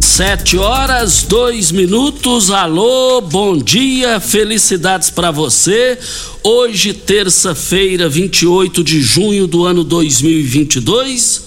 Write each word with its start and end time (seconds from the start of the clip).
Sete 0.00 0.56
horas, 0.56 1.24
dois 1.24 1.72
minutos. 1.72 2.50
Alô, 2.50 3.20
bom 3.20 3.56
dia, 3.58 4.20
felicidades 4.20 5.10
para 5.10 5.32
você. 5.32 5.98
Hoje, 6.42 6.92
terça-feira, 6.92 8.08
28 8.08 8.84
de 8.84 9.00
junho 9.00 9.46
do 9.48 9.64
ano 9.64 9.82
2022. 9.82 11.42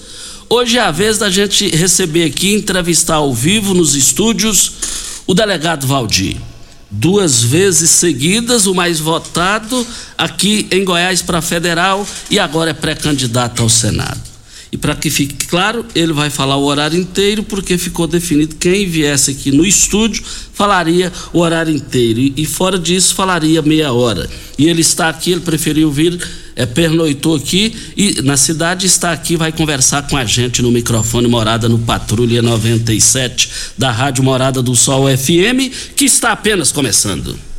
Hoje 0.50 0.76
é 0.76 0.82
a 0.82 0.90
vez 0.90 1.16
da 1.16 1.30
gente 1.30 1.68
receber 1.74 2.24
aqui, 2.24 2.52
entrevistar 2.52 3.16
ao 3.16 3.32
vivo 3.32 3.72
nos 3.72 3.94
estúdios, 3.94 4.72
o 5.26 5.32
delegado 5.32 5.86
Valdir. 5.86 6.36
Duas 6.90 7.42
vezes 7.42 7.88
seguidas, 7.90 8.66
o 8.66 8.74
mais 8.74 9.00
votado 9.00 9.86
aqui 10.16 10.66
em 10.70 10.84
Goiás 10.84 11.22
para 11.22 11.40
federal 11.40 12.06
e 12.30 12.38
agora 12.38 12.70
é 12.70 12.74
pré-candidato 12.74 13.62
ao 13.62 13.68
Senado. 13.70 14.31
E 14.72 14.78
para 14.78 14.96
que 14.96 15.10
fique 15.10 15.46
claro, 15.46 15.84
ele 15.94 16.14
vai 16.14 16.30
falar 16.30 16.56
o 16.56 16.64
horário 16.64 16.98
inteiro, 16.98 17.42
porque 17.42 17.76
ficou 17.76 18.06
definido 18.06 18.56
quem 18.56 18.88
viesse 18.88 19.30
aqui 19.30 19.52
no 19.52 19.66
estúdio 19.66 20.24
falaria 20.54 21.12
o 21.32 21.40
horário 21.40 21.74
inteiro. 21.74 22.18
E, 22.18 22.32
e 22.38 22.46
fora 22.46 22.78
disso, 22.78 23.14
falaria 23.14 23.60
meia 23.60 23.92
hora. 23.92 24.30
E 24.58 24.68
ele 24.68 24.80
está 24.80 25.10
aqui, 25.10 25.32
ele 25.32 25.42
preferiu 25.42 25.90
vir, 25.90 26.18
é, 26.56 26.64
pernoitou 26.64 27.36
aqui 27.36 27.74
e 27.96 28.22
na 28.22 28.36
cidade 28.36 28.86
está 28.86 29.12
aqui, 29.12 29.36
vai 29.36 29.52
conversar 29.52 30.06
com 30.06 30.16
a 30.16 30.24
gente 30.24 30.62
no 30.62 30.70
microfone 30.70 31.28
Morada 31.28 31.68
no 31.68 31.78
Patrulha 31.78 32.40
97 32.40 33.50
da 33.76 33.90
Rádio 33.90 34.24
Morada 34.24 34.62
do 34.62 34.74
Sol 34.74 35.06
FM, 35.06 35.94
que 35.94 36.06
está 36.06 36.32
apenas 36.32 36.72
começando. 36.72 37.51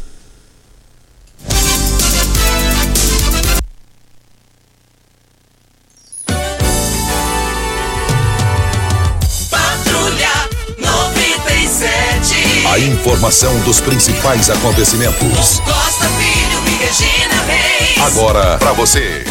A 12.74 12.80
informação 12.80 13.56
dos 13.66 13.80
principais 13.80 14.50
acontecimentos. 14.50 15.60
Costa 15.60 16.10
Filho 16.10 16.60
e 16.66 16.84
Regina 16.84 17.44
Reis. 17.44 18.02
Agora 18.02 18.58
para 18.58 18.74
você. 18.74 19.24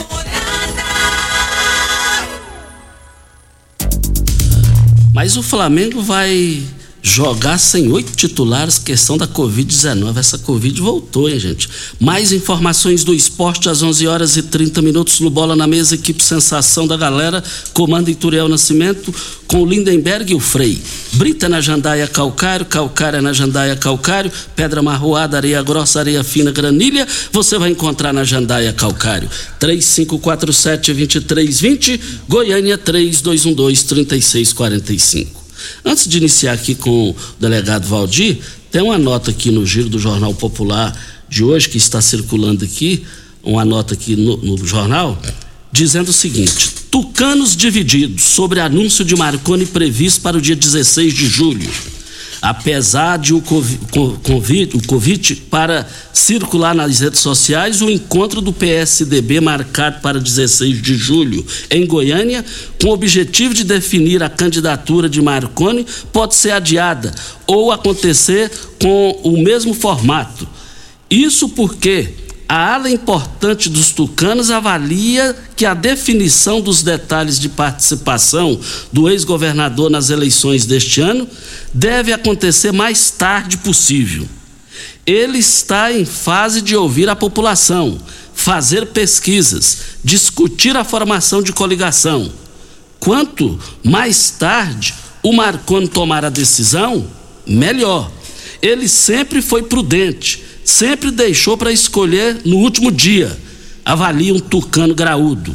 Mas 5.13 5.37
o 5.37 5.43
Flamengo 5.43 6.01
vai 6.01 6.63
jogar 7.03 7.59
sem 7.59 7.91
oito 7.91 8.13
titulares, 8.13 8.79
questão 8.79 9.19
da 9.19 9.27
Covid-19. 9.27 10.17
Essa 10.17 10.39
Covid 10.39 10.81
voltou, 10.81 11.29
hein, 11.29 11.37
gente? 11.39 11.69
Mais 11.99 12.31
informações 12.31 13.03
do 13.03 13.13
esporte 13.13 13.69
às 13.69 13.83
11 13.83 14.07
horas 14.07 14.37
e 14.37 14.43
30 14.43 14.81
minutos 14.81 15.19
no 15.19 15.29
Bola 15.29 15.57
na 15.57 15.67
Mesa, 15.67 15.97
equipe 15.97 16.23
Sensação 16.23 16.87
da 16.87 16.97
Galera, 16.97 17.43
comando 17.75 18.09
Ituriel 18.09 18.49
Nascimento, 18.49 19.13
com 19.49 19.63
o 19.63 19.67
Lindenberg 19.67 20.33
e 20.33 20.37
o 20.37 20.41
Frei. 20.41 20.81
Brita 21.15 21.49
na 21.49 21.61
Jandaia 21.61 22.07
Calcário, 22.07 22.67
Calcária 22.67 23.21
na 23.21 23.33
Jandaia 23.33 23.75
Calcário, 23.75 24.31
Pedra 24.55 24.81
Marroada, 24.81 25.37
Areia 25.37 25.61
Grossa, 25.63 25.99
Areia 25.99 26.23
Fina, 26.23 26.53
Granilha, 26.53 27.09
você 27.33 27.59
vai 27.59 27.71
encontrar 27.71 28.13
na 28.13 28.23
Jandaia 28.23 28.73
Calcário. 28.73 29.29
3547-2320, 29.61 31.99
Goiânia 32.29 32.79
3212-3645. 32.79 35.42
Antes 35.85 36.09
de 36.09 36.19
iniciar 36.19 36.53
aqui 36.53 36.75
com 36.75 37.11
o 37.11 37.17
delegado 37.39 37.87
Valdir, 37.87 38.39
tem 38.71 38.83
uma 38.83 38.99
nota 38.99 39.31
aqui 39.31 39.51
no 39.51 39.67
giro 39.67 39.89
do 39.89 39.99
Jornal 39.99 40.35
Popular 40.35 40.97
de 41.29 41.45
hoje, 41.45 41.69
que 41.69 41.79
está 41.79 42.01
circulando 42.01 42.65
aqui, 42.65 43.05
uma 43.43 43.65
nota 43.65 43.95
aqui 43.95 44.17
no, 44.17 44.37
no 44.37 44.67
jornal, 44.67 45.21
dizendo 45.71 46.09
o 46.09 46.13
seguinte: 46.13 46.71
Tucanos 46.91 47.57
divididos 47.57 48.23
sobre 48.23 48.61
anúncio 48.61 49.05
de 49.05 49.17
Marconi 49.17 49.67
previsto 49.67 50.21
para 50.21 50.37
o 50.37 50.41
dia 50.41 50.55
16 50.55 51.15
de 51.15 51.27
julho. 51.27 51.71
Apesar 52.43 53.19
de 53.19 53.33
o 53.33 53.41
convite, 53.41 54.77
o 54.77 55.43
para 55.49 55.87
circular 56.13 56.75
nas 56.75 56.99
redes 56.99 57.21
sociais, 57.21 57.81
o 57.81 57.89
encontro 57.89 58.41
do 58.41 58.53
PSDB 58.53 59.41
marcado 59.41 60.01
para 60.01 60.19
16 60.19 60.83
de 60.83 60.97
julho 60.97 61.47
em 61.71 61.87
Goiânia, 61.87 62.45
com 62.81 62.89
o 62.89 62.93
objetivo 62.93 63.55
de 63.55 63.63
definir 63.63 64.25
a 64.25 64.29
candidatura 64.29 65.09
de 65.09 65.23
Marconi, 65.23 65.87
pode 66.13 66.35
ser 66.35 66.51
adiada 66.51 67.15
ou 67.47 67.71
acontecer 67.71 68.51
com 68.81 69.21
o 69.23 69.41
mesmo 69.41 69.73
formato. 69.73 70.49
Isso 71.09 71.49
porque 71.51 72.09
a 72.53 72.75
ala 72.75 72.91
importante 72.91 73.71
dos 73.71 73.93
tucanos 73.93 74.51
avalia 74.51 75.35
que 75.57 75.65
a 75.65 75.73
definição 75.73 76.61
dos 76.61 76.83
detalhes 76.83 77.41
de 77.41 77.49
participação 77.49 78.61
do 78.93 79.09
ex-governador 79.09 79.89
nas 79.89 80.11
eleições 80.11 80.67
deste 80.67 81.01
ano 81.01 81.27
deve 81.73 82.13
acontecer 82.13 82.71
mais 82.71 83.11
tarde 83.11 83.57
possível. 83.57 84.29
Ele 85.07 85.39
está 85.39 85.91
em 85.95 86.05
fase 86.05 86.61
de 86.61 86.77
ouvir 86.77 87.09
a 87.09 87.17
população, 87.17 87.99
fazer 88.35 88.89
pesquisas, 88.89 89.79
discutir 90.05 90.77
a 90.77 90.85
formação 90.85 91.43
de 91.43 91.55
coligação. 91.55 92.31
Quanto 93.01 93.59
mais 93.83 94.29
tarde 94.29 94.93
o 95.23 95.33
Marconi 95.33 95.89
tomar 95.89 96.23
a 96.23 96.29
decisão, 96.29 97.07
melhor. 97.47 98.13
Ele 98.61 98.87
sempre 98.89 99.41
foi 99.41 99.63
prudente 99.63 100.52
sempre 100.65 101.11
deixou 101.11 101.57
para 101.57 101.73
escolher 101.73 102.41
no 102.45 102.57
último 102.57 102.91
dia, 102.91 103.37
avalia 103.85 104.35
um 104.35 104.41
tucano 104.41 104.95
graúdo. 104.95 105.55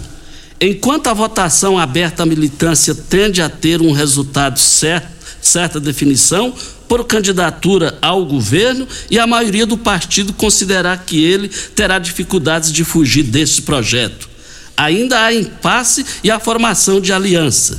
Enquanto 0.59 1.07
a 1.07 1.13
votação 1.13 1.77
aberta 1.77 2.23
à 2.23 2.25
militância 2.25 2.95
tende 2.95 3.41
a 3.41 3.49
ter 3.49 3.81
um 3.81 3.91
resultado 3.91 4.59
certo, 4.59 5.07
certa 5.39 5.79
definição 5.79 6.53
por 6.87 7.05
candidatura 7.05 7.97
ao 8.01 8.25
governo 8.25 8.87
e 9.11 9.19
a 9.19 9.27
maioria 9.27 9.65
do 9.65 9.77
partido 9.77 10.33
considerar 10.33 11.03
que 11.05 11.23
ele 11.23 11.49
terá 11.75 11.99
dificuldades 11.99 12.71
de 12.71 12.83
fugir 12.83 13.23
desse 13.23 13.61
projeto. 13.61 14.27
Ainda 14.75 15.21
há 15.21 15.33
impasse 15.33 16.05
e 16.23 16.31
a 16.31 16.39
formação 16.39 16.99
de 16.99 17.11
aliança. 17.11 17.77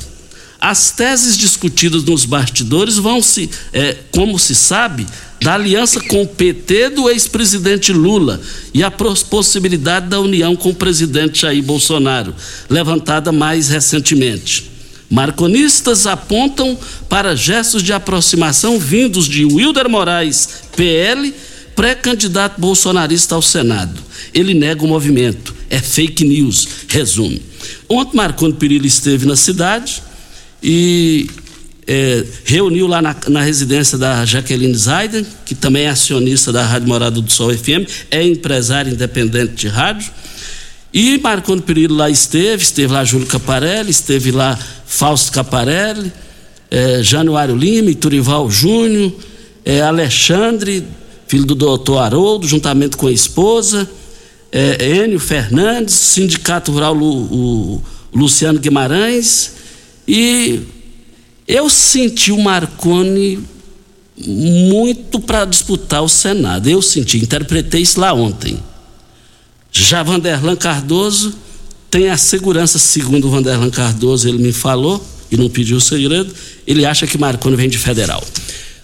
As 0.60 0.90
teses 0.90 1.36
discutidas 1.36 2.02
nos 2.02 2.24
bastidores 2.24 2.96
vão 2.96 3.22
se, 3.22 3.48
é, 3.72 3.96
como 4.10 4.38
se 4.38 4.54
sabe, 4.54 5.06
da 5.40 5.54
aliança 5.54 6.00
com 6.00 6.22
o 6.22 6.26
PT 6.26 6.90
do 6.90 7.08
ex-presidente 7.08 7.92
Lula 7.92 8.40
e 8.74 8.82
a 8.82 8.90
possibilidade 8.90 10.08
da 10.08 10.20
união 10.20 10.56
com 10.56 10.70
o 10.70 10.74
presidente 10.74 11.42
Jair 11.42 11.62
Bolsonaro, 11.62 12.34
levantada 12.68 13.30
mais 13.30 13.68
recentemente. 13.68 14.70
Marconistas 15.10 16.06
apontam 16.06 16.78
para 17.08 17.34
gestos 17.34 17.82
de 17.82 17.92
aproximação 17.92 18.78
vindos 18.78 19.26
de 19.26 19.44
Wilder 19.44 19.88
Moraes, 19.88 20.48
PL, 20.76 21.34
pré-candidato 21.74 22.60
bolsonarista 22.60 23.34
ao 23.34 23.40
Senado. 23.40 24.02
Ele 24.34 24.52
nega 24.52 24.84
o 24.84 24.88
movimento. 24.88 25.54
É 25.70 25.78
fake 25.78 26.24
news, 26.24 26.68
resume. 26.88 27.40
Ontem 27.88 28.16
Marconi 28.16 28.54
Perillo 28.54 28.86
esteve 28.86 29.26
na 29.26 29.36
cidade 29.36 30.02
e 30.62 31.28
é, 31.88 32.22
reuniu 32.44 32.86
lá 32.86 33.00
na, 33.00 33.16
na, 33.28 33.40
residência 33.40 33.96
da 33.96 34.22
Jaqueline 34.26 34.74
Zaiden, 34.74 35.26
que 35.46 35.54
também 35.54 35.84
é 35.84 35.88
acionista 35.88 36.52
da 36.52 36.62
Rádio 36.62 36.86
Morada 36.86 37.18
do 37.18 37.32
Sol 37.32 37.50
FM, 37.50 37.88
é 38.10 38.22
empresário 38.22 38.92
independente 38.92 39.54
de 39.54 39.68
rádio. 39.68 40.12
E 40.92 41.16
Marconi 41.18 41.62
Perillo 41.62 41.96
lá 41.96 42.10
esteve, 42.10 42.62
esteve 42.62 42.92
lá 42.92 43.02
Júlio 43.04 43.26
Caparelli, 43.26 43.90
esteve 43.90 44.30
lá 44.30 44.58
Fausto 44.86 45.32
Caparelli, 45.32 46.12
é, 46.70 47.02
Januário 47.02 47.56
Lima, 47.56 47.92
Turival 47.94 48.50
Júnior, 48.50 49.10
é, 49.64 49.80
Alexandre, 49.80 50.84
filho 51.26 51.46
do 51.46 51.54
doutor 51.54 51.98
Haroldo, 52.00 52.46
juntamente 52.46 52.98
com 52.98 53.06
a 53.06 53.12
esposa, 53.12 53.88
é, 54.52 55.04
Enio 55.04 55.18
Fernandes, 55.18 55.94
Sindicato 55.94 56.70
Rural 56.70 56.92
Lu, 56.92 57.16
o, 57.16 57.82
Luciano 58.12 58.58
Guimarães, 58.58 59.52
e 60.06 60.60
eu 61.48 61.70
senti 61.70 62.30
o 62.30 62.38
Marconi 62.38 63.42
muito 64.26 65.18
para 65.18 65.46
disputar 65.46 66.02
o 66.02 66.08
Senado. 66.08 66.68
Eu 66.68 66.82
senti, 66.82 67.16
interpretei 67.16 67.80
isso 67.80 67.98
lá 67.98 68.12
ontem. 68.12 68.62
Já 69.72 70.02
Vanderlan 70.02 70.56
Cardoso 70.56 71.34
tem 71.90 72.10
a 72.10 72.18
segurança, 72.18 72.78
segundo 72.78 73.30
Vanderlan 73.30 73.70
Cardoso, 73.70 74.28
ele 74.28 74.38
me 74.38 74.52
falou 74.52 75.02
e 75.30 75.36
não 75.36 75.48
pediu 75.48 75.80
segredo, 75.80 76.34
ele 76.66 76.84
acha 76.84 77.06
que 77.06 77.16
Marconi 77.16 77.56
vem 77.56 77.68
de 77.68 77.78
federal. 77.78 78.22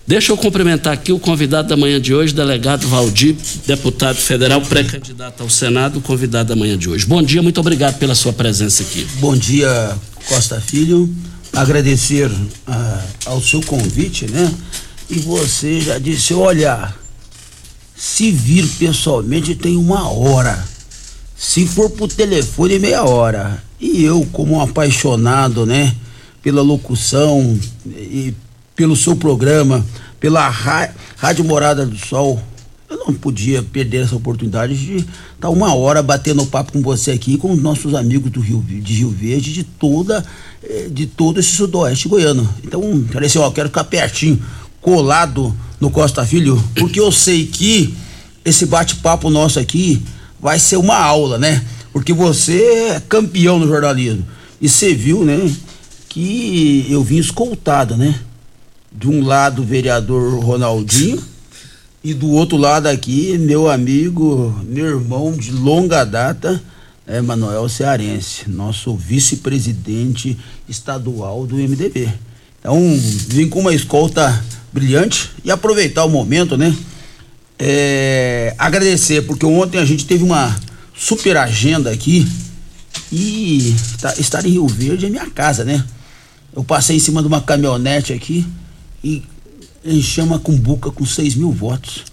Deixa 0.07 0.33
eu 0.33 0.37
cumprimentar 0.37 0.93
aqui 0.93 1.13
o 1.13 1.19
convidado 1.19 1.69
da 1.69 1.77
manhã 1.77 1.99
de 1.99 2.15
hoje, 2.15 2.35
delegado 2.35 2.87
Valdir, 2.87 3.37
deputado 3.67 4.17
federal, 4.17 4.61
pré-candidato 4.61 5.43
ao 5.43 5.51
Senado, 5.51 6.01
convidado 6.01 6.51
da 6.51 6.57
manhã 6.57 6.77
de 6.77 6.89
hoje. 6.89 7.07
Bom 7.07 7.23
dia, 7.23 7.43
muito 7.43 7.59
obrigado 7.59 7.99
pela 7.99 8.15
sua 8.15 8.33
presença 8.33 8.83
aqui. 8.83 9.07
Bom 9.19 9.35
dia, 9.35 9.97
Costa 10.29 10.61
Filho. 10.61 11.11
Agradecer 11.57 12.31
ah, 12.67 13.03
ao 13.27 13.41
seu 13.41 13.63
convite, 13.63 14.27
né? 14.31 14.53
E 15.09 15.19
você 15.19 15.81
já 15.81 15.99
disse, 15.99 16.35
olha, 16.35 16.93
se 17.97 18.31
vir 18.31 18.67
pessoalmente 18.79 19.55
tem 19.55 19.77
uma 19.77 20.09
hora. 20.09 20.65
Se 21.37 21.67
for 21.67 21.91
por 21.91 22.09
telefone, 22.09 22.79
meia 22.79 23.05
hora. 23.05 23.63
E 23.81 24.03
eu, 24.03 24.27
como 24.33 24.57
um 24.57 24.61
apaixonado, 24.61 25.67
né? 25.67 25.95
Pela 26.43 26.63
locução 26.63 27.59
e 27.87 28.35
pelo 28.75 28.97
seu 28.97 29.15
programa, 29.15 29.85
pela 30.19 30.49
Rádio 30.49 31.45
Morada 31.45 31.87
do 31.87 31.97
Sol. 31.97 32.43
Eu 32.95 33.07
não 33.07 33.13
podia 33.13 33.61
perder 33.61 34.05
essa 34.05 34.15
oportunidade 34.15 34.77
de 34.77 34.97
estar 34.99 35.09
tá 35.41 35.51
uma 35.51 35.75
hora 35.75 36.01
batendo 36.01 36.47
papo 36.47 36.71
com 36.71 36.81
você 36.81 37.11
aqui, 37.11 37.37
com 37.37 37.51
os 37.53 37.61
nossos 37.61 37.93
amigos 37.93 38.31
do 38.31 38.41
Rio, 38.41 38.63
de 38.63 38.95
Rio 38.95 39.11
Verde, 39.11 39.53
de 39.53 39.65
toda, 39.65 40.25
eh, 40.63 40.89
de 40.89 41.05
todo 41.05 41.41
esse 41.41 41.51
sudoeste 41.51 42.09
goiano. 42.09 42.49
Então, 42.63 43.05
falei 43.11 43.27
assim, 43.27 43.41
ó, 43.41 43.51
quero 43.51 43.69
ficar 43.69 43.83
pertinho, 43.83 44.41
colado 44.81 45.53
no 45.81 45.91
Costa 45.91 46.25
Filho, 46.25 46.63
porque 46.77 47.01
eu 47.01 47.11
sei 47.11 47.47
que 47.47 47.93
esse 48.45 48.65
bate-papo 48.65 49.29
nosso 49.29 49.59
aqui 49.59 50.01
vai 50.41 50.61
ser 50.61 50.77
uma 50.77 50.97
aula, 50.97 51.37
né? 51.37 51.65
Porque 51.93 52.13
você 52.13 52.63
é 52.91 53.01
campeão 53.01 53.59
no 53.59 53.67
jornalismo. 53.67 54.25
E 54.61 54.69
você 54.69 54.95
viu, 54.95 55.25
né? 55.25 55.53
Que 56.09 56.87
eu 56.89 57.03
vim 57.03 57.17
escoltado, 57.17 57.97
né? 57.97 58.21
de 58.97 59.09
um 59.09 59.27
lado 59.27 59.63
o 59.63 59.65
vereador 59.65 60.39
Ronaldinho 60.39 61.21
e 62.05 62.13
do 62.13 62.31
outro 62.33 62.59
lado 62.59 62.87
aqui 62.87 63.39
meu 63.39 63.71
amigo, 63.71 64.55
meu 64.69 64.85
irmão 64.85 65.33
de 65.33 65.51
longa 65.51 66.05
data, 66.05 66.63
é 67.07 67.23
Manuel 67.23 67.67
Cearense, 67.67 68.49
nosso 68.49 68.95
vice-presidente 68.95 70.39
estadual 70.69 71.47
do 71.47 71.57
MDB. 71.57 72.13
Então, 72.61 72.79
vim 73.29 73.49
com 73.49 73.61
uma 73.61 73.75
escolta 73.75 74.45
brilhante 74.71 75.31
e 75.43 75.51
aproveitar 75.51 76.05
o 76.05 76.11
momento, 76.11 76.59
né? 76.59 76.77
É, 77.59 78.55
agradecer, 78.59 79.23
porque 79.23 79.47
ontem 79.47 79.79
a 79.79 79.85
gente 79.87 80.05
teve 80.05 80.25
uma 80.25 80.55
super 80.95 81.39
agenda 81.39 81.91
aqui 81.91 82.27
e 83.11 83.75
tá, 83.99 84.15
estar 84.19 84.45
em 84.45 84.51
Rio 84.51 84.67
Verde 84.67 85.07
é 85.07 85.11
minha 85.11 85.31
casa, 85.31 85.65
né? 85.65 85.83
Eu 86.55 86.63
passei 86.63 86.97
em 86.97 87.01
cima 87.01 87.23
de 87.23 87.29
uma 87.29 87.41
caminhonete 87.41 88.13
aqui, 88.13 88.47
e 89.03 89.23
encheu 89.85 90.27
com 90.41 90.57
buca 90.57 90.91
com 90.91 91.05
6 91.05 91.35
mil 91.35 91.51
votos. 91.51 92.05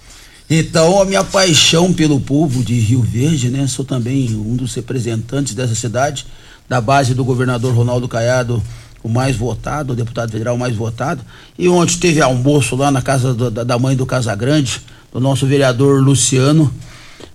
Então, 0.50 1.02
a 1.02 1.06
minha 1.06 1.24
paixão 1.24 1.94
pelo 1.94 2.20
povo 2.20 2.62
de 2.62 2.74
Rio 2.74 3.02
Verde, 3.02 3.50
né? 3.50 3.66
Sou 3.68 3.86
também 3.86 4.36
um 4.36 4.56
dos 4.56 4.74
representantes 4.74 5.56
dessa 5.56 5.74
cidade, 5.74 6.26
da 6.68 6.82
base 6.82 7.14
do 7.14 7.24
governador 7.24 7.74
Ronaldo 7.74 8.08
Caiado, 8.08 8.62
o 9.02 9.08
mais 9.08 9.36
votado, 9.36 9.94
o 9.94 9.96
deputado 9.96 10.32
federal 10.32 10.58
mais 10.58 10.76
votado. 10.76 11.24
E 11.58 11.70
ontem 11.70 11.98
teve 11.98 12.22
almoço 12.22 12.76
lá 12.76 12.92
na 12.92 13.02
casa 13.02 13.34
do, 13.34 13.50
da 13.50 13.80
mãe 13.80 13.96
do 13.96 14.06
Casagrande, 14.06 14.82
do 15.14 15.22
nosso 15.22 15.48
vereador 15.48 16.04
Luciano 16.04 16.72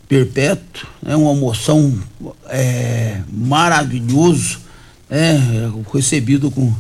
Perpétuo. 0.06 0.86
É 1.04 1.08
né? 1.08 1.16
uma 1.16 1.30
almoção 1.30 1.98
é, 2.50 3.20
maravilhoso, 3.32 4.58
é, 5.08 5.38
recebido 5.92 6.50
com 6.50 6.72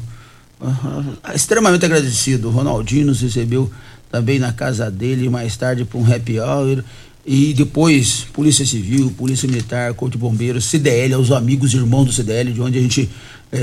Uhum. 0.60 1.16
Extremamente 1.34 1.84
agradecido. 1.84 2.48
O 2.48 2.50
Ronaldinho 2.50 3.06
nos 3.06 3.20
recebeu 3.20 3.70
também 4.10 4.38
na 4.38 4.52
casa 4.52 4.90
dele, 4.90 5.28
mais 5.28 5.56
tarde 5.56 5.84
para 5.84 5.98
um 5.98 6.14
happy 6.14 6.40
hour. 6.40 6.82
E 7.24 7.52
depois, 7.54 8.24
Polícia 8.32 8.64
Civil, 8.64 9.10
Polícia 9.10 9.48
Militar, 9.48 9.92
Corpo 9.94 10.12
de 10.12 10.18
Bombeiros, 10.18 10.64
CDL, 10.66 11.16
os 11.16 11.32
amigos 11.32 11.74
e 11.74 11.76
irmãos 11.76 12.04
do 12.04 12.12
CDL, 12.12 12.52
de 12.52 12.60
onde 12.60 12.78
a 12.78 12.80
gente 12.80 13.10
é, 13.50 13.58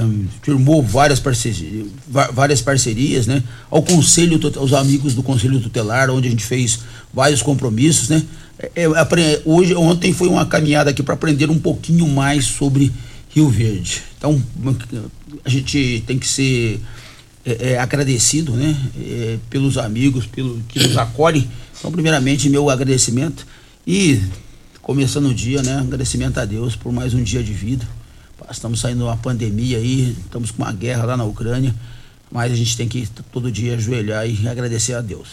é, 0.00 0.04
firmou 0.42 0.82
várias 0.82 1.20
parcerias, 1.20 1.86
várias 2.32 2.62
parcerias, 2.62 3.26
né? 3.26 3.42
Ao 3.70 3.82
Conselho, 3.82 4.40
aos 4.56 4.72
amigos 4.72 5.14
do 5.14 5.22
Conselho 5.22 5.60
Tutelar, 5.60 6.10
onde 6.10 6.28
a 6.28 6.30
gente 6.30 6.44
fez 6.44 6.80
vários 7.12 7.42
compromissos, 7.42 8.08
né? 8.08 8.22
É, 8.74 8.84
é 8.84 9.42
hoje, 9.44 9.74
ontem 9.74 10.14
foi 10.14 10.28
uma 10.28 10.46
caminhada 10.46 10.88
aqui 10.88 11.02
para 11.02 11.14
aprender 11.14 11.50
um 11.50 11.58
pouquinho 11.58 12.08
mais 12.08 12.46
sobre 12.46 12.90
Rio 13.28 13.50
Verde. 13.50 14.02
Então, 14.16 14.42
a 15.46 15.48
gente 15.48 16.02
tem 16.04 16.18
que 16.18 16.26
ser 16.26 16.80
é, 17.44 17.74
é, 17.74 17.78
agradecido, 17.78 18.50
né? 18.52 18.76
É, 18.98 19.38
pelos 19.48 19.78
amigos, 19.78 20.26
pelo 20.26 20.60
que 20.68 20.80
nos 20.80 20.96
acolhem. 20.98 21.48
Então, 21.78 21.92
primeiramente, 21.92 22.50
meu 22.50 22.68
agradecimento 22.68 23.46
e 23.86 24.20
começando 24.82 25.26
o 25.26 25.34
dia, 25.34 25.62
né? 25.62 25.78
Agradecimento 25.78 26.38
a 26.38 26.44
Deus 26.44 26.74
por 26.74 26.92
mais 26.92 27.14
um 27.14 27.22
dia 27.22 27.44
de 27.44 27.52
vida. 27.52 27.86
Estamos 28.50 28.80
saindo 28.80 28.98
de 28.98 29.04
uma 29.04 29.16
pandemia 29.16 29.78
aí, 29.78 30.16
estamos 30.24 30.50
com 30.50 30.62
uma 30.62 30.72
guerra 30.72 31.04
lá 31.04 31.16
na 31.16 31.24
Ucrânia, 31.24 31.74
mas 32.30 32.52
a 32.52 32.56
gente 32.56 32.76
tem 32.76 32.88
que 32.88 33.08
todo 33.32 33.50
dia 33.50 33.74
ajoelhar 33.74 34.28
e 34.28 34.48
agradecer 34.48 34.94
a 34.94 35.00
Deus. 35.00 35.28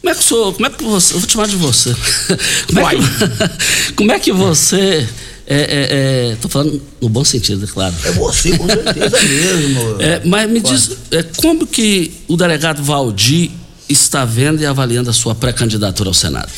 Como 0.00 0.12
é 0.12 0.14
que 0.14 0.24
sou? 0.24 0.52
Como 0.52 0.66
é 0.66 0.70
que 0.70 0.82
você? 0.82 1.14
Eu 1.14 1.20
vou 1.20 1.26
te 1.26 1.32
chamar 1.32 1.46
de 1.46 1.56
você. 1.56 1.94
Como 2.66 2.80
é 2.80 2.90
que, 2.90 3.92
como 3.94 4.12
é 4.12 4.18
que 4.18 4.32
você 4.32 5.08
é, 5.46 5.56
é, 5.56 6.32
é, 6.32 6.36
tô 6.36 6.48
falando 6.48 6.80
no 7.00 7.08
bom 7.08 7.24
sentido, 7.24 7.64
é 7.64 7.68
claro. 7.68 7.94
É 8.04 8.12
você, 8.12 8.56
com 8.56 8.66
certeza 8.66 9.20
mesmo. 9.22 10.00
É, 10.00 10.24
mas 10.24 10.50
me 10.50 10.60
diz, 10.60 10.90
é, 11.10 11.22
como 11.22 11.66
que 11.66 12.12
o 12.26 12.36
delegado 12.36 12.82
Valdir 12.82 13.50
está 13.88 14.24
vendo 14.24 14.62
e 14.62 14.66
avaliando 14.66 15.10
a 15.10 15.12
sua 15.12 15.34
pré-candidatura 15.34 16.08
ao 16.08 16.14
Senado? 16.14 16.50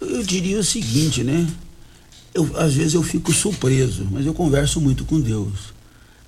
Eu 0.00 0.22
diria 0.24 0.58
o 0.58 0.64
seguinte, 0.64 1.22
né? 1.22 1.46
Eu, 2.34 2.50
às 2.56 2.74
vezes 2.74 2.94
eu 2.94 3.02
fico 3.02 3.32
surpreso, 3.32 4.08
mas 4.10 4.26
eu 4.26 4.34
converso 4.34 4.80
muito 4.80 5.04
com 5.04 5.20
Deus. 5.20 5.72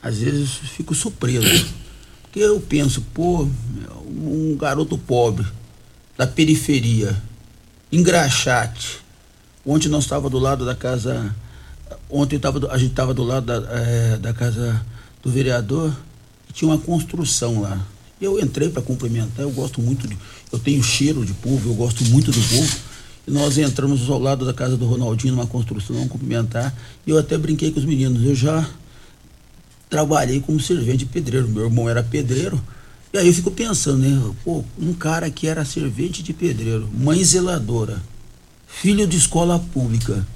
Às 0.01 0.19
vezes 0.19 0.51
eu 0.63 0.69
fico 0.69 0.95
surpreso. 0.95 1.67
Porque 2.23 2.39
eu 2.39 2.61
penso, 2.61 3.01
pô, 3.13 3.49
um 4.07 4.57
garoto 4.57 4.97
pobre, 4.97 5.45
da 6.17 6.27
periferia, 6.27 7.17
engraxate, 7.91 9.01
ontem 9.65 9.89
nós 9.89 10.05
estava 10.05 10.31
do 10.31 10.39
lado 10.39 10.65
da 10.65 10.75
casa 10.75 11.35
Ontem 12.09 12.39
tava, 12.39 12.73
a 12.73 12.79
gente 12.79 12.91
estava 12.91 13.13
do 13.13 13.23
lado 13.23 13.47
da, 13.47 13.55
é, 13.71 14.17
da 14.17 14.33
casa 14.33 14.85
do 15.23 15.31
vereador 15.31 15.95
e 16.49 16.53
tinha 16.53 16.71
uma 16.71 16.79
construção 16.79 17.61
lá. 17.61 17.85
Eu 18.21 18.41
entrei 18.41 18.71
para 18.71 18.81
cumprimentar, 18.81 19.45
eu 19.45 19.51
gosto 19.51 19.81
muito 19.81 20.09
de. 20.09 20.17
Eu 20.51 20.59
tenho 20.59 20.83
cheiro 20.83 21.25
de 21.25 21.35
povo, 21.35 21.69
eu 21.69 21.75
gosto 21.75 22.05
muito 22.07 22.31
do 22.31 22.41
povo. 22.41 22.77
E 23.27 23.31
nós 23.31 23.59
entramos 23.59 24.09
ao 24.09 24.19
lado 24.19 24.45
da 24.47 24.55
casa 24.55 24.77
do 24.77 24.87
Ronaldinho 24.87 25.35
numa 25.35 25.47
construção, 25.47 25.97
vamos 25.97 26.11
cumprimentar. 26.11 26.75
E 27.07 27.11
eu 27.11 27.19
até 27.19 27.37
brinquei 27.37 27.71
com 27.73 27.81
os 27.81 27.85
meninos. 27.85 28.25
Eu 28.25 28.35
já 28.35 28.67
trabalhei 29.91 30.41
como 30.41 30.61
servente 30.61 31.05
pedreiro. 31.05 31.49
Meu 31.49 31.65
irmão 31.65 31.89
era 31.89 32.03
pedreiro 32.03 32.61
E 33.13 33.19
aí 33.19 33.27
eu 33.27 33.35
fico 33.35 33.51
pensando, 33.51 33.99
né? 33.99 34.35
Pô, 34.45 34.65
um 34.79 34.93
cara 34.95 35.31
que 35.31 35.47
era 35.47 35.65
servente 35.65 36.23
de 36.23 36.33
pedreiro, 36.33 36.89
mãe 36.97 37.23
zeladora, 37.23 38.01
filho 38.67 39.07
de 39.07 39.17
escola 39.17 39.59
pública. 39.59 40.27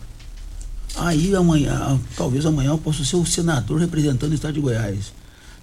Aí 0.97 1.35
amanhã, 1.35 1.99
talvez 2.17 2.45
amanhã 2.45 2.71
eu 2.71 2.79
possa 2.79 3.05
ser 3.05 3.17
o 3.17 3.25
senador 3.25 3.79
representando 3.79 4.33
o 4.33 4.35
estado 4.35 4.55
de 4.55 4.61
Goiás. 4.61 5.13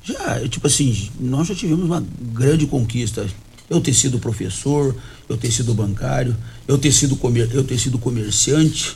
Já, 0.04 0.48
tipo 0.48 0.68
assim, 0.68 1.10
nós 1.20 1.48
já 1.48 1.56
tivemos 1.56 1.86
uma 1.86 2.04
grande 2.34 2.66
conquista. 2.66 3.28
Eu 3.70 3.82
ter 3.82 3.94
sido 3.94 4.20
professor, 4.20 4.96
eu 5.28 5.36
ter 5.36 5.52
sido 5.52 5.74
bancário, 5.74 6.36
eu 6.66 6.78
ter 6.78 6.94
sido, 6.94 7.18
comer, 7.18 7.50
eu 7.54 7.64
ter 7.64 7.78
sido 7.78 7.98
comerciante. 7.98 8.96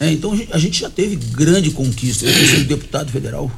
É, 0.00 0.10
então 0.10 0.32
a 0.50 0.58
gente 0.58 0.80
já 0.80 0.88
teve 0.88 1.16
grande 1.16 1.70
conquista. 1.70 2.24
Eu 2.24 2.32
ter 2.32 2.46
sido 2.46 2.68
deputado 2.68 3.12
federal. 3.12 3.50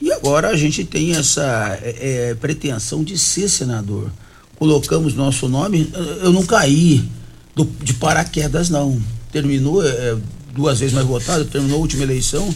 E 0.00 0.12
agora 0.12 0.48
a 0.48 0.56
gente 0.56 0.84
tem 0.84 1.14
essa 1.14 1.78
é, 1.80 2.30
é, 2.30 2.34
pretensão 2.34 3.04
de 3.04 3.16
ser 3.16 3.48
senador. 3.48 4.10
Colocamos 4.56 5.14
nosso 5.14 5.48
nome, 5.48 5.90
eu 6.22 6.32
não 6.32 6.44
caí 6.44 7.08
do, 7.54 7.64
de 7.64 7.94
paraquedas, 7.94 8.68
não. 8.68 9.00
Terminou 9.30 9.86
é, 9.86 10.16
duas 10.56 10.80
vezes 10.80 10.94
mais 10.94 11.06
votado, 11.06 11.44
terminou 11.44 11.78
a 11.78 11.80
última 11.80 12.02
eleição. 12.02 12.52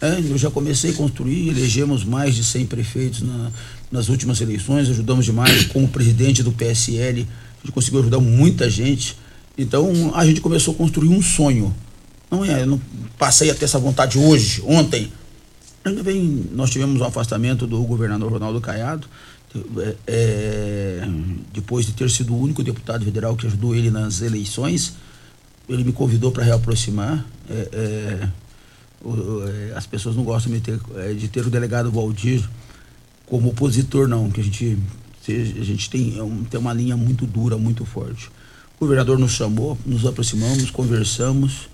É, 0.00 0.18
eu 0.18 0.38
já 0.38 0.50
comecei 0.50 0.92
a 0.92 0.94
construir, 0.94 1.48
elegemos 1.48 2.04
mais 2.04 2.34
de 2.34 2.42
100 2.42 2.66
prefeitos 2.66 3.20
na, 3.20 3.50
nas 3.92 4.08
últimas 4.08 4.40
eleições, 4.40 4.88
ajudamos 4.88 5.26
demais 5.26 5.64
como 5.66 5.86
presidente 5.88 6.42
do 6.42 6.52
PSL, 6.52 7.20
a 7.20 7.66
gente 7.66 7.72
conseguiu 7.72 8.00
ajudar 8.00 8.18
muita 8.20 8.70
gente. 8.70 9.16
Então 9.58 10.12
a 10.14 10.24
gente 10.24 10.40
começou 10.40 10.72
a 10.72 10.76
construir 10.76 11.08
um 11.08 11.20
sonho. 11.20 11.74
Não 12.30 12.44
é, 12.44 12.62
eu 12.62 12.66
não 12.66 12.80
passei 13.18 13.50
a 13.50 13.54
ter 13.54 13.66
essa 13.66 13.78
vontade 13.78 14.18
hoje, 14.18 14.62
ontem 14.64 15.10
Ainda 15.82 16.02
bem, 16.02 16.46
nós 16.52 16.68
tivemos 16.68 17.00
um 17.00 17.04
afastamento 17.04 17.66
do 17.66 17.82
governador 17.84 18.30
Ronaldo 18.30 18.60
Caiado, 18.60 19.08
é, 19.78 19.96
é, 20.06 21.08
depois 21.54 21.86
de 21.86 21.92
ter 21.92 22.10
sido 22.10 22.34
o 22.34 22.40
único 22.40 22.62
deputado 22.62 23.02
federal 23.02 23.34
que 23.34 23.46
ajudou 23.46 23.74
ele 23.74 23.90
nas 23.90 24.20
eleições, 24.20 24.94
ele 25.72 25.84
me 25.84 25.92
convidou 25.92 26.32
para 26.32 26.44
reaproximar. 26.44 27.24
É, 27.48 27.68
é 27.72 28.28
o, 29.02 29.42
é, 29.48 29.72
as 29.76 29.86
pessoas 29.86 30.14
não 30.14 30.24
gostam 30.24 30.52
de 30.52 30.60
ter, 30.60 30.78
é, 30.96 31.12
de 31.14 31.28
ter 31.28 31.46
o 31.46 31.50
delegado 31.50 31.90
Valdir 31.90 32.46
como 33.26 33.48
opositor, 33.50 34.08
não, 34.08 34.30
que 34.30 34.40
a 34.40 34.44
gente, 34.44 34.76
a 35.28 35.64
gente 35.64 35.88
tem, 35.88 36.18
tem 36.50 36.60
uma 36.60 36.72
linha 36.72 36.96
muito 36.96 37.26
dura, 37.26 37.56
muito 37.56 37.84
forte. 37.84 38.28
O 38.76 38.80
governador 38.80 39.18
nos 39.18 39.32
chamou, 39.32 39.78
nos 39.86 40.04
aproximamos, 40.04 40.70
conversamos 40.70 41.68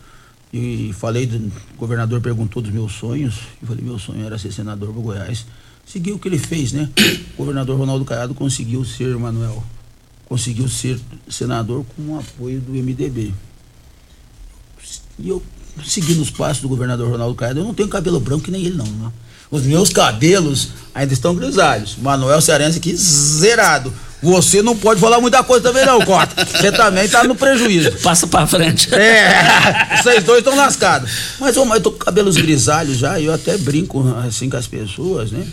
e 0.53 0.93
falei, 0.93 1.27
do, 1.27 1.37
o 1.37 1.79
governador 1.79 2.21
perguntou 2.21 2.63
dos 2.63 2.73
meus 2.73 2.93
sonhos. 2.93 3.41
Eu 3.61 3.69
falei, 3.69 3.85
meu 3.85 3.99
sonho 3.99 4.25
era 4.25 4.39
ser 4.39 4.53
senador 4.53 4.93
do 4.93 5.01
Goiás. 5.01 5.47
Seguiu 5.85 6.17
o 6.17 6.19
que 6.19 6.29
ele 6.29 6.39
fez, 6.39 6.73
né? 6.73 6.91
O 7.35 7.39
governador 7.39 7.79
Ronaldo 7.79 8.05
Caiado 8.05 8.35
conseguiu 8.35 8.85
ser, 8.85 9.17
Manuel, 9.17 9.63
conseguiu 10.27 10.69
ser 10.69 10.99
senador 11.29 11.85
com 11.95 12.15
o 12.15 12.19
apoio 12.19 12.61
do 12.61 12.73
MDB. 12.73 13.33
E 15.19 15.29
eu 15.29 15.43
segui 15.85 16.15
nos 16.15 16.31
passos 16.31 16.63
do 16.63 16.69
governador 16.69 17.11
Ronaldo 17.11 17.35
Caiado. 17.35 17.61
Eu 17.61 17.65
não 17.65 17.75
tenho 17.75 17.89
cabelo 17.89 18.21
branco 18.21 18.45
que 18.45 18.51
nem 18.51 18.65
ele, 18.65 18.77
não. 18.77 18.87
Né? 18.87 19.13
Os 19.51 19.63
meus 19.63 19.91
cabelos 19.91 20.71
ainda 20.95 21.13
estão 21.13 21.35
grisalhos. 21.35 21.97
Manuel 22.01 22.41
Cearense 22.41 22.79
aqui 22.79 22.95
zerado. 22.97 23.93
Você 24.23 24.63
não 24.63 24.77
pode 24.77 24.99
falar 24.99 25.21
muita 25.21 25.43
coisa 25.45 25.63
também, 25.63 25.85
não, 25.85 26.01
Cota. 26.01 26.45
Você 26.45 26.73
também 26.73 27.09
tá 27.09 27.23
no 27.23 27.35
prejuízo. 27.35 27.93
Passa 28.03 28.27
pra 28.27 28.47
frente. 28.47 28.93
É, 28.95 29.97
vocês 30.03 30.25
dois 30.25 30.39
estão 30.39 30.57
lascados. 30.57 31.11
Mas, 31.39 31.57
ô, 31.57 31.65
mas 31.65 31.77
eu 31.77 31.83
tô 31.83 31.93
com 31.93 31.99
cabelos 31.99 32.37
grisalhos 32.37 32.97
já, 32.97 33.21
eu 33.21 33.33
até 33.33 33.57
brinco 33.59 34.03
assim 34.27 34.49
com 34.49 34.57
as 34.57 34.67
pessoas, 34.67 35.31
né? 35.31 35.47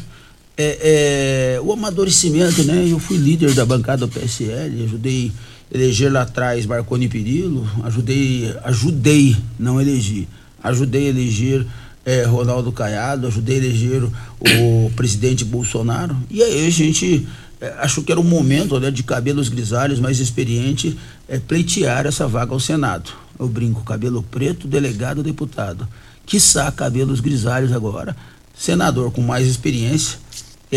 É, 0.57 1.55
é, 1.57 1.61
o 1.61 1.73
amadurecimento, 1.73 2.63
né? 2.63 2.87
Eu 2.87 2.99
fui 2.99 3.17
líder 3.17 3.53
da 3.53 3.65
bancada 3.65 4.07
do 4.07 4.07
PSL, 4.07 4.83
ajudei 4.85 5.31
eleger 5.73 6.11
lá 6.11 6.21
atrás 6.21 6.65
Marconi 6.65 7.09
Perillo, 7.09 7.67
ajudei, 7.83 8.55
ajudei, 8.63 9.35
não 9.57 9.81
elegi, 9.81 10.27
ajudei 10.63 11.07
a 11.07 11.09
eleger 11.09 11.65
é, 12.05 12.23
Ronaldo 12.23 12.71
Caiado, 12.71 13.25
ajudei 13.25 13.55
a 13.55 13.59
eleger 13.59 14.03
o, 14.03 14.91
presidente 14.95 15.43
Bolsonaro, 15.43 16.15
e 16.29 16.43
aí 16.43 16.67
a 16.67 16.69
gente 16.69 17.27
é, 17.59 17.73
acho 17.79 18.03
que 18.03 18.11
era 18.11 18.21
o 18.21 18.23
momento 18.23 18.79
né, 18.79 18.91
de 18.91 19.01
cabelos 19.01 19.49
grisalhos 19.49 19.99
mais 19.99 20.19
experiente 20.19 20.97
é, 21.27 21.39
pleitear 21.39 22.05
essa 22.05 22.27
vaga 22.27 22.53
ao 22.53 22.59
Senado. 22.59 23.11
Eu 23.39 23.47
brinco, 23.47 23.83
cabelo 23.83 24.21
preto, 24.21 24.67
delegado, 24.67 25.23
deputado. 25.23 25.87
Quiçá 26.25 26.71
cabelos 26.71 27.19
grisalhos 27.19 27.71
agora, 27.71 28.15
senador 28.55 29.11
com 29.11 29.21
mais 29.21 29.47
experiência, 29.47 30.19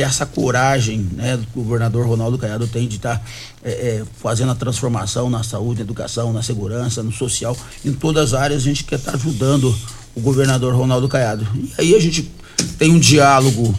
essa 0.00 0.26
coragem 0.26 1.06
né, 1.12 1.36
do 1.36 1.46
governador 1.62 2.06
Ronaldo 2.06 2.38
Caiado 2.38 2.66
tem 2.66 2.86
de 2.86 2.96
estar 2.96 3.18
tá, 3.18 3.24
é, 3.64 3.70
é, 3.70 4.04
fazendo 4.20 4.52
a 4.52 4.54
transformação 4.54 5.30
na 5.30 5.42
saúde, 5.42 5.80
na 5.80 5.84
educação, 5.84 6.32
na 6.32 6.42
segurança, 6.42 7.02
no 7.02 7.12
social, 7.12 7.56
em 7.84 7.92
todas 7.92 8.32
as 8.32 8.40
áreas 8.40 8.62
a 8.62 8.64
gente 8.64 8.84
quer 8.84 8.96
estar 8.96 9.12
tá 9.12 9.16
ajudando 9.16 9.74
o 10.14 10.20
governador 10.20 10.74
Ronaldo 10.74 11.08
Caiado. 11.08 11.46
E 11.54 11.72
aí 11.78 11.94
a 11.94 12.00
gente 12.00 12.30
tem 12.78 12.90
um 12.90 12.98
diálogo 12.98 13.74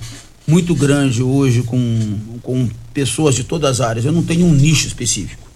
muito 0.47 0.74
grande 0.74 1.21
hoje 1.21 1.63
com, 1.63 2.19
com 2.41 2.69
pessoas 2.93 3.36
de 3.36 3.43
todas 3.43 3.79
as 3.79 3.81
áreas. 3.81 4.05
Eu 4.05 4.12
não 4.12 4.24
tenho 4.24 4.45
um 4.45 4.53
nicho 4.53 4.88
específico. 4.88 5.47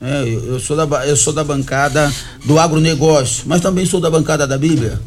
É, 0.00 0.22
eu, 0.22 0.54
eu, 0.54 0.60
sou 0.60 0.76
da, 0.76 1.06
eu 1.06 1.16
sou 1.16 1.32
da 1.32 1.42
bancada 1.42 2.12
do 2.44 2.58
agronegócio, 2.58 3.44
mas 3.46 3.60
também 3.60 3.84
sou 3.84 4.00
da 4.00 4.10
bancada 4.10 4.46
da 4.46 4.56
Bíblia. 4.56 5.00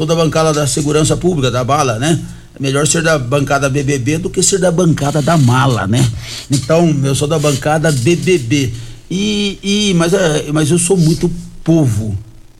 Sou 0.00 0.06
da 0.06 0.16
bancada 0.16 0.50
da 0.50 0.66
segurança 0.66 1.14
pública, 1.14 1.50
da 1.50 1.62
bala, 1.62 1.98
né? 1.98 2.18
É 2.58 2.62
melhor 2.62 2.86
ser 2.86 3.02
da 3.02 3.18
bancada 3.18 3.68
BBB 3.68 4.16
do 4.16 4.30
que 4.30 4.42
ser 4.42 4.58
da 4.58 4.72
bancada 4.72 5.20
da 5.20 5.36
mala, 5.36 5.86
né? 5.86 6.10
Então, 6.50 6.88
eu 7.04 7.14
sou 7.14 7.28
da 7.28 7.38
bancada 7.38 7.92
BBB. 7.92 8.72
E, 9.10 9.58
e 9.62 9.92
mas, 9.92 10.14
é, 10.14 10.50
mas 10.54 10.70
eu 10.70 10.78
sou 10.78 10.96
muito 10.96 11.30
povo. 11.62 12.16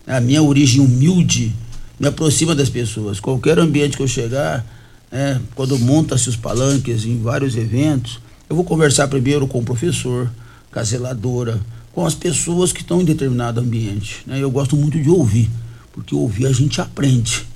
A 0.07 0.21
minha 0.21 0.43
origem 0.43 0.83
humilde 0.83 1.55
me 1.99 2.09
aproxima 2.09 2.55
das 2.55 2.69
pessoas. 2.69 3.19
Qualquer 3.21 3.59
ambiente 3.59 3.97
que 3.97 4.03
eu 4.03 4.07
chegar, 4.07 4.63
é, 5.11 5.39
quando 5.55 5.79
monta-se 5.79 6.29
os 6.29 6.37
palanques 6.37 7.07
em 7.07 7.23
vários 7.23 7.57
eventos, 7.57 8.19
eu 8.51 8.55
vou 8.55 8.67
conversar 8.67 9.09
primeiro 9.09 9.47
com 9.47 9.61
o 9.61 9.65
professor, 9.65 10.31
com 10.71 10.79
a 10.79 10.85
zeladora, 10.85 11.59
com 11.91 12.05
as 12.05 12.15
pessoas 12.15 12.71
que 12.71 12.83
estão 12.83 13.01
em 13.01 13.05
determinado 13.07 13.61
ambiente. 13.61 14.19
Né? 14.27 14.41
Eu 14.41 14.51
gosto 14.51 14.77
muito 14.77 15.01
de 15.01 15.09
ouvir, 15.09 15.49
porque 15.93 16.15
ouvir 16.15 16.47
a 16.47 16.53
gente 16.53 16.81
aprende. 16.81 17.47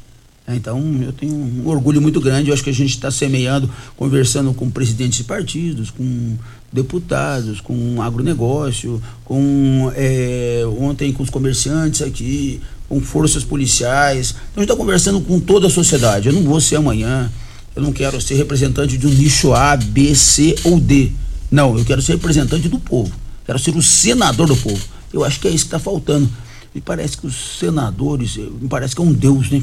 É, 0.46 0.54
então, 0.54 0.78
eu 1.02 1.12
tenho 1.12 1.34
um 1.34 1.66
orgulho 1.66 2.02
muito 2.02 2.20
grande. 2.20 2.48
Eu 2.48 2.54
acho 2.54 2.62
que 2.62 2.70
a 2.70 2.74
gente 2.74 2.90
está 2.90 3.10
semeando, 3.10 3.70
conversando 3.96 4.52
com 4.52 4.70
presidentes 4.70 5.18
de 5.18 5.24
partidos, 5.24 5.90
com 5.90 6.36
deputados, 6.72 7.60
com 7.60 8.02
agronegócio, 8.02 9.02
com 9.24 9.90
é, 9.96 10.62
ontem 10.78 11.12
com 11.12 11.22
os 11.22 11.30
comerciantes 11.30 12.02
aqui, 12.02 12.60
com 12.88 13.00
forças 13.00 13.42
policiais. 13.42 14.30
Então, 14.30 14.44
a 14.56 14.60
gente 14.60 14.70
está 14.70 14.76
conversando 14.76 15.20
com 15.20 15.40
toda 15.40 15.68
a 15.68 15.70
sociedade. 15.70 16.28
Eu 16.28 16.34
não 16.34 16.42
vou 16.42 16.60
ser 16.60 16.76
amanhã 16.76 17.30
eu 17.74 17.82
não 17.82 17.92
quero 17.92 18.20
ser 18.20 18.34
representante 18.34 18.96
de 18.96 19.06
um 19.06 19.10
nicho 19.10 19.52
A, 19.52 19.76
B, 19.76 20.14
C 20.14 20.54
ou 20.64 20.78
D. 20.78 21.10
Não, 21.50 21.76
eu 21.76 21.84
quero 21.84 22.00
ser 22.00 22.12
representante 22.12 22.68
do 22.68 22.78
povo. 22.78 23.12
Quero 23.44 23.58
ser 23.58 23.74
o 23.76 23.82
senador 23.82 24.46
do 24.46 24.56
povo. 24.56 24.80
Eu 25.12 25.24
acho 25.24 25.40
que 25.40 25.48
é 25.48 25.50
isso 25.50 25.64
que 25.64 25.68
está 25.68 25.78
faltando. 25.78 26.28
Me 26.74 26.80
parece 26.80 27.16
que 27.16 27.26
os 27.26 27.58
senadores, 27.58 28.36
eh, 28.36 28.48
me 28.60 28.68
parece 28.68 28.94
que 28.94 29.00
é 29.00 29.04
um 29.04 29.12
Deus, 29.12 29.50
né? 29.50 29.62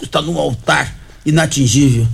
Está 0.00 0.22
num 0.22 0.38
altar 0.38 0.96
inatingível. 1.24 2.06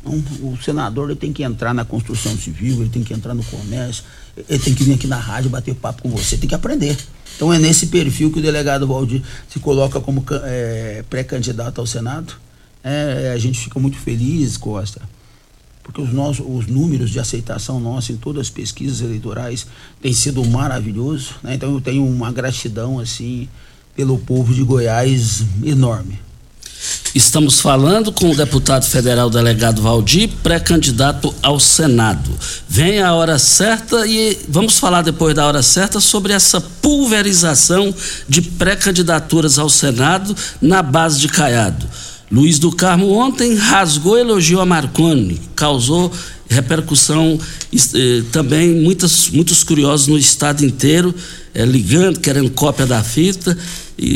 Então, 0.00 0.22
o 0.42 0.56
senador 0.62 1.10
ele 1.10 1.18
tem 1.18 1.32
que 1.32 1.42
entrar 1.42 1.74
na 1.74 1.84
construção 1.84 2.36
civil, 2.36 2.80
ele 2.80 2.90
tem 2.90 3.02
que 3.02 3.12
entrar 3.12 3.34
no 3.34 3.42
comércio, 3.42 4.04
ele 4.48 4.58
tem 4.58 4.72
que 4.72 4.84
vir 4.84 4.94
aqui 4.94 5.06
na 5.06 5.18
rádio 5.18 5.50
bater 5.50 5.74
papo 5.74 6.02
com 6.02 6.10
você, 6.10 6.36
tem 6.36 6.48
que 6.48 6.54
aprender. 6.54 6.96
Então 7.34 7.52
é 7.52 7.58
nesse 7.58 7.88
perfil 7.88 8.30
que 8.30 8.38
o 8.38 8.42
delegado 8.42 8.86
Valdir 8.86 9.22
se 9.48 9.58
coloca 9.58 10.00
como 10.00 10.24
é, 10.44 11.04
pré-candidato 11.10 11.80
ao 11.80 11.86
Senado. 11.86 12.34
É, 12.84 13.32
a 13.34 13.38
gente 13.38 13.58
fica 13.58 13.80
muito 13.80 13.98
feliz, 13.98 14.56
Costa, 14.56 15.02
porque 15.86 16.00
os, 16.00 16.12
nossos, 16.12 16.44
os 16.46 16.66
números 16.66 17.10
de 17.10 17.20
aceitação 17.20 17.78
nossa 17.78 18.10
em 18.10 18.16
todas 18.16 18.42
as 18.42 18.50
pesquisas 18.50 19.00
eleitorais 19.00 19.68
têm 20.02 20.12
sido 20.12 20.44
maravilhosos. 20.44 21.30
Né? 21.44 21.54
Então 21.54 21.72
eu 21.72 21.80
tenho 21.80 22.04
uma 22.04 22.32
gratidão 22.32 22.98
assim 22.98 23.48
pelo 23.94 24.18
povo 24.18 24.52
de 24.52 24.64
Goiás 24.64 25.44
enorme. 25.62 26.18
Estamos 27.14 27.60
falando 27.60 28.12
com 28.12 28.30
o 28.30 28.36
deputado 28.36 28.84
federal 28.84 29.30
delegado 29.30 29.80
Valdir, 29.80 30.28
pré-candidato 30.42 31.32
ao 31.40 31.58
Senado. 31.60 32.30
Vem 32.68 33.00
a 33.00 33.14
hora 33.14 33.38
certa 33.38 34.06
e 34.06 34.36
vamos 34.48 34.78
falar 34.78 35.02
depois 35.02 35.34
da 35.36 35.46
hora 35.46 35.62
certa 35.62 36.00
sobre 36.00 36.32
essa 36.32 36.60
pulverização 36.60 37.94
de 38.28 38.42
pré-candidaturas 38.42 39.56
ao 39.58 39.70
Senado 39.70 40.36
na 40.60 40.82
base 40.82 41.20
de 41.20 41.28
Caiado. 41.28 41.86
Luiz 42.30 42.58
do 42.58 42.72
Carmo 42.72 43.12
ontem 43.12 43.54
rasgou 43.54 44.18
elogio 44.18 44.60
a 44.60 44.66
Marconi, 44.66 45.40
causou 45.54 46.12
repercussão 46.48 47.38
eh, 47.72 48.22
também 48.32 48.74
muitas, 48.74 49.28
muitos 49.30 49.62
curiosos 49.62 50.06
no 50.06 50.18
estado 50.18 50.64
inteiro 50.64 51.14
eh, 51.54 51.64
ligando, 51.64 52.20
querendo 52.20 52.50
cópia 52.50 52.86
da 52.86 53.02
fita 53.02 53.56
e, 53.98 54.06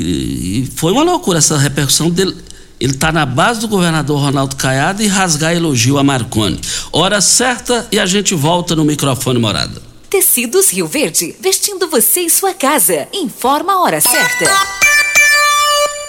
e, 0.63 0.71
foi 0.77 0.93
uma 0.93 1.03
loucura 1.03 1.39
essa 1.39 1.57
repercussão 1.57 2.11
dele 2.11 2.35
ele 2.81 2.93
está 2.95 3.13
na 3.13 3.27
base 3.27 3.61
do 3.61 3.69
governador 3.69 4.19
Ronaldo 4.19 4.57
Caiado 4.57 5.03
e 5.03 5.07
rasgar 5.07 5.55
elogio 5.55 5.99
a 5.99 6.03
Marconi. 6.03 6.59
Hora 6.91 7.21
certa 7.21 7.87
e 7.93 7.99
a 7.99 8.07
gente 8.07 8.35
volta 8.35 8.75
no 8.75 8.87
microfone 8.87 9.39
morada. 9.39 9.83
Tecidos 10.09 10.71
Rio 10.71 10.87
Verde, 10.87 11.37
vestindo 11.41 11.87
você 11.89 12.23
e 12.23 12.31
sua 12.31 12.55
casa. 12.55 13.07
Informa 13.13 13.75
a 13.75 13.81
hora 13.83 14.01
certa. 14.01 14.80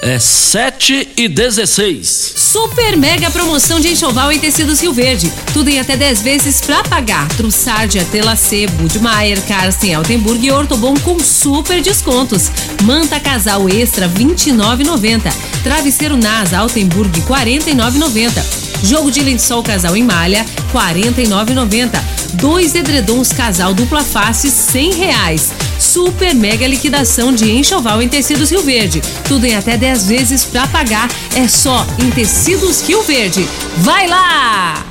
É 0.03 0.17
7 0.17 1.09
e 1.15 1.27
16. 1.27 2.33
Super 2.35 2.97
mega 2.97 3.29
promoção 3.29 3.79
de 3.79 3.89
enxoval 3.89 4.31
em 4.31 4.39
tecidos 4.39 4.81
Rio 4.81 4.91
Verde. 4.91 5.31
Tudo 5.53 5.69
em 5.69 5.79
até 5.79 5.95
10 5.95 6.23
vezes 6.23 6.59
pra 6.59 6.81
pagar. 6.81 7.27
Trussardia, 7.37 8.03
Telacê, 8.05 8.65
Budmeier, 8.65 9.39
Carsten, 9.43 9.93
Altenburg 9.93 10.43
e 10.43 10.51
Ortobon 10.51 10.95
com 11.01 11.19
super 11.19 11.81
descontos. 11.83 12.49
Manta 12.81 13.19
casal 13.19 13.69
extra 13.69 14.09
29,90. 14.09 15.31
Travesseiro 15.63 16.17
NASA 16.17 16.57
Altenburg 16.57 17.21
49,90. 17.21 18.43
Jogo 18.83 19.11
de 19.11 19.21
lençol 19.21 19.61
casal 19.61 19.95
em 19.95 20.03
malha 20.03 20.43
49,90. 20.73 21.99
Dois 22.33 22.75
edredons 22.75 23.31
casal 23.31 23.73
dupla 23.73 24.03
face 24.03 24.49
100 24.49 24.93
reais. 24.93 25.51
Super 25.79 26.33
mega 26.33 26.67
liquidação 26.67 27.33
de 27.33 27.51
enxoval 27.51 28.01
em 28.01 28.07
tecidos 28.07 28.51
Rio 28.51 28.61
Verde. 28.61 29.01
Tudo 29.27 29.45
em 29.45 29.55
até 29.55 29.77
10 29.77 30.07
vezes 30.07 30.45
pra 30.45 30.67
pagar. 30.67 31.09
É 31.35 31.47
só 31.47 31.85
em 31.99 32.09
tecidos 32.11 32.81
Rio 32.81 33.01
Verde. 33.03 33.45
Vai 33.77 34.07
lá! 34.07 34.90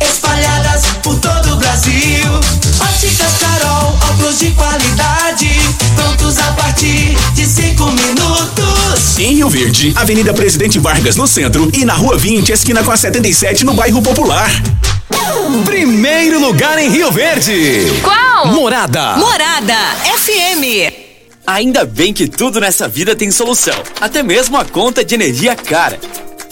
espalhadas 0.00 0.82
por 1.02 1.18
todo 1.18 1.54
o 1.54 1.56
Brasil. 1.56 2.32
Óticas 2.80 3.32
Carol, 3.40 3.98
óculos 4.10 4.38
de 4.38 4.50
qualidade, 4.52 5.50
prontos 5.94 6.38
a 6.38 6.52
partir 6.52 7.16
de 7.34 7.46
cinco 7.46 7.86
minutos. 7.86 9.18
Em 9.18 9.34
Rio 9.34 9.48
Verde, 9.48 9.92
Avenida 9.96 10.32
Presidente 10.34 10.78
Vargas 10.78 11.16
no 11.16 11.26
centro 11.26 11.70
e 11.72 11.84
na 11.84 11.94
Rua 11.94 12.16
20, 12.16 12.50
esquina 12.52 12.82
com 12.82 12.90
a 12.90 12.96
77 12.96 13.64
no 13.64 13.74
bairro 13.74 14.02
Popular. 14.02 14.50
Primeiro 15.64 16.38
lugar 16.40 16.78
em 16.78 16.90
Rio 16.90 17.10
Verde. 17.10 18.00
Qual? 18.02 18.48
Morada. 18.48 19.16
Morada 19.16 19.74
FM. 20.18 21.06
Ainda 21.46 21.84
bem 21.84 22.12
que 22.12 22.26
tudo 22.26 22.60
nessa 22.60 22.88
vida 22.88 23.14
tem 23.14 23.30
solução, 23.30 23.76
até 24.00 24.22
mesmo 24.22 24.56
a 24.56 24.64
conta 24.64 25.04
de 25.04 25.14
energia 25.14 25.54
cara. 25.54 25.98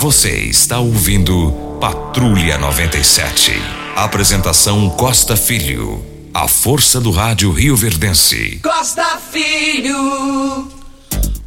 Você 0.00 0.30
está 0.40 0.78
ouvindo 0.78 1.52
Patrulha 1.80 2.58
97. 2.58 3.52
Apresentação 3.96 4.90
Costa 4.90 5.36
Filho. 5.36 6.04
A 6.34 6.46
força 6.46 7.00
do 7.00 7.10
rádio 7.10 7.50
Rio 7.50 7.74
Verdense. 7.74 8.60
Costa 8.62 9.18
Filho. 9.32 10.68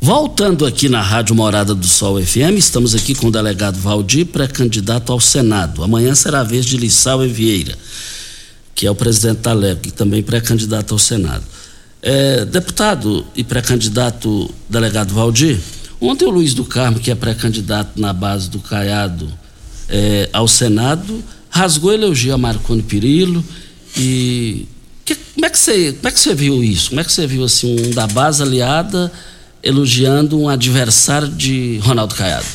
Voltando 0.01 0.65
aqui 0.65 0.89
na 0.89 0.99
Rádio 0.99 1.35
Morada 1.35 1.75
do 1.75 1.85
Sol 1.85 2.19
FM, 2.19 2.57
estamos 2.57 2.95
aqui 2.95 3.13
com 3.13 3.27
o 3.27 3.31
delegado 3.31 3.77
Valdir, 3.77 4.25
pré-candidato 4.25 5.13
ao 5.13 5.19
Senado. 5.19 5.83
Amanhã 5.83 6.15
será 6.15 6.39
a 6.39 6.43
vez 6.43 6.65
de 6.65 6.75
Lissau 6.75 7.23
e 7.23 7.27
Vieira, 7.27 7.77
que 8.73 8.87
é 8.87 8.91
o 8.91 8.95
presidente 8.95 9.41
da 9.41 9.53
LEP, 9.53 9.89
e 9.89 9.91
também 9.91 10.23
pré-candidato 10.23 10.91
ao 10.91 10.99
Senado. 10.99 11.43
É, 12.01 12.45
deputado 12.45 13.25
e 13.35 13.43
pré-candidato 13.43 14.49
delegado 14.67 15.13
Valdir, 15.13 15.59
ontem 16.01 16.25
o 16.25 16.29
Luiz 16.29 16.53
do 16.53 16.63
Carmo, 16.65 16.99
que 16.99 17.11
é 17.11 17.15
pré-candidato 17.15 17.99
na 17.99 18.13
base 18.13 18.49
do 18.49 18.59
Caiado 18.59 19.31
é, 19.87 20.29
ao 20.31 20.47
Senado, 20.47 21.23
rasgou 21.49 21.91
elogio 21.93 22.33
a 22.33 22.37
Marconi 22.37 22.81
Perillo 22.83 23.43
e 23.97 24.67
que, 25.03 25.15
como, 25.15 25.45
é 25.45 25.49
que 25.49 25.57
você, 25.57 25.93
como 25.93 26.07
é 26.07 26.11
que 26.11 26.19
você 26.19 26.35
viu 26.35 26.63
isso? 26.63 26.89
Como 26.89 27.01
é 27.01 27.03
que 27.03 27.11
você 27.11 27.25
viu 27.25 27.43
assim 27.43 27.75
um 27.87 27.91
da 27.91 28.05
base 28.07 28.43
aliada 28.43 29.11
elogiando 29.63 30.39
um 30.39 30.47
adversário 30.47 31.27
de 31.29 31.79
Ronaldo 31.79 32.13
Caiado? 32.15 32.45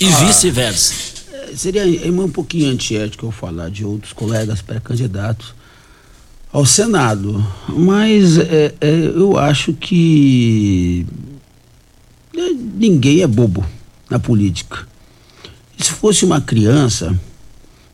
E 0.00 0.06
Ah. 0.06 0.24
vice-versa. 0.24 0.94
É, 1.32 1.56
Seria 1.56 1.82
é 1.82 2.10
um 2.10 2.28
pouquinho 2.28 2.70
antiético 2.70 3.26
eu 3.26 3.30
falar 3.32 3.70
de 3.70 3.84
outros 3.84 4.12
colegas 4.12 4.60
pré-candidatos 4.62 5.54
ao 6.56 6.64
Senado, 6.64 7.46
mas 7.68 8.38
é, 8.38 8.74
é, 8.80 8.90
eu 9.14 9.36
acho 9.36 9.74
que 9.74 11.04
é, 12.34 12.50
ninguém 12.74 13.20
é 13.20 13.26
bobo 13.26 13.62
na 14.08 14.18
política. 14.18 14.88
Se 15.76 15.92
fosse 15.92 16.24
uma 16.24 16.40
criança, 16.40 17.14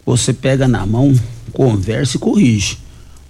você 0.07 0.33
pega 0.33 0.69
na 0.69 0.87
mão, 0.87 1.13
conversa 1.53 2.17
e 2.17 2.21
corrige. 2.21 2.79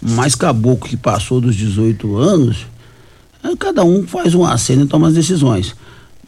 Mas 0.03 0.35
caboclo 0.35 0.87
que 0.87 0.99
passou 0.99 1.41
dos 1.41 1.57
18 1.57 2.15
anos, 2.15 2.67
é, 3.43 3.57
cada 3.57 3.83
um 3.85 4.07
faz 4.07 4.35
um 4.35 4.45
aceno 4.45 4.85
e 4.85 4.87
toma 4.87 5.09
as 5.09 5.15
decisões. 5.15 5.75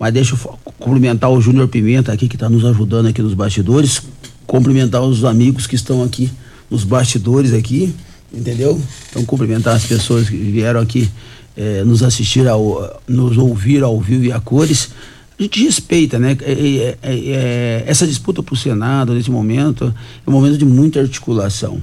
Mas 0.01 0.15
deixa 0.15 0.35
eu 0.35 0.59
cumprimentar 0.79 1.31
o 1.31 1.43
Júnior 1.43 1.69
Pimenta 1.69 2.11
aqui, 2.11 2.27
que 2.27 2.37
está 2.37 2.49
nos 2.49 2.65
ajudando 2.65 3.09
aqui 3.09 3.21
nos 3.21 3.35
bastidores. 3.35 4.01
Cumprimentar 4.47 5.03
os 5.03 5.27
amigos 5.27 5.67
que 5.67 5.75
estão 5.75 6.03
aqui 6.03 6.31
nos 6.71 6.85
bastidores 6.85 7.53
aqui, 7.53 7.95
entendeu? 8.37 8.81
Então 9.11 9.25
cumprimentar 9.25 9.75
as 9.75 9.85
pessoas 9.85 10.29
que 10.29 10.37
vieram 10.37 10.81
aqui 10.81 11.11
eh, 11.57 11.85
nos 11.85 12.03
assistir, 12.03 12.49
ao, 12.49 13.01
nos 13.07 13.39
ouvir 13.39 13.83
ao 13.83 14.01
vivo 14.01 14.25
e 14.25 14.33
a 14.33 14.41
cores. 14.41 14.91
A 15.39 15.43
gente 15.43 15.65
respeita, 15.65 16.19
né? 16.19 16.37
É, 16.43 16.53
é, 16.53 16.99
é, 17.03 17.15
é, 17.15 17.85
essa 17.87 18.07
disputa 18.07 18.43
para 18.43 18.55
o 18.55 18.57
Senado, 18.57 19.15
nesse 19.15 19.31
momento, 19.31 19.93
é 20.27 20.31
um 20.31 20.33
momento 20.33 20.59
de 20.59 20.65
muita 20.65 21.01
articulação. 21.01 21.81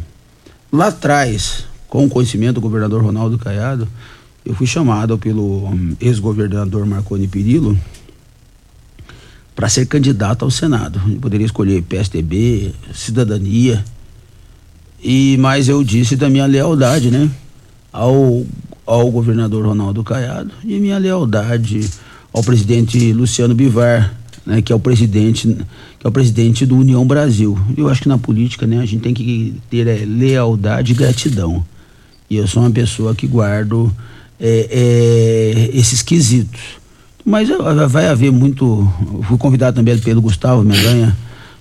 Lá 0.72 0.88
atrás, 0.88 1.66
com 1.88 2.06
o 2.06 2.10
conhecimento 2.10 2.56
do 2.56 2.62
governador 2.62 3.04
Ronaldo 3.04 3.38
Caiado, 3.38 3.88
eu 4.46 4.56
fui 4.56 4.66
chamado 4.66 5.18
pelo 5.18 5.68
hum, 5.68 5.96
ex-governador 6.00 6.86
Marconi 6.86 7.28
Perillo 7.28 7.78
para 9.56 9.70
ser 9.70 9.86
candidato 9.86 10.44
ao 10.44 10.52
Senado. 10.52 11.02
Eu 11.08 11.20
poderia 11.20 11.46
escolher 11.46 11.82
PSDB, 11.84 12.74
Cidadania. 12.94 13.84
E 15.04 15.38
mas 15.38 15.68
eu 15.68 15.84
disse 15.84 16.16
da 16.16 16.30
minha 16.30 16.46
lealdade, 16.46 17.10
né, 17.10 17.30
ao 17.92 18.46
ao 18.86 19.10
governador 19.10 19.66
Ronaldo 19.66 20.04
Caiado 20.04 20.52
e 20.66 20.80
minha 20.80 20.98
lealdade 20.98 21.90
ao 22.34 22.44
presidente 22.44 23.14
Luciano 23.14 23.54
Bivar, 23.54 24.14
né, 24.46 24.62
que 24.62 24.72
é 24.72 24.76
o 24.76 24.80
presidente, 24.80 25.48
que 26.00 26.06
é 26.06 26.10
o 26.10 26.12
presidente 26.12 26.66
do 26.66 26.78
União 26.78 27.06
Brasil. 27.06 27.58
Eu 27.78 27.90
acho 27.90 28.02
que 28.02 28.10
na 28.10 28.18
política, 28.18 28.66
né, 28.66 28.80
a 28.80 28.86
gente 28.86 29.02
tem 29.02 29.14
que 29.14 29.56
ter 29.70 29.88
é, 29.88 30.04
lealdade 30.06 30.92
e 30.92 30.96
gratidão. 30.96 31.64
E 32.30 32.38
eu 32.38 32.48
sou 32.48 32.64
uma 32.64 32.72
pessoa 32.72 33.14
que 33.14 33.28
guardo 33.28 33.94
é, 34.40 34.68
é, 34.72 35.78
esses 35.78 36.02
quesitos. 36.02 36.62
Mas 37.24 37.50
vai 37.90 38.08
haver 38.08 38.32
muito. 38.32 38.92
Fui 39.28 39.38
convidado 39.38 39.76
também 39.76 39.98
pelo 40.00 40.22
Gustavo 40.22 40.64
Mendanha 40.64 41.16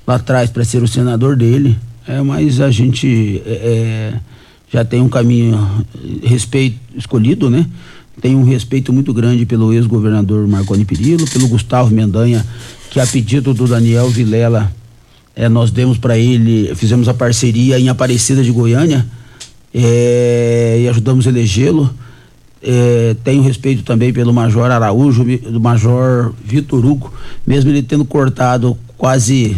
lá 0.06 0.14
atrás 0.14 0.48
para 0.48 0.64
ser 0.64 0.82
o 0.82 0.88
senador 0.88 1.36
dele. 1.36 1.76
É, 2.10 2.20
mas 2.22 2.60
a 2.60 2.72
gente 2.72 3.40
é, 3.46 3.52
é, 3.52 4.20
já 4.68 4.84
tem 4.84 5.00
um 5.00 5.08
caminho 5.08 5.56
respeito 6.24 6.76
escolhido, 6.96 7.48
né? 7.48 7.64
Tem 8.20 8.34
um 8.34 8.42
respeito 8.42 8.92
muito 8.92 9.14
grande 9.14 9.46
pelo 9.46 9.72
ex-governador 9.72 10.44
Marconi 10.48 10.84
Perillo, 10.84 11.24
pelo 11.30 11.46
Gustavo 11.46 11.94
Mendanha, 11.94 12.44
que 12.90 12.98
a 12.98 13.06
pedido 13.06 13.54
do 13.54 13.64
Daniel 13.64 14.08
Vilela, 14.08 14.72
é, 15.36 15.48
nós 15.48 15.70
demos 15.70 15.98
para 15.98 16.18
ele, 16.18 16.74
fizemos 16.74 17.06
a 17.06 17.14
parceria 17.14 17.78
em 17.78 17.88
Aparecida 17.88 18.42
de 18.42 18.50
Goiânia 18.50 19.06
é, 19.72 20.80
e 20.82 20.88
ajudamos 20.88 21.28
a 21.28 21.30
elegê-lo. 21.30 21.94
É, 22.60 23.14
tenho 23.22 23.40
respeito 23.40 23.84
também 23.84 24.12
pelo 24.12 24.32
Major 24.32 24.68
Araújo, 24.68 25.24
do 25.24 25.60
Major 25.60 26.34
Vitor 26.44 26.84
Hugo, 26.84 27.14
mesmo 27.46 27.70
ele 27.70 27.84
tendo 27.84 28.04
cortado 28.04 28.76
quase 28.98 29.56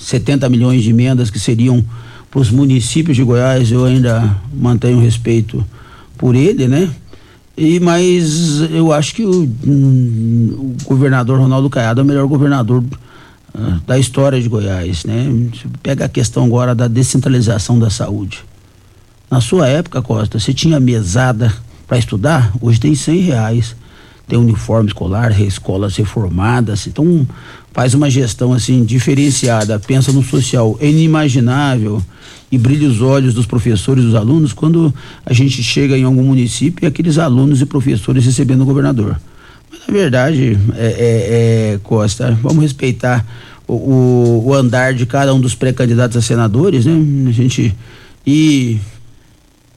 70 0.00 0.48
milhões 0.48 0.82
de 0.82 0.90
emendas 0.90 1.30
que 1.30 1.38
seriam 1.38 1.84
para 2.30 2.40
os 2.40 2.50
municípios 2.50 3.16
de 3.16 3.24
Goiás, 3.24 3.70
eu 3.70 3.84
ainda 3.84 4.36
mantenho 4.54 5.00
respeito 5.00 5.64
por 6.16 6.34
ele, 6.34 6.68
né? 6.68 6.90
E, 7.56 7.80
mas 7.80 8.60
eu 8.70 8.92
acho 8.92 9.14
que 9.14 9.24
o, 9.24 9.42
hum, 9.66 10.74
o 10.84 10.88
governador 10.88 11.38
Ronaldo 11.38 11.68
Caiado 11.68 12.00
é 12.00 12.04
o 12.04 12.06
melhor 12.06 12.26
governador 12.26 12.82
uh, 12.82 13.80
da 13.86 13.98
história 13.98 14.40
de 14.40 14.48
Goiás, 14.48 15.04
né? 15.04 15.28
Pega 15.82 16.04
a 16.04 16.08
questão 16.08 16.44
agora 16.44 16.74
da 16.74 16.86
descentralização 16.86 17.78
da 17.78 17.90
saúde. 17.90 18.44
Na 19.30 19.40
sua 19.40 19.68
época, 19.68 20.00
Costa, 20.00 20.38
você 20.38 20.54
tinha 20.54 20.80
mesada 20.80 21.52
para 21.86 21.98
estudar? 21.98 22.52
Hoje 22.60 22.80
tem 22.80 22.94
cem 22.94 23.20
reais. 23.20 23.76
Tem 24.26 24.38
uniforme 24.38 24.88
escolar, 24.88 25.38
escolas 25.40 25.96
reformadas. 25.96 26.86
Então, 26.86 27.26
faz 27.72 27.94
uma 27.94 28.10
gestão 28.10 28.52
assim 28.52 28.84
diferenciada, 28.84 29.78
pensa 29.78 30.12
no 30.12 30.22
social. 30.22 30.76
É 30.80 30.88
inimaginável 30.88 32.02
e 32.50 32.58
brilha 32.58 32.88
os 32.88 33.00
olhos 33.00 33.32
dos 33.32 33.46
professores 33.46 34.04
dos 34.04 34.14
alunos 34.14 34.52
quando 34.52 34.92
a 35.24 35.32
gente 35.32 35.62
chega 35.62 35.96
em 35.96 36.04
algum 36.04 36.22
município 36.22 36.84
e 36.84 36.86
aqueles 36.86 37.18
alunos 37.18 37.60
e 37.60 37.66
professores 37.66 38.24
recebendo 38.24 38.62
o 38.62 38.66
governador. 38.66 39.20
Mas 39.70 39.80
na 39.86 39.94
verdade, 39.94 40.58
é, 40.74 40.86
é, 40.86 41.74
é 41.74 41.80
Costa, 41.82 42.36
vamos 42.42 42.62
respeitar 42.62 43.24
o, 43.66 43.74
o, 43.74 44.42
o, 44.48 44.54
andar 44.54 44.94
de 44.94 45.06
cada 45.06 45.32
um 45.32 45.40
dos 45.40 45.54
pré-candidatos 45.54 46.16
a 46.16 46.22
senadores, 46.22 46.86
né? 46.86 47.28
A 47.28 47.32
gente 47.32 47.74
e 48.26 48.78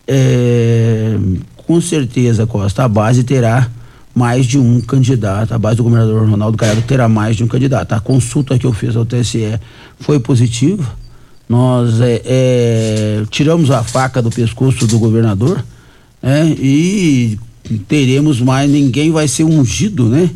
é, 0.08 1.16
com 1.56 1.80
certeza, 1.80 2.46
Costa, 2.48 2.84
a 2.84 2.88
base 2.88 3.24
terá 3.24 3.70
mais 4.13 4.45
de 4.45 4.58
um 4.58 4.80
candidato. 4.82 5.54
A 5.54 5.58
base 5.58 5.78
do 5.78 5.84
governador 5.84 6.30
Ronaldo 6.30 6.58
Caiado 6.58 6.82
terá 6.84 7.08
mais 7.08 7.36
de 7.36 7.43
um 7.43 7.47
candidato. 7.47 7.93
A 7.93 7.99
consulta 7.99 8.58
que 8.58 8.65
eu 8.65 8.73
fiz 8.73 8.95
ao 8.95 9.06
TSE 9.06 9.60
foi 9.99 10.19
positiva 10.19 11.04
nós 11.47 11.99
é, 12.02 12.21
é, 12.26 13.23
tiramos 13.30 13.69
a 13.69 13.84
faca 13.84 14.21
do 14.21 14.32
pescoço 14.32 14.88
do 14.88 14.97
governador 14.97 15.63
é, 16.21 16.45
e 16.47 17.38
teremos 17.88 18.39
mais, 18.39 18.69
ninguém 18.69 19.12
vai 19.12 19.28
ser 19.28 19.43
ungido, 19.43 20.08
né? 20.08 20.30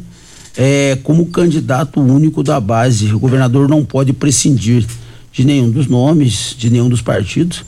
É, 0.56 0.98
como 1.04 1.28
candidato 1.28 2.00
único 2.00 2.44
da 2.44 2.60
base. 2.60 3.14
O 3.14 3.20
governador 3.20 3.70
não 3.70 3.86
pode 3.86 4.12
prescindir 4.12 4.86
de 5.32 5.46
nenhum 5.46 5.70
dos 5.70 5.88
nomes, 5.88 6.56
de 6.58 6.70
nenhum 6.70 6.90
dos 6.90 7.02
partidos. 7.02 7.64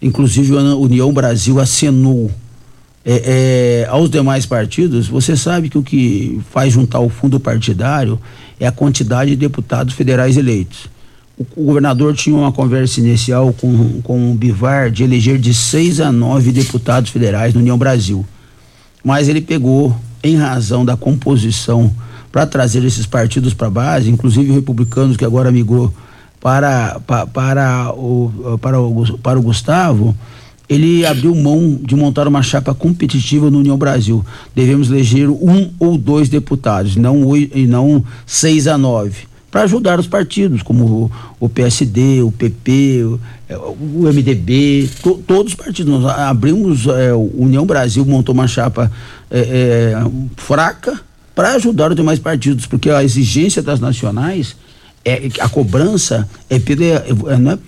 Inclusive 0.00 0.56
a 0.56 0.76
União 0.76 1.12
Brasil 1.12 1.60
acenou 1.60 2.30
é, 3.04 3.84
é, 3.84 3.88
aos 3.88 4.10
demais 4.10 4.46
partidos. 4.46 5.08
Você 5.08 5.36
sabe 5.36 5.68
que 5.68 5.78
o 5.78 5.82
que 5.82 6.40
faz 6.50 6.72
juntar 6.72 7.00
o 7.00 7.08
fundo 7.08 7.40
partidário 7.40 8.18
é 8.58 8.66
a 8.66 8.72
quantidade 8.72 9.30
de 9.30 9.36
deputados 9.36 9.94
federais 9.94 10.36
eleitos 10.36 10.88
o, 11.56 11.64
governador 11.64 12.14
tinha 12.14 12.36
uma 12.36 12.52
conversa 12.52 13.00
inicial 13.00 13.52
com, 13.52 14.02
com 14.02 14.32
o 14.32 14.34
Bivar 14.34 14.90
de 14.90 15.04
eleger 15.04 15.38
de 15.38 15.54
seis 15.54 16.00
a 16.00 16.12
nove 16.12 16.52
deputados 16.52 17.10
federais 17.10 17.54
no 17.54 17.60
União 17.60 17.78
Brasil. 17.78 18.26
Mas 19.02 19.28
ele 19.28 19.40
pegou, 19.40 19.96
em 20.22 20.36
razão 20.36 20.84
da 20.84 20.96
composição, 20.96 21.90
para 22.30 22.46
trazer 22.46 22.84
esses 22.84 23.06
partidos 23.06 23.54
para 23.54 23.68
a 23.68 23.70
base, 23.70 24.10
inclusive 24.10 24.52
republicanos 24.52 25.16
que 25.16 25.24
agora 25.24 25.50
migrou 25.50 25.92
para, 26.38 27.00
para, 27.06 27.26
para, 27.26 27.90
o, 27.92 28.58
para, 28.60 28.80
o, 28.80 29.18
para 29.18 29.38
o 29.38 29.42
Gustavo, 29.42 30.14
ele 30.70 31.04
abriu 31.04 31.34
mão 31.34 31.80
de 31.82 31.96
montar 31.96 32.28
uma 32.28 32.42
chapa 32.42 32.72
competitiva 32.72 33.50
no 33.50 33.58
União 33.58 33.76
Brasil. 33.76 34.24
Devemos 34.54 34.88
eleger 34.88 35.28
um 35.28 35.72
ou 35.80 35.98
dois 35.98 36.28
deputados, 36.28 36.94
não, 36.94 37.36
e 37.36 37.66
não 37.66 38.04
seis 38.24 38.68
a 38.68 38.78
nove 38.78 39.28
para 39.50 39.62
ajudar 39.62 39.98
os 39.98 40.06
partidos, 40.06 40.62
como 40.62 40.84
o, 40.84 41.10
o 41.40 41.48
PSD, 41.48 42.22
o 42.22 42.30
PP, 42.30 43.02
o, 43.02 43.20
é, 43.48 43.56
o 43.56 44.02
MDB, 44.04 44.88
to, 45.02 45.20
todos 45.26 45.52
os 45.52 45.56
partidos. 45.56 45.92
Nós 45.92 46.04
abrimos, 46.18 46.86
é, 46.86 47.12
o 47.12 47.32
União 47.36 47.66
Brasil 47.66 48.04
montou 48.06 48.32
uma 48.32 48.46
chapa 48.46 48.92
é, 49.28 49.40
é, 49.40 50.10
fraca 50.36 51.00
para 51.34 51.54
ajudar 51.54 51.90
os 51.90 51.96
demais 51.96 52.20
partidos, 52.20 52.64
porque 52.64 52.90
a 52.90 53.02
exigência 53.02 53.60
das 53.60 53.80
nacionais, 53.80 54.54
é, 55.04 55.28
a 55.40 55.48
cobrança 55.48 56.28
é, 56.48 56.54
é 56.54 57.36
não 57.36 57.50
é 57.50 57.58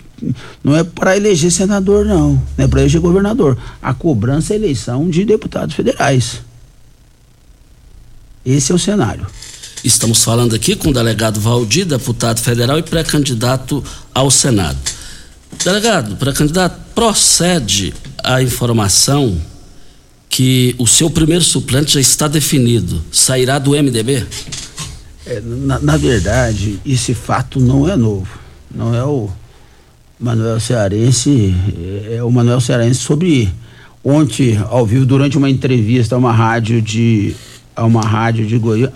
não 0.63 0.75
é 0.75 0.83
para 0.83 1.17
eleger 1.17 1.51
senador, 1.51 2.05
não. 2.05 2.41
Não 2.57 2.65
é 2.65 2.67
para 2.67 2.81
eleger 2.81 3.01
governador. 3.01 3.57
A 3.81 3.93
cobrança 3.93 4.53
é 4.53 4.55
eleição 4.55 5.09
de 5.09 5.25
deputados 5.25 5.75
federais. 5.75 6.41
Esse 8.45 8.71
é 8.71 8.75
o 8.75 8.79
cenário. 8.79 9.25
Estamos 9.83 10.23
falando 10.23 10.55
aqui 10.55 10.75
com 10.75 10.89
o 10.89 10.93
delegado 10.93 11.39
Valdir, 11.39 11.85
deputado 11.85 12.39
federal 12.39 12.79
e 12.79 12.83
pré-candidato 12.83 13.83
ao 14.13 14.31
Senado. 14.31 14.79
Delegado, 15.63 16.15
pré-candidato, 16.15 16.79
procede 16.95 17.93
a 18.23 18.41
informação 18.41 19.37
que 20.29 20.73
o 20.79 20.87
seu 20.87 21.09
primeiro 21.09 21.43
suplente 21.43 21.93
já 21.93 21.99
está 21.99 22.27
definido, 22.27 23.01
sairá 23.11 23.59
do 23.59 23.71
MDB? 23.71 24.25
É, 25.25 25.41
na, 25.41 25.79
na, 25.79 25.97
verdade, 25.97 26.79
esse 26.85 27.13
fato 27.13 27.59
não 27.59 27.87
é 27.87 27.95
novo. 27.95 28.27
Não 28.73 28.95
é 28.95 29.03
o 29.03 29.29
Manuel 30.23 30.57
Cearense, 30.57 31.53
é, 32.09 32.15
é 32.15 32.23
o 32.23 32.31
Manuel 32.31 32.61
Cearense 32.61 33.01
sobre 33.01 33.49
ontem, 34.01 34.57
ao 34.69 34.85
vivo, 34.85 35.05
durante 35.05 35.37
uma 35.37 35.49
entrevista 35.49 36.15
a 36.15 36.17
uma 36.17 36.31
rádio 36.31 36.81
de 36.81 37.35
a 37.75 37.83
uma 37.83 38.01
rádio 38.01 38.45
de 38.45 38.57
Goiânia, 38.57 38.93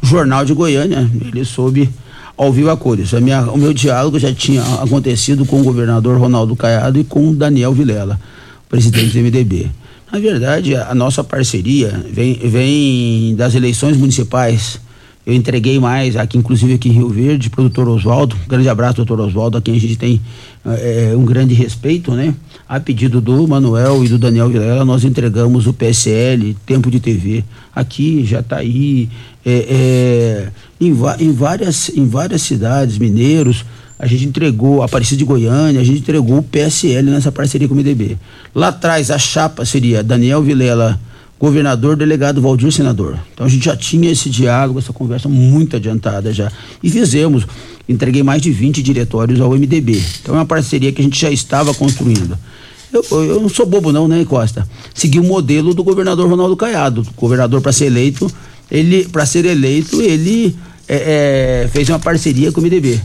Jornal 0.00 0.44
de 0.44 0.54
Goiânia, 0.54 1.10
ele 1.20 1.44
soube 1.44 1.90
ao 2.36 2.52
vivo 2.52 2.70
a 2.70 2.76
cores. 2.76 3.12
A 3.12 3.20
minha, 3.20 3.50
o 3.50 3.58
meu 3.58 3.72
diálogo 3.72 4.20
já 4.20 4.32
tinha 4.32 4.62
acontecido 4.80 5.44
com 5.44 5.60
o 5.60 5.64
governador 5.64 6.16
Ronaldo 6.16 6.54
Caiado 6.54 7.00
e 7.00 7.02
com 7.02 7.30
o 7.30 7.34
Daniel 7.34 7.72
Vilela, 7.72 8.20
presidente 8.68 9.18
do 9.18 9.24
MDB. 9.24 9.70
Na 10.12 10.20
verdade, 10.20 10.76
a 10.76 10.94
nossa 10.94 11.24
parceria 11.24 12.04
vem, 12.12 12.34
vem 12.34 13.34
das 13.34 13.54
eleições 13.54 13.96
municipais. 13.96 14.78
Eu 15.26 15.34
entreguei 15.34 15.80
mais, 15.80 16.14
aqui 16.14 16.38
inclusive 16.38 16.74
aqui 16.74 16.88
em 16.88 16.92
Rio 16.92 17.08
Verde, 17.08 17.50
produtor 17.50 17.88
Oswaldo, 17.88 18.36
um 18.36 18.48
grande 18.48 18.68
abraço, 18.68 18.98
doutor 18.98 19.18
Oswaldo, 19.18 19.58
a 19.58 19.60
quem 19.60 19.74
a 19.74 19.80
gente 19.80 19.96
tem 19.96 20.20
é, 20.64 21.14
um 21.16 21.24
grande 21.24 21.52
respeito, 21.52 22.12
né? 22.12 22.32
A 22.68 22.78
pedido 22.78 23.20
do 23.20 23.48
Manuel 23.48 24.04
e 24.04 24.08
do 24.08 24.18
Daniel 24.18 24.48
Vilela, 24.48 24.84
nós 24.84 25.02
entregamos 25.02 25.66
o 25.66 25.72
PSL, 25.72 26.56
Tempo 26.64 26.92
de 26.92 27.00
TV. 27.00 27.42
Aqui, 27.74 28.24
Jataí, 28.24 29.08
é, 29.44 29.50
é, 29.50 30.48
em, 30.80 30.90
em, 31.18 31.32
várias, 31.32 31.88
em 31.88 32.06
várias 32.06 32.42
cidades, 32.42 32.96
mineiros, 32.96 33.64
a 33.98 34.06
gente 34.06 34.26
entregou, 34.26 34.80
Aparecida 34.80 35.18
de 35.18 35.24
Goiânia, 35.24 35.80
a 35.80 35.84
gente 35.84 35.98
entregou 35.98 36.38
o 36.38 36.42
PSL 36.42 37.10
nessa 37.10 37.32
parceria 37.32 37.66
com 37.66 37.74
o 37.74 37.76
MDB. 37.76 38.16
Lá 38.54 38.68
atrás, 38.68 39.10
a 39.10 39.18
chapa 39.18 39.64
seria 39.64 40.04
Daniel 40.04 40.40
Vilela, 40.40 41.00
governador, 41.38 41.96
delegado 41.96 42.40
Valdir, 42.40 42.72
senador. 42.72 43.18
Então 43.32 43.46
a 43.46 43.48
gente 43.48 43.64
já 43.64 43.76
tinha 43.76 44.10
esse 44.10 44.30
diálogo, 44.30 44.78
essa 44.78 44.92
conversa 44.92 45.28
muito 45.28 45.76
adiantada 45.76 46.32
já. 46.32 46.50
E 46.82 46.90
fizemos, 46.90 47.46
entreguei 47.88 48.22
mais 48.22 48.40
de 48.40 48.50
20 48.50 48.82
diretórios 48.82 49.40
ao 49.40 49.50
MDB. 49.50 50.02
Então 50.22 50.34
é 50.34 50.38
uma 50.38 50.46
parceria 50.46 50.92
que 50.92 51.00
a 51.00 51.04
gente 51.04 51.20
já 51.20 51.30
estava 51.30 51.74
construindo. 51.74 52.38
Eu, 52.92 53.04
eu 53.10 53.40
não 53.40 53.48
sou 53.48 53.66
bobo 53.66 53.92
não, 53.92 54.08
né, 54.08 54.24
Costa? 54.24 54.66
Segui 54.94 55.18
o 55.20 55.24
modelo 55.24 55.74
do 55.74 55.84
governador 55.84 56.28
Ronaldo 56.28 56.56
Caiado. 56.56 57.02
O 57.16 57.20
governador 57.20 57.60
para 57.60 57.72
ser 57.72 57.86
eleito 57.86 58.30
ele 58.70 59.04
para 59.08 59.24
ser 59.24 59.44
eleito 59.44 60.00
ele 60.00 60.56
é, 60.88 61.64
é, 61.64 61.68
fez 61.68 61.88
uma 61.88 61.98
parceria 61.98 62.50
com 62.52 62.60
o 62.60 62.64
MDB. 62.64 63.00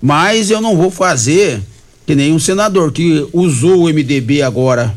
Mas 0.00 0.50
eu 0.50 0.60
não 0.60 0.76
vou 0.76 0.90
fazer 0.90 1.60
que 2.06 2.14
nem 2.14 2.32
um 2.32 2.38
senador 2.38 2.92
que 2.92 3.26
usou 3.32 3.84
o 3.84 3.88
MDB 3.88 4.42
agora 4.42 4.94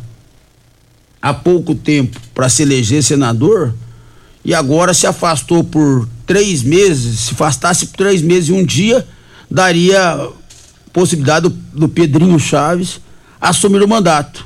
há 1.23 1.33
pouco 1.33 1.73
tempo 1.73 2.19
para 2.35 2.49
se 2.49 2.63
eleger 2.63 3.01
senador 3.01 3.73
e 4.43 4.53
agora 4.53 4.93
se 4.93 5.07
afastou 5.07 5.63
por 5.63 6.05
três 6.27 6.61
meses, 6.61 7.19
se 7.19 7.33
afastasse 7.33 7.85
por 7.85 7.95
três 7.95 8.21
meses 8.21 8.49
e 8.49 8.51
um 8.51 8.65
dia, 8.65 9.07
daria 9.49 10.27
possibilidade 10.91 11.47
do, 11.47 11.55
do 11.73 11.87
Pedrinho 11.87 12.37
Chaves 12.37 12.99
assumir 13.39 13.81
o 13.81 13.87
mandato. 13.87 14.45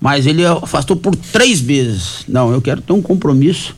Mas 0.00 0.26
ele 0.26 0.44
afastou 0.44 0.96
por 0.96 1.14
três 1.14 1.60
meses. 1.62 2.24
Não, 2.26 2.52
eu 2.52 2.60
quero 2.60 2.80
ter 2.80 2.92
um 2.92 3.02
compromisso 3.02 3.76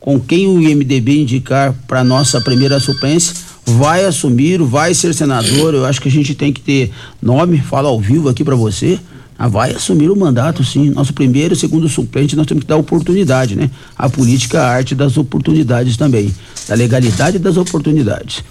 com 0.00 0.18
quem 0.18 0.48
o 0.48 0.60
IMDB 0.60 1.20
indicar 1.20 1.74
para 1.86 2.02
nossa 2.02 2.40
primeira 2.40 2.80
suplência, 2.80 3.34
vai 3.64 4.04
assumir, 4.04 4.60
vai 4.62 4.94
ser 4.94 5.14
senador. 5.14 5.74
Eu 5.74 5.84
acho 5.84 6.00
que 6.00 6.08
a 6.08 6.10
gente 6.10 6.34
tem 6.34 6.52
que 6.52 6.60
ter 6.60 6.90
nome, 7.22 7.60
falo 7.60 7.86
ao 7.86 8.00
vivo 8.00 8.28
aqui 8.28 8.42
para 8.42 8.56
você. 8.56 8.98
Ah, 9.38 9.46
vai 9.46 9.70
assumir 9.70 10.10
o 10.10 10.16
mandato, 10.16 10.64
sim. 10.64 10.90
Nosso 10.90 11.12
primeiro 11.12 11.54
e 11.54 11.56
segundo 11.56 11.88
suplente, 11.88 12.34
nós 12.34 12.44
temos 12.44 12.64
que 12.64 12.68
dar 12.68 12.76
oportunidade, 12.76 13.54
né? 13.54 13.70
A 13.96 14.10
política, 14.10 14.60
a 14.60 14.68
arte 14.68 14.96
das 14.96 15.16
oportunidades 15.16 15.96
também. 15.96 16.34
Da 16.66 16.74
legalidade 16.74 17.38
das 17.38 17.56
oportunidades. 17.56 18.42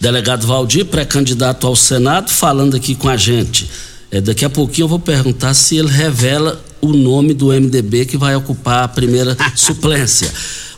Delegado 0.00 0.46
Valdir, 0.46 0.84
pré-candidato 0.84 1.66
ao 1.66 1.74
Senado, 1.74 2.30
falando 2.30 2.76
aqui 2.76 2.94
com 2.94 3.08
a 3.08 3.16
gente. 3.16 3.68
É, 4.08 4.20
daqui 4.20 4.44
a 4.44 4.50
pouquinho 4.50 4.84
eu 4.84 4.88
vou 4.88 5.00
perguntar 5.00 5.52
se 5.52 5.76
ele 5.76 5.88
revela 5.88 6.62
o 6.86 6.96
nome 6.96 7.34
do 7.34 7.48
MDB 7.48 8.06
que 8.06 8.16
vai 8.16 8.34
ocupar 8.36 8.84
a 8.84 8.88
primeira 8.88 9.36
suplência. 9.54 10.30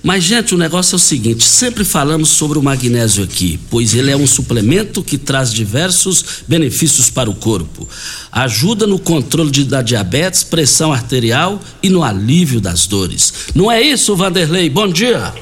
Mas, 0.03 0.23
gente, 0.23 0.55
o 0.55 0.59
negócio 0.59 0.95
é 0.95 0.97
o 0.97 1.01
seguinte: 1.01 1.45
sempre 1.45 1.85
falamos 1.85 2.31
sobre 2.31 2.59
o 2.59 2.63
magnésio 2.63 3.25
aqui, 3.25 3.59
pois 3.71 3.95
ele 3.95 4.11
é 4.11 4.17
um 4.17 4.27
suplemento 4.27 5.03
que 5.03 5.19
traz 5.19 5.53
diversos 5.53 6.45
benefícios 6.47 7.11
para 7.11 7.29
o 7.29 7.35
corpo. 7.35 7.87
Ajuda 8.31 8.87
no 8.87 8.99
controle 8.99 9.51
de, 9.51 9.65
da 9.65 9.83
diabetes, 9.83 10.45
pressão 10.45 10.93
arterial 10.93 11.61
e 11.83 11.91
no 11.91 12.05
alívio 12.05 12.61
das 12.61 12.87
dores. 12.87 13.49
Não 13.55 13.71
é 13.71 13.81
isso, 13.81 14.15
Vanderlei? 14.15 14.71
Bom 14.71 14.89
dia. 14.89 15.33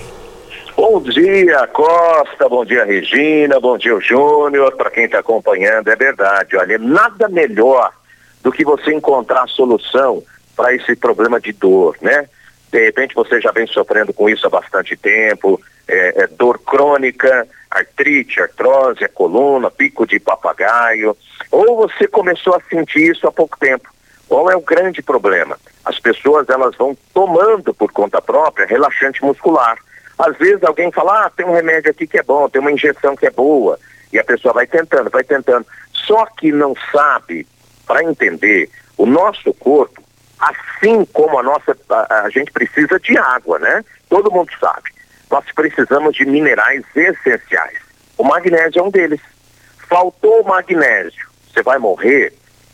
Bom 0.77 1.01
dia, 1.01 1.67
Costa. 1.69 2.49
Bom 2.49 2.65
dia, 2.65 2.85
Regina. 2.85 3.59
Bom 3.61 3.79
dia, 3.79 3.99
Júnior. 4.01 4.75
Para 4.77 4.91
quem 4.91 5.05
está 5.05 5.21
acompanhando, 5.21 5.89
é 5.89 5.97
verdade. 5.97 6.57
Olha, 6.57 6.79
nada 6.79 7.29
melhor 7.29 7.93
do 8.43 8.53
que 8.53 8.65
você 8.65 8.93
encontrar 8.93 9.45
a 9.45 9.49
solução 9.49 10.23
para 10.57 10.75
esse 10.75 10.97
problema 10.97 11.41
de 11.41 11.53
dor, 11.53 11.97
né? 12.01 12.27
de 12.71 12.85
repente 12.85 13.15
você 13.15 13.41
já 13.41 13.51
vem 13.53 13.67
sofrendo 13.67 14.13
com 14.13 14.29
isso 14.29 14.47
há 14.47 14.51
bastante 14.51 14.97
tempo, 14.97 15.61
é, 15.89 16.25
é, 16.25 16.27
dor 16.27 16.59
crônica, 16.59 17.47
artrite, 17.71 18.41
artrose, 18.41 19.05
a 19.05 19.09
coluna, 19.09 19.71
pico 19.71 20.07
de 20.07 20.19
papagaio, 20.19 21.17
ou 21.51 21.77
você 21.77 22.07
começou 22.07 22.55
a 22.55 22.61
sentir 22.69 23.11
isso 23.13 23.27
há 23.27 23.33
pouco 23.33 23.59
tempo. 23.59 23.89
Qual 24.29 24.51
é 24.51 24.57
o 24.57 24.61
grande 24.61 25.01
problema? 25.03 25.59
As 25.85 26.01
pessoas 26.01 26.49
elas 26.49 26.77
vão 26.77 26.97
tomando 27.15 27.73
por 27.73 27.93
conta 27.93 28.21
própria 28.21 28.67
relaxante 28.67 29.25
muscular. 29.25 29.79
Às 30.19 30.37
vezes 30.37 30.65
alguém 30.65 30.91
fala, 30.91 31.27
ah, 31.27 31.31
tem 31.31 31.47
um 31.47 31.55
remédio 31.55 31.91
aqui 31.91 32.07
que 32.07 32.19
é 32.19 32.23
bom, 32.23 32.49
tem 32.49 32.61
uma 32.61 32.73
injeção 32.73 33.15
que 33.15 33.27
é 33.27 33.31
boa, 33.31 33.79
e 34.13 34.19
a 34.19 34.25
pessoa 34.25 34.53
vai 34.53 34.67
tentando, 34.67 35.11
vai 35.11 35.23
tentando. 35.23 35.65
Só 35.93 36.27
que 36.27 36.51
não 36.51 36.75
sabe, 36.91 37.47
para 37.87 38.03
entender, 38.03 38.69
o 38.99 39.07
nosso 39.07 39.55
corpo 39.55 40.06
assim 40.39 41.05
como 41.13 41.39
a 41.39 41.43
nossa, 41.43 41.77
a, 41.91 42.23
a, 42.25 42.31
gente 42.31 42.53
precisa 42.53 42.99
de 43.01 43.17
água, 43.19 43.59
né? 43.59 43.85
Todo 44.09 44.31
mundo 44.31 44.51
sabe. 44.61 44.91
Nós 45.31 45.45
precisamos 45.55 46.15
de 46.15 46.25
minerais 46.25 46.85
essenciais. 46.95 47.79
O 48.17 48.25
magnésio 48.25 48.81
é 48.81 48.83
um 48.83 48.91
deles. 48.91 49.21
Faltou 49.89 50.45
magnésio, 50.45 51.29
você 51.53 51.63
vai 51.63 51.79
morrer? 51.79 52.33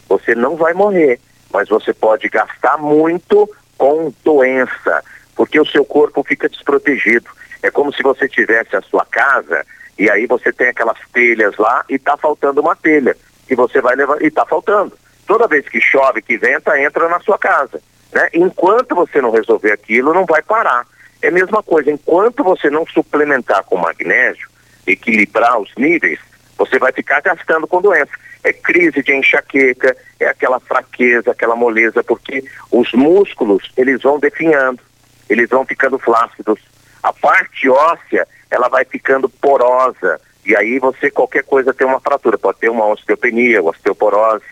Você 0.09 0.35
não 0.35 0.57
vai 0.57 0.73
morrer, 0.75 1.21
mas 1.53 1.69
você 1.69 1.93
pode 1.93 2.29
gastar 2.29 2.79
muito 2.79 3.49
com 3.79 4.13
doença, 4.25 5.03
porque 5.35 5.59
o 5.61 5.67
seu 5.67 5.85
corpo 5.85 6.23
fica 6.23 6.49
desprotegido. 6.49 7.29
É 7.63 7.71
como 7.71 7.93
se 7.93 8.03
você 8.03 8.29
tivesse 8.29 8.77
a 8.77 8.83
sua 8.83 9.05
casa 9.07 9.65
e 9.99 10.11
aí 10.11 10.27
você 10.27 10.53
tem 10.53 10.69
aquelas 10.69 10.99
telhas 11.13 11.57
lá 11.57 11.85
e 11.89 11.95
está 11.95 12.17
faltando 12.17 12.61
uma 12.61 12.75
telha 12.75 13.17
que 13.47 13.55
você 13.55 13.81
vai 13.81 13.95
levar 13.95 14.21
e 14.23 14.27
está 14.27 14.45
faltando 14.45 14.97
toda 15.27 15.49
vez 15.49 15.69
que 15.69 15.81
chove, 15.81 16.23
que 16.23 16.37
venta, 16.37 16.81
entra 16.81 17.09
na 17.09 17.21
sua 17.21 17.39
casa. 17.39 17.81
Né? 18.13 18.29
Enquanto 18.35 18.95
você 18.95 19.21
não 19.21 19.31
resolver 19.31 19.73
aquilo, 19.73 20.13
não 20.13 20.27
vai 20.27 20.43
parar. 20.43 20.87
É 21.21 21.29
a 21.29 21.33
mesma 21.33 21.63
coisa, 21.63 21.91
enquanto 21.91 22.43
você 22.43 22.69
não 22.69 22.87
suplementar 22.87 23.65
com 23.65 23.77
magnésio, 23.77 24.49
equilibrar 24.87 25.59
os 25.59 25.73
níveis, 25.77 26.19
você 26.59 26.79
vai 26.79 26.93
ficar 26.93 27.21
gastando 27.21 27.67
com 27.67 27.81
doença. 27.81 28.11
É 28.45 28.53
crise 28.53 29.03
de 29.03 29.15
enxaqueca, 29.15 29.97
é 30.19 30.27
aquela 30.27 30.59
fraqueza, 30.59 31.31
aquela 31.31 31.55
moleza, 31.55 32.03
porque 32.03 32.45
os 32.71 32.93
músculos, 32.93 33.71
eles 33.77 34.03
vão 34.03 34.19
definhando, 34.19 34.81
eles 35.29 35.49
vão 35.49 35.65
ficando 35.65 35.99
flácidos. 35.99 36.59
A 37.03 37.13
parte 37.13 37.69
óssea, 37.69 38.27
ela 38.51 38.69
vai 38.69 38.85
ficando 38.85 39.29
porosa, 39.29 40.21
e 40.45 40.57
aí 40.57 40.81
você, 40.81 41.09
qualquer 41.09 41.45
coisa, 41.45 41.73
tem 41.73 41.87
uma 41.87 42.01
fratura, 42.01 42.37
pode 42.37 42.59
ter 42.59 42.69
uma 42.69 42.87
osteopenia, 42.87 43.63
osteoporose, 43.63 44.45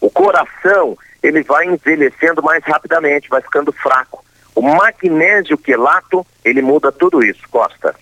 o 0.00 0.10
coração, 0.10 0.96
ele 1.22 1.42
vai 1.42 1.66
envelhecendo 1.66 2.42
mais 2.42 2.62
rapidamente, 2.64 3.28
vai 3.28 3.40
ficando 3.42 3.72
fraco. 3.72 4.24
O 4.54 4.62
magnésio 4.62 5.56
quelato, 5.56 6.26
ele 6.44 6.62
muda 6.62 6.90
tudo 6.90 7.24
isso, 7.24 7.42
Costa. 7.50 7.94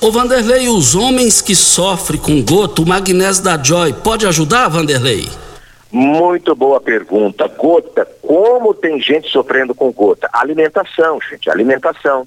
Ô 0.00 0.10
Vanderlei, 0.10 0.68
os 0.68 0.96
homens 0.96 1.40
que 1.40 1.54
sofrem 1.54 2.20
com 2.20 2.42
gota, 2.42 2.82
o 2.82 2.86
magnésio 2.88 3.44
da 3.44 3.56
Joy, 3.56 3.92
pode 3.92 4.26
ajudar, 4.26 4.68
Vanderlei? 4.68 5.28
Muito 5.92 6.56
boa 6.56 6.80
pergunta. 6.80 7.46
Gota, 7.46 8.04
como 8.20 8.74
tem 8.74 8.98
gente 9.00 9.30
sofrendo 9.30 9.74
com 9.74 9.92
gota? 9.92 10.28
Alimentação, 10.32 11.20
gente, 11.30 11.48
alimentação. 11.50 12.26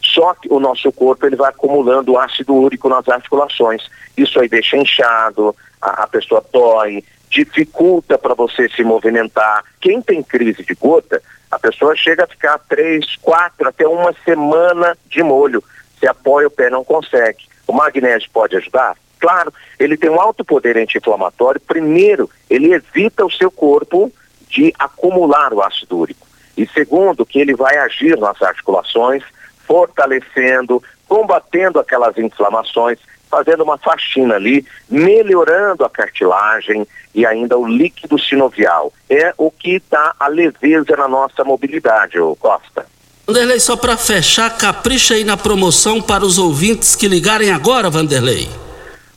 Só 0.00 0.34
que 0.34 0.48
o 0.52 0.60
nosso 0.60 0.92
corpo 0.92 1.26
ele 1.26 1.34
vai 1.34 1.50
acumulando 1.50 2.16
ácido 2.16 2.54
úrico 2.54 2.88
nas 2.88 3.08
articulações. 3.08 3.82
Isso 4.16 4.38
aí 4.38 4.48
deixa 4.48 4.76
inchado, 4.76 5.56
a, 5.82 6.04
a 6.04 6.06
pessoa 6.06 6.44
dói, 6.52 7.02
dificulta 7.44 8.16
para 8.16 8.34
você 8.34 8.68
se 8.68 8.82
movimentar. 8.82 9.64
Quem 9.80 10.00
tem 10.00 10.22
crise 10.22 10.64
de 10.64 10.74
gota, 10.74 11.22
a 11.50 11.58
pessoa 11.58 11.94
chega 11.94 12.24
a 12.24 12.26
ficar 12.26 12.58
três, 12.68 13.16
quatro, 13.16 13.68
até 13.68 13.86
uma 13.86 14.14
semana 14.24 14.96
de 15.08 15.22
molho. 15.22 15.62
Se 16.00 16.06
apoia 16.06 16.46
o 16.46 16.50
pé, 16.50 16.70
não 16.70 16.84
consegue. 16.84 17.44
O 17.66 17.72
magnésio 17.72 18.30
pode 18.32 18.56
ajudar? 18.56 18.96
Claro, 19.18 19.52
ele 19.78 19.96
tem 19.96 20.08
um 20.08 20.20
alto 20.20 20.44
poder 20.44 20.76
anti-inflamatório. 20.76 21.60
Primeiro, 21.60 22.30
ele 22.48 22.72
evita 22.72 23.24
o 23.24 23.30
seu 23.30 23.50
corpo 23.50 24.12
de 24.48 24.72
acumular 24.78 25.52
o 25.52 25.62
ácido 25.62 25.98
úrico. 25.98 26.26
E 26.56 26.66
segundo, 26.66 27.26
que 27.26 27.38
ele 27.38 27.54
vai 27.54 27.76
agir 27.76 28.16
nas 28.18 28.40
articulações, 28.40 29.22
fortalecendo, 29.66 30.82
combatendo 31.08 31.78
aquelas 31.78 32.16
inflamações 32.16 32.98
fazendo 33.30 33.62
uma 33.62 33.78
faxina 33.78 34.34
ali, 34.34 34.64
melhorando 34.88 35.84
a 35.84 35.90
cartilagem 35.90 36.86
e 37.14 37.24
ainda 37.24 37.56
o 37.56 37.66
líquido 37.66 38.18
sinovial. 38.18 38.92
É 39.08 39.32
o 39.36 39.50
que 39.50 39.82
dá 39.90 40.14
a 40.18 40.28
leveza 40.28 40.96
na 40.96 41.08
nossa 41.08 41.44
mobilidade, 41.44 42.18
ô 42.18 42.36
Costa. 42.36 42.86
Vanderlei, 43.26 43.58
só 43.58 43.76
para 43.76 43.96
fechar, 43.96 44.56
capricha 44.56 45.14
aí 45.14 45.24
na 45.24 45.36
promoção 45.36 46.00
para 46.00 46.24
os 46.24 46.38
ouvintes 46.38 46.94
que 46.94 47.08
ligarem 47.08 47.50
agora, 47.50 47.90
Vanderlei. 47.90 48.48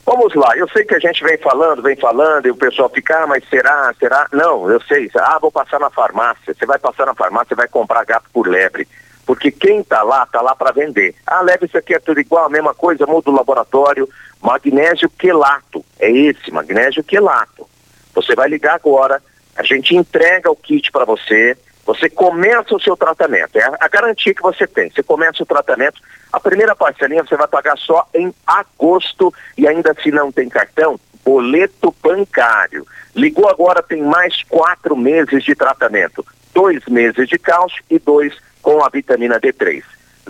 Vamos 0.03 0.33
lá, 0.33 0.57
eu 0.57 0.67
sei 0.69 0.83
que 0.83 0.95
a 0.95 0.99
gente 0.99 1.23
vem 1.23 1.37
falando, 1.37 1.83
vem 1.83 1.95
falando, 1.95 2.47
e 2.47 2.49
o 2.49 2.55
pessoal 2.55 2.89
fica, 2.89 3.23
ah, 3.23 3.27
mas 3.27 3.43
será, 3.47 3.93
será? 3.99 4.25
Não, 4.33 4.67
eu 4.67 4.81
sei, 4.81 5.07
ah, 5.15 5.37
vou 5.39 5.51
passar 5.51 5.79
na 5.79 5.91
farmácia. 5.91 6.55
Você 6.57 6.65
vai 6.65 6.79
passar 6.79 7.05
na 7.05 7.13
farmácia 7.13 7.53
e 7.53 7.55
vai 7.55 7.67
comprar 7.67 8.03
gato 8.05 8.25
por 8.33 8.47
lebre. 8.47 8.87
Porque 9.29 9.51
quem 9.51 9.81
está 9.81 10.01
lá, 10.01 10.23
está 10.23 10.41
lá 10.41 10.55
para 10.55 10.71
vender. 10.71 11.13
Ah, 11.23 11.41
leva 11.41 11.63
isso 11.63 11.77
aqui, 11.77 11.93
é 11.93 11.99
tudo 11.99 12.19
igual, 12.19 12.45
a 12.45 12.49
mesma 12.49 12.73
coisa, 12.73 13.05
muda 13.05 13.29
o 13.29 13.35
laboratório. 13.35 14.09
Magnésio 14.41 15.07
quelato, 15.07 15.85
é 15.99 16.09
esse, 16.09 16.49
magnésio 16.49 17.03
quelato. 17.03 17.69
Você 18.15 18.33
vai 18.33 18.49
ligar 18.49 18.73
agora, 18.73 19.21
a 19.55 19.61
gente 19.61 19.95
entrega 19.95 20.49
o 20.49 20.55
kit 20.55 20.91
para 20.91 21.05
você, 21.05 21.55
você 21.85 22.09
começa 22.09 22.75
o 22.75 22.81
seu 22.81 22.97
tratamento. 22.97 23.55
É 23.55 23.71
a 23.79 23.87
garantia 23.87 24.33
que 24.33 24.41
você 24.41 24.65
tem. 24.65 24.89
Você 24.89 25.03
começa 25.03 25.43
o 25.43 25.45
tratamento, 25.45 26.01
a 26.33 26.39
primeira 26.39 26.75
parcelinha 26.75 27.23
você 27.23 27.37
vai 27.37 27.47
pagar 27.47 27.77
só 27.77 28.09
em 28.15 28.33
agosto 28.47 29.31
e 29.55 29.67
ainda 29.67 29.95
se 30.01 30.09
não 30.09 30.31
tem 30.31 30.49
cartão, 30.49 30.99
boleto 31.23 31.93
bancário. 32.01 32.83
Ligou 33.15 33.47
agora, 33.47 33.83
tem 33.83 34.01
mais 34.01 34.41
quatro 34.41 34.97
meses 34.97 35.43
de 35.43 35.53
tratamento. 35.53 36.25
Dois 36.51 36.83
meses 36.87 37.29
de 37.29 37.37
cálcio 37.37 37.83
e 37.91 37.99
dois 37.99 38.33
com 38.61 38.83
a 38.83 38.89
vitamina 38.89 39.39
D3. 39.39 39.83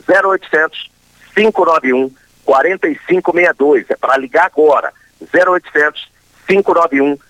0800 0.08 0.90
591 1.36 2.12
4562. 2.46 3.90
É 3.90 3.96
para 3.96 4.18
ligar 4.18 4.46
agora. 4.46 4.94
0800 5.22 6.10
591 6.48 7.18
4562. 7.18 7.29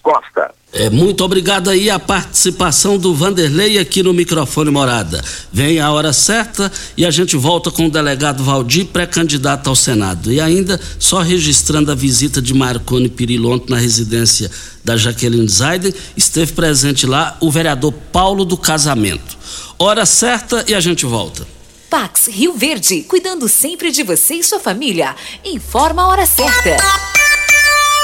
Costa. 0.00 0.54
É, 0.72 0.90
muito 0.90 1.24
obrigado 1.24 1.70
aí 1.70 1.88
a 1.88 1.98
participação 1.98 2.98
do 2.98 3.14
Vanderlei 3.14 3.78
aqui 3.78 4.02
no 4.02 4.12
microfone 4.12 4.70
Morada. 4.70 5.24
Vem 5.52 5.80
a 5.80 5.90
hora 5.90 6.12
certa 6.12 6.70
e 6.96 7.06
a 7.06 7.10
gente 7.10 7.36
volta 7.36 7.70
com 7.70 7.86
o 7.86 7.90
delegado 7.90 8.44
Valdir, 8.44 8.86
pré-candidato 8.86 9.68
ao 9.68 9.74
Senado. 9.74 10.30
E 10.30 10.40
ainda, 10.40 10.78
só 10.98 11.20
registrando 11.20 11.90
a 11.90 11.94
visita 11.94 12.42
de 12.42 12.52
Marconi 12.52 13.08
Pirilonto 13.08 13.70
na 13.70 13.78
residência 13.78 14.50
da 14.84 14.96
Jaqueline 14.96 15.48
Zaiden, 15.48 15.94
esteve 16.16 16.52
presente 16.52 17.06
lá 17.06 17.36
o 17.40 17.50
vereador 17.50 17.92
Paulo 18.12 18.44
do 18.44 18.56
Casamento. 18.56 19.36
Hora 19.78 20.04
certa 20.04 20.64
e 20.68 20.74
a 20.74 20.80
gente 20.80 21.06
volta. 21.06 21.46
Pax 21.88 22.26
Rio 22.26 22.52
Verde, 22.52 23.02
cuidando 23.02 23.48
sempre 23.48 23.90
de 23.90 24.02
você 24.02 24.34
e 24.34 24.44
sua 24.44 24.60
família. 24.60 25.14
Informa 25.44 26.02
a 26.02 26.08
hora 26.08 26.26
certa. 26.26 26.76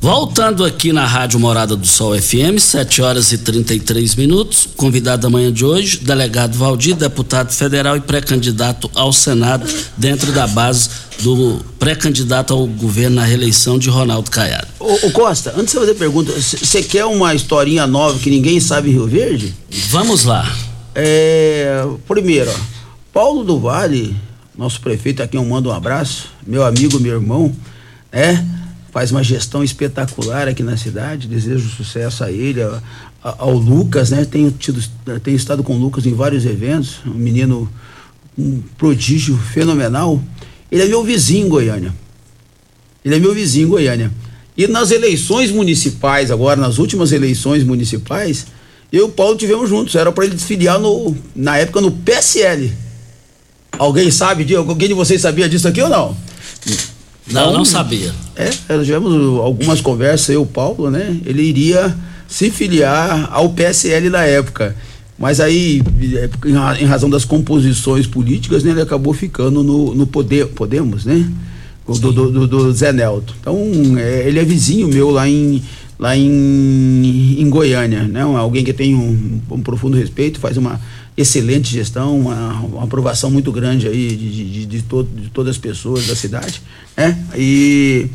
Voltando 0.00 0.64
aqui 0.64 0.92
na 0.92 1.04
Rádio 1.04 1.40
Morada 1.40 1.74
do 1.74 1.86
Sol 1.86 2.16
FM, 2.16 2.60
7 2.60 3.02
horas 3.02 3.32
e 3.32 3.38
33 3.38 4.14
minutos. 4.14 4.68
Convidado 4.76 5.22
da 5.22 5.30
manhã 5.30 5.52
de 5.52 5.64
hoje, 5.64 5.98
delegado 5.98 6.56
Valdir, 6.56 6.94
deputado 6.94 7.52
federal 7.52 7.96
e 7.96 8.00
pré-candidato 8.00 8.88
ao 8.94 9.12
Senado, 9.12 9.68
dentro 9.96 10.30
da 10.30 10.46
base 10.46 10.88
do 11.18 11.60
pré-candidato 11.80 12.54
ao 12.54 12.64
governo 12.64 13.16
na 13.16 13.24
reeleição 13.24 13.76
de 13.76 13.90
Ronaldo 13.90 14.30
Caiado. 14.30 14.68
Ô, 14.78 15.06
ô 15.06 15.10
Costa, 15.10 15.52
antes 15.56 15.72
de 15.72 15.72
você 15.72 15.78
fazer 15.80 15.94
pergunta, 15.94 16.32
você 16.32 16.82
quer 16.82 17.04
uma 17.04 17.34
historinha 17.34 17.84
nova 17.84 18.20
que 18.20 18.30
ninguém 18.30 18.60
sabe 18.60 18.90
em 18.90 18.92
Rio 18.92 19.08
Verde? 19.08 19.52
Vamos 19.88 20.22
lá. 20.24 20.48
É, 20.94 21.84
primeiro, 22.06 22.52
ó, 22.52 22.54
Paulo 23.12 23.42
do 23.42 23.58
Vale, 23.58 24.14
nosso 24.56 24.80
prefeito 24.80 25.24
aqui 25.24 25.36
eu 25.36 25.44
mando 25.44 25.70
um 25.70 25.72
abraço, 25.72 26.26
meu 26.46 26.64
amigo, 26.64 27.00
meu 27.00 27.14
irmão, 27.14 27.52
é, 28.12 28.38
faz 28.98 29.12
uma 29.12 29.22
gestão 29.22 29.62
espetacular 29.62 30.48
aqui 30.48 30.60
na 30.60 30.76
cidade, 30.76 31.28
desejo 31.28 31.68
sucesso 31.70 32.24
a 32.24 32.32
ele, 32.32 32.60
a- 32.60 32.82
a- 33.22 33.36
ao 33.38 33.52
Lucas, 33.56 34.10
né? 34.10 34.24
Tenho 34.24 34.50
tido, 34.50 34.82
tenho 35.22 35.36
estado 35.36 35.62
com 35.62 35.76
o 35.76 35.78
Lucas 35.78 36.04
em 36.04 36.12
vários 36.12 36.44
eventos, 36.44 36.96
um 37.06 37.10
menino, 37.14 37.70
um 38.36 38.60
prodígio 38.76 39.38
fenomenal. 39.38 40.20
Ele 40.68 40.82
é 40.82 40.86
meu 40.86 41.04
vizinho 41.04 41.46
em 41.46 41.48
Goiânia. 41.48 41.94
Ele 43.04 43.14
é 43.14 43.18
meu 43.20 43.32
vizinho 43.32 43.66
em 43.66 43.70
Goiânia. 43.70 44.10
E 44.56 44.66
nas 44.66 44.90
eleições 44.90 45.52
municipais, 45.52 46.32
agora, 46.32 46.60
nas 46.60 46.78
últimas 46.78 47.12
eleições 47.12 47.62
municipais, 47.62 48.46
eu 48.90 49.02
e 49.02 49.02
o 49.04 49.08
Paulo 49.10 49.36
tivemos 49.36 49.68
juntos. 49.68 49.94
Era 49.94 50.10
para 50.10 50.24
ele 50.24 50.34
desfiliar 50.34 50.80
no, 50.80 51.16
na 51.36 51.56
época 51.56 51.80
no 51.80 51.92
PSL. 51.92 52.72
Alguém 53.78 54.10
sabe 54.10 54.44
disso? 54.44 54.58
Alguém 54.58 54.88
de 54.88 54.94
vocês 54.94 55.20
sabia 55.20 55.48
disso 55.48 55.68
aqui 55.68 55.80
ou 55.80 55.88
não? 55.88 56.16
Não, 57.30 57.52
não 57.52 57.64
sabia. 57.64 58.12
É, 58.36 58.50
nós 58.68 58.86
tivemos 58.86 59.12
algumas 59.40 59.80
conversas, 59.80 60.28
eu 60.30 60.42
o 60.42 60.46
Paulo, 60.46 60.90
né? 60.90 61.16
Ele 61.26 61.42
iria 61.42 61.94
se 62.26 62.50
filiar 62.50 63.28
ao 63.32 63.50
PSL 63.50 64.08
na 64.10 64.24
época. 64.24 64.74
Mas 65.18 65.40
aí, 65.40 65.82
em 66.46 66.52
ra- 66.52 66.80
em 66.80 66.84
razão 66.84 67.10
das 67.10 67.24
composições 67.24 68.06
políticas, 68.06 68.62
né, 68.62 68.70
ele 68.70 68.82
acabou 68.82 69.12
ficando 69.12 69.64
no, 69.64 69.94
no 69.94 70.06
poder, 70.06 70.46
Podemos, 70.48 71.04
né? 71.04 71.28
Do, 71.86 72.12
do, 72.12 72.30
do, 72.30 72.46
do 72.46 72.72
Zé 72.72 72.92
Nelto. 72.92 73.34
Então, 73.40 73.58
é, 73.98 74.28
ele 74.28 74.38
é 74.38 74.44
vizinho 74.44 74.86
meu 74.88 75.10
lá 75.10 75.26
em, 75.28 75.62
lá 75.98 76.14
em, 76.16 77.36
em 77.40 77.48
Goiânia, 77.50 78.02
né? 78.02 78.20
Alguém 78.22 78.62
que 78.62 78.72
tem 78.74 78.94
um, 78.94 79.40
um 79.50 79.60
profundo 79.62 79.96
respeito, 79.96 80.38
faz 80.38 80.56
uma 80.56 80.78
excelente 81.20 81.70
gestão, 81.72 82.16
uma, 82.18 82.52
uma 82.62 82.84
aprovação 82.84 83.30
muito 83.30 83.50
grande 83.50 83.88
aí 83.88 84.08
de, 84.16 84.50
de, 84.52 84.66
de, 84.66 84.82
todo- 84.82 85.08
de 85.20 85.28
todas 85.30 85.56
as 85.56 85.58
pessoas 85.58 86.06
da 86.06 86.14
cidade, 86.14 86.62
né? 86.96 87.18
E 87.36 88.06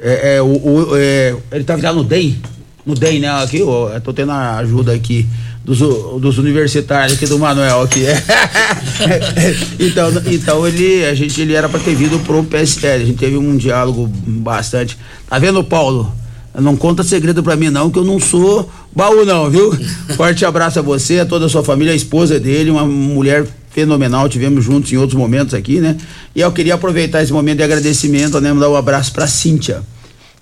é, 0.00 0.36
é, 0.36 0.42
o, 0.42 0.46
o- 0.46 0.96
é, 0.96 1.36
ele 1.52 1.64
tá 1.64 1.76
virado 1.76 1.96
no 1.98 2.04
DEM, 2.04 2.36
no 2.84 2.94
DEM, 2.94 3.20
né? 3.20 3.28
Aqui, 3.42 3.58
eu 3.58 3.88
tô 4.02 4.12
tendo 4.12 4.32
a 4.32 4.56
ajuda 4.56 4.92
aqui 4.92 5.26
dos, 5.64 5.78
dos 5.78 6.38
universitários 6.38 7.16
aqui 7.16 7.26
do 7.26 7.38
Manuel 7.38 7.82
aqui. 7.82 8.02
então, 9.78 10.10
então 10.26 10.66
ele, 10.66 11.04
a 11.04 11.14
gente, 11.14 11.40
ele 11.40 11.54
era 11.54 11.68
para 11.68 11.80
ter 11.80 11.94
vindo 11.94 12.18
pro 12.24 12.42
PSL, 12.44 13.02
a 13.02 13.06
gente 13.06 13.18
teve 13.18 13.36
um 13.36 13.56
diálogo 13.56 14.06
bastante. 14.26 14.96
Tá 15.28 15.38
vendo, 15.38 15.62
Paulo? 15.62 16.12
Não 16.58 16.76
conta 16.76 17.02
segredo 17.02 17.42
pra 17.42 17.54
mim 17.54 17.70
não, 17.70 17.90
que 17.90 17.98
eu 17.98 18.04
não 18.04 18.18
sou 18.18 18.68
baú 18.94 19.24
não, 19.24 19.48
viu? 19.48 19.72
Forte 20.16 20.44
abraço 20.44 20.80
a 20.80 20.82
você, 20.82 21.20
a 21.20 21.26
toda 21.26 21.46
a 21.46 21.48
sua 21.48 21.62
família, 21.62 21.92
a 21.92 21.96
esposa 21.96 22.40
dele, 22.40 22.70
uma 22.70 22.84
mulher 22.84 23.46
fenomenal, 23.70 24.28
tivemos 24.28 24.64
juntos 24.64 24.92
em 24.92 24.96
outros 24.96 25.16
momentos 25.16 25.54
aqui, 25.54 25.80
né? 25.80 25.96
E 26.34 26.40
eu 26.40 26.50
queria 26.50 26.74
aproveitar 26.74 27.22
esse 27.22 27.32
momento 27.32 27.58
de 27.58 27.62
agradecimento, 27.62 28.40
né? 28.40 28.52
Mandar 28.52 28.68
um 28.68 28.76
abraço 28.76 29.12
pra 29.12 29.28
Cíntia. 29.28 29.82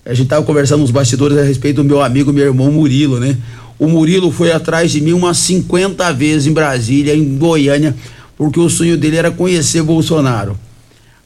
A 0.03 0.13
gente 0.15 0.27
tava 0.27 0.43
conversando 0.43 0.81
nos 0.81 0.89
bastidores 0.89 1.37
a 1.37 1.43
respeito 1.43 1.77
do 1.77 1.83
meu 1.83 2.01
amigo, 2.01 2.33
meu 2.33 2.45
irmão 2.45 2.71
Murilo, 2.71 3.19
né? 3.19 3.37
O 3.77 3.87
Murilo 3.87 4.31
foi 4.31 4.51
atrás 4.51 4.91
de 4.91 4.99
mim 4.99 5.13
umas 5.13 5.37
50 5.37 6.11
vezes 6.13 6.47
em 6.47 6.53
Brasília, 6.53 7.15
em 7.15 7.37
Goiânia, 7.37 7.95
porque 8.35 8.59
o 8.59 8.69
sonho 8.69 8.97
dele 8.97 9.17
era 9.17 9.29
conhecer 9.29 9.83
Bolsonaro. 9.83 10.57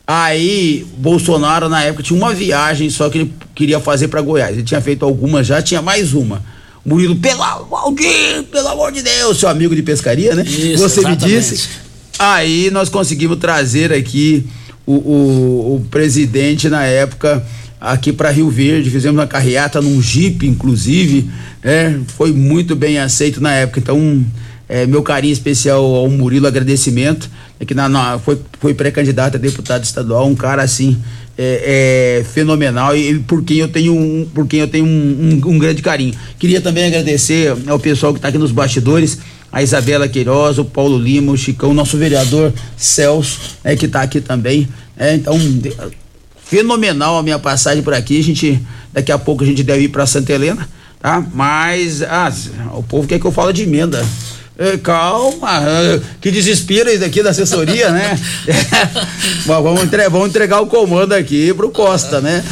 Aí, 0.06 0.86
Bolsonaro, 0.98 1.70
na 1.70 1.82
época, 1.84 2.04
tinha 2.04 2.18
uma 2.18 2.34
viagem 2.34 2.90
só 2.90 3.10
que 3.10 3.20
ele 3.20 3.34
queria 3.56 3.80
fazer 3.80 4.10
para 4.10 4.22
Goiás. 4.22 4.52
Ele 4.52 4.64
tinha 4.64 4.82
feito 4.82 5.06
algumas 5.06 5.48
já, 5.48 5.62
tinha 5.62 5.82
mais 5.82 6.14
uma. 6.14 6.44
Murilo, 6.86 7.16
pelo 7.16 7.66
Valdir, 7.70 8.44
pelo 8.52 8.68
amor 8.68 8.92
de 8.92 9.02
Deus, 9.02 9.40
seu 9.40 9.48
amigo 9.48 9.74
de 9.74 9.82
pescaria, 9.82 10.36
né? 10.36 10.44
Isso, 10.44 10.78
Você 10.78 11.00
exatamente. 11.00 11.26
me 11.26 11.40
disse. 11.40 11.70
Aí 12.20 12.70
nós 12.72 12.90
conseguimos 12.90 13.38
trazer 13.38 13.94
aqui 13.94 14.46
o, 14.86 14.94
o, 14.94 15.76
o 15.76 15.88
presidente 15.90 16.68
na 16.68 16.84
época 16.84 17.44
aqui 17.80 18.14
para 18.14 18.30
Rio 18.30 18.50
Verde, 18.50 18.90
fizemos 18.90 19.20
uma 19.20 19.28
carreata 19.28 19.82
num 19.82 20.02
Jeep, 20.02 20.48
inclusive, 20.48 21.30
né? 21.62 22.00
Foi 22.18 22.32
muito 22.32 22.76
bem 22.76 22.98
aceito 22.98 23.42
na 23.42 23.52
época. 23.52 23.80
Então, 23.80 24.26
é, 24.76 24.88
meu 24.88 25.04
carinho 25.04 25.34
especial 25.34 25.84
ao 25.84 26.10
Murilo, 26.10 26.48
agradecimento, 26.48 27.30
é 27.60 27.66
que 27.66 27.74
na, 27.76 27.88
na- 27.88 28.18
foi, 28.18 28.40
foi 28.60 28.74
pré-candidato 28.74 29.36
a 29.36 29.40
deputado 29.40 29.84
estadual, 29.84 30.28
um 30.28 30.34
cara 30.36 30.64
assim 30.64 30.98
é, 31.38 32.20
é, 32.22 32.24
fenomenal 32.24 32.96
e, 32.96 33.12
e 33.12 33.20
por 33.20 33.44
quem 33.44 33.58
eu 33.58 33.68
tenho 33.68 33.94
um, 33.94 34.26
por 34.34 34.48
quem 34.48 34.60
eu 34.62 34.68
tenho 34.68 34.86
um, 34.86 34.90
um- 35.46 35.50
um 35.52 35.58
grande 35.60 35.82
carinho. 35.82 36.14
Queria 36.40 36.60
também 36.62 36.86
agradecer 36.86 37.54
ao 37.68 37.78
pessoal 37.80 38.14
que 38.14 38.18
está 38.20 38.30
aqui 38.30 38.38
nos 38.40 38.52
bastidores, 38.52 39.18
a 39.52 39.62
Isabela 39.62 40.08
Queiroz, 40.08 40.58
o 40.58 40.66
Paulo 40.66 40.98
Lima, 40.98 41.32
o 41.32 41.38
Chicão, 41.38 41.74
nosso 41.74 41.96
vereador 41.98 42.52
Celso, 42.76 43.40
né, 43.64 43.76
que 43.76 43.86
está 43.86 44.02
aqui 44.02 44.20
também. 44.22 44.68
né, 44.98 45.16
então, 45.16 45.38
de- 45.38 45.74
fenomenal 46.46 47.18
a 47.18 47.24
minha 47.24 47.40
passagem 47.40 47.84
por 47.84 47.94
aqui. 47.94 48.20
A 48.20 48.24
gente, 48.24 48.60
daqui 48.92 49.12
a 49.12 49.18
pouco 49.20 49.44
a 49.44 49.48
gente 49.48 49.64
deve 49.64 49.84
ir 49.84 49.90
para 49.90 50.06
Santa 50.06 50.34
Helena, 50.34 50.68
tá? 51.00 51.24
Mas 51.34 52.02
ah, 52.04 52.32
o 52.76 52.84
povo 52.84 53.08
quer 53.08 53.20
que 53.20 53.26
eu 53.26 53.32
fale 53.32 53.54
de 53.54 53.64
emenda. 53.64 54.04
Calma, 54.84 55.64
eh, 55.68 56.00
que 56.22 56.30
desespero 56.32 56.90
isso 56.92 57.04
aqui 57.04 57.24
da 57.24 57.32
assessoria, 57.32 57.90
né? 57.92 58.20
Vamos, 59.46 59.82
entre- 59.84 60.08
vamos 60.10 60.30
entregar 60.30 60.62
o 60.62 60.68
comando 60.68 61.14
aqui 61.14 61.54
pro 61.54 61.70
Costa, 61.72 62.22
né? 62.22 62.44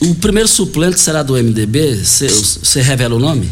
O 0.00 0.14
primeiro 0.16 0.48
suplente 0.48 1.00
será 1.00 1.22
do 1.22 1.34
MDB? 1.34 1.96
Você 2.04 2.80
revela 2.82 3.14
o 3.14 3.18
nome? 3.18 3.48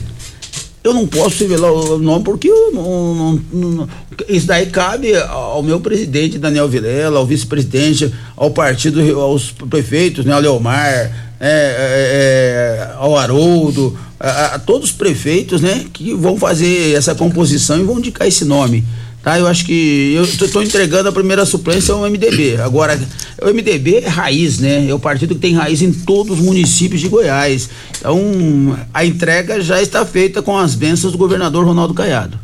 Eu 0.82 0.94
não 0.94 1.06
posso 1.06 1.38
revelar 1.42 1.70
o 1.72 1.98
nome 1.98 2.24
porque 2.24 2.48
eu 2.48 2.72
não, 2.72 3.14
não- 3.14 3.40
não- 3.52 3.88
isso 4.28 4.46
daí 4.46 4.66
cabe 4.66 5.14
ao 5.16 5.62
meu 5.62 5.78
presidente 5.80 6.38
Daniel 6.38 6.68
Vilela, 6.68 7.18
ao 7.18 7.26
vice-presidente, 7.26 8.12
ao 8.36 8.50
partido, 8.50 9.00
aos 9.20 9.50
prefeitos, 9.68 10.24
né, 10.24 10.32
ao 10.32 10.40
Leomar, 10.40 10.88
é, 10.88 11.10
é, 11.40 11.40
é, 11.40 12.90
ao 12.96 13.16
Haroldo, 13.16 13.98
a, 14.20 14.54
a 14.54 14.58
todos 14.58 14.90
os 14.90 14.94
prefeitos, 14.94 15.62
né, 15.62 15.86
que 15.92 16.14
vão 16.14 16.36
fazer 16.36 16.94
essa 16.94 17.14
composição 17.14 17.80
e 17.80 17.82
vão 17.82 17.98
indicar 17.98 18.28
esse 18.28 18.44
nome. 18.44 18.84
Tá, 19.22 19.38
eu 19.38 19.46
acho 19.46 19.66
que 19.66 20.14
eu 20.14 20.24
estou 20.24 20.62
entregando 20.62 21.10
a 21.10 21.12
primeira 21.12 21.44
suplência 21.44 21.92
ao 21.92 22.08
MDB. 22.08 22.56
Agora, 22.56 22.98
o 23.42 23.48
MDB 23.48 23.96
é 23.96 24.08
raiz, 24.08 24.58
né? 24.58 24.88
É 24.88 24.94
o 24.94 24.98
partido 24.98 25.34
que 25.34 25.40
tem 25.42 25.54
raiz 25.54 25.82
em 25.82 25.92
todos 25.92 26.38
os 26.38 26.42
municípios 26.42 27.02
de 27.02 27.08
Goiás. 27.08 27.68
Então, 27.98 28.78
a 28.94 29.04
entrega 29.04 29.60
já 29.60 29.82
está 29.82 30.06
feita 30.06 30.40
com 30.40 30.56
as 30.56 30.74
bênçãos 30.74 31.12
do 31.12 31.18
governador 31.18 31.66
Ronaldo 31.66 31.92
Caiado. 31.92 32.38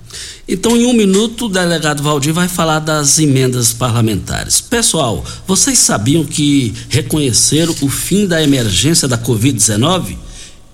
Então, 0.46 0.76
em 0.76 0.84
um 0.84 0.92
minuto, 0.92 1.46
o 1.46 1.48
delegado 1.48 2.02
Valdir 2.02 2.34
vai 2.34 2.46
falar 2.46 2.80
das 2.80 3.18
emendas 3.18 3.72
parlamentares. 3.72 4.60
Pessoal, 4.60 5.24
vocês 5.46 5.78
sabiam 5.78 6.26
que 6.26 6.74
reconheceram 6.90 7.74
o 7.80 7.88
fim 7.88 8.26
da 8.26 8.42
emergência 8.42 9.08
da 9.08 9.16
Covid-19? 9.16 10.25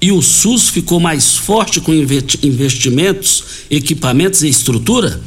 E 0.02 0.10
o 0.10 0.20
SUS 0.20 0.68
ficou 0.68 0.98
mais 0.98 1.36
forte 1.36 1.80
com 1.80 1.94
inve- 1.94 2.24
investimentos, 2.42 3.44
equipamentos 3.70 4.42
e 4.42 4.48
estrutura? 4.48 5.20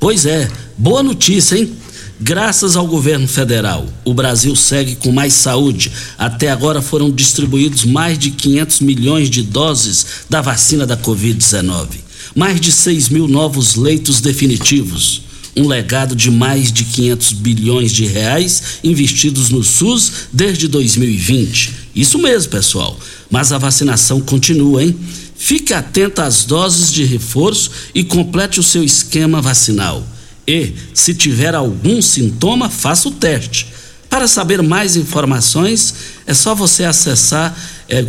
Pois 0.00 0.24
é, 0.24 0.50
boa 0.78 1.02
notícia, 1.02 1.56
hein? 1.56 1.70
Graças 2.18 2.74
ao 2.76 2.86
governo 2.86 3.28
federal, 3.28 3.86
o 4.04 4.14
Brasil 4.14 4.54
segue 4.56 4.94
com 4.96 5.12
mais 5.12 5.34
saúde. 5.34 5.92
Até 6.16 6.50
agora 6.50 6.80
foram 6.80 7.10
distribuídos 7.10 7.84
mais 7.84 8.18
de 8.18 8.30
500 8.30 8.80
milhões 8.80 9.28
de 9.28 9.42
doses 9.42 10.06
da 10.30 10.40
vacina 10.40 10.86
da 10.86 10.96
Covid-19. 10.96 11.88
Mais 12.34 12.58
de 12.60 12.72
6 12.72 13.10
mil 13.10 13.28
novos 13.28 13.74
leitos 13.74 14.20
definitivos. 14.20 15.22
Um 15.54 15.66
legado 15.68 16.16
de 16.16 16.30
mais 16.30 16.72
de 16.72 16.84
500 16.84 17.32
bilhões 17.34 17.92
de 17.92 18.06
reais 18.06 18.62
investidos 18.82 19.50
no 19.50 19.62
SUS 19.62 20.12
desde 20.32 20.66
2020. 20.68 21.72
Isso 21.94 22.18
mesmo, 22.18 22.50
pessoal. 22.50 22.98
Mas 23.32 23.50
a 23.50 23.56
vacinação 23.56 24.20
continua, 24.20 24.84
hein? 24.84 24.94
Fique 25.34 25.72
atento 25.72 26.20
às 26.20 26.44
doses 26.44 26.92
de 26.92 27.02
reforço 27.02 27.70
e 27.94 28.04
complete 28.04 28.60
o 28.60 28.62
seu 28.62 28.84
esquema 28.84 29.40
vacinal. 29.40 30.06
E, 30.46 30.74
se 30.92 31.14
tiver 31.14 31.54
algum 31.54 32.02
sintoma, 32.02 32.68
faça 32.68 33.08
o 33.08 33.12
teste. 33.12 33.68
Para 34.10 34.28
saber 34.28 34.62
mais 34.62 34.96
informações, 34.96 35.94
é 36.26 36.34
só 36.34 36.54
você 36.54 36.84
acessar 36.84 37.56
é, 37.88 38.02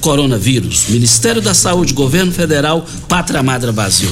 coronavírus, 0.00 0.86
Ministério 0.88 1.40
da 1.40 1.54
Saúde, 1.54 1.92
Governo 1.94 2.32
Federal, 2.32 2.86
Pátria 3.08 3.42
Madre 3.42 3.72
Brasil. 3.72 4.10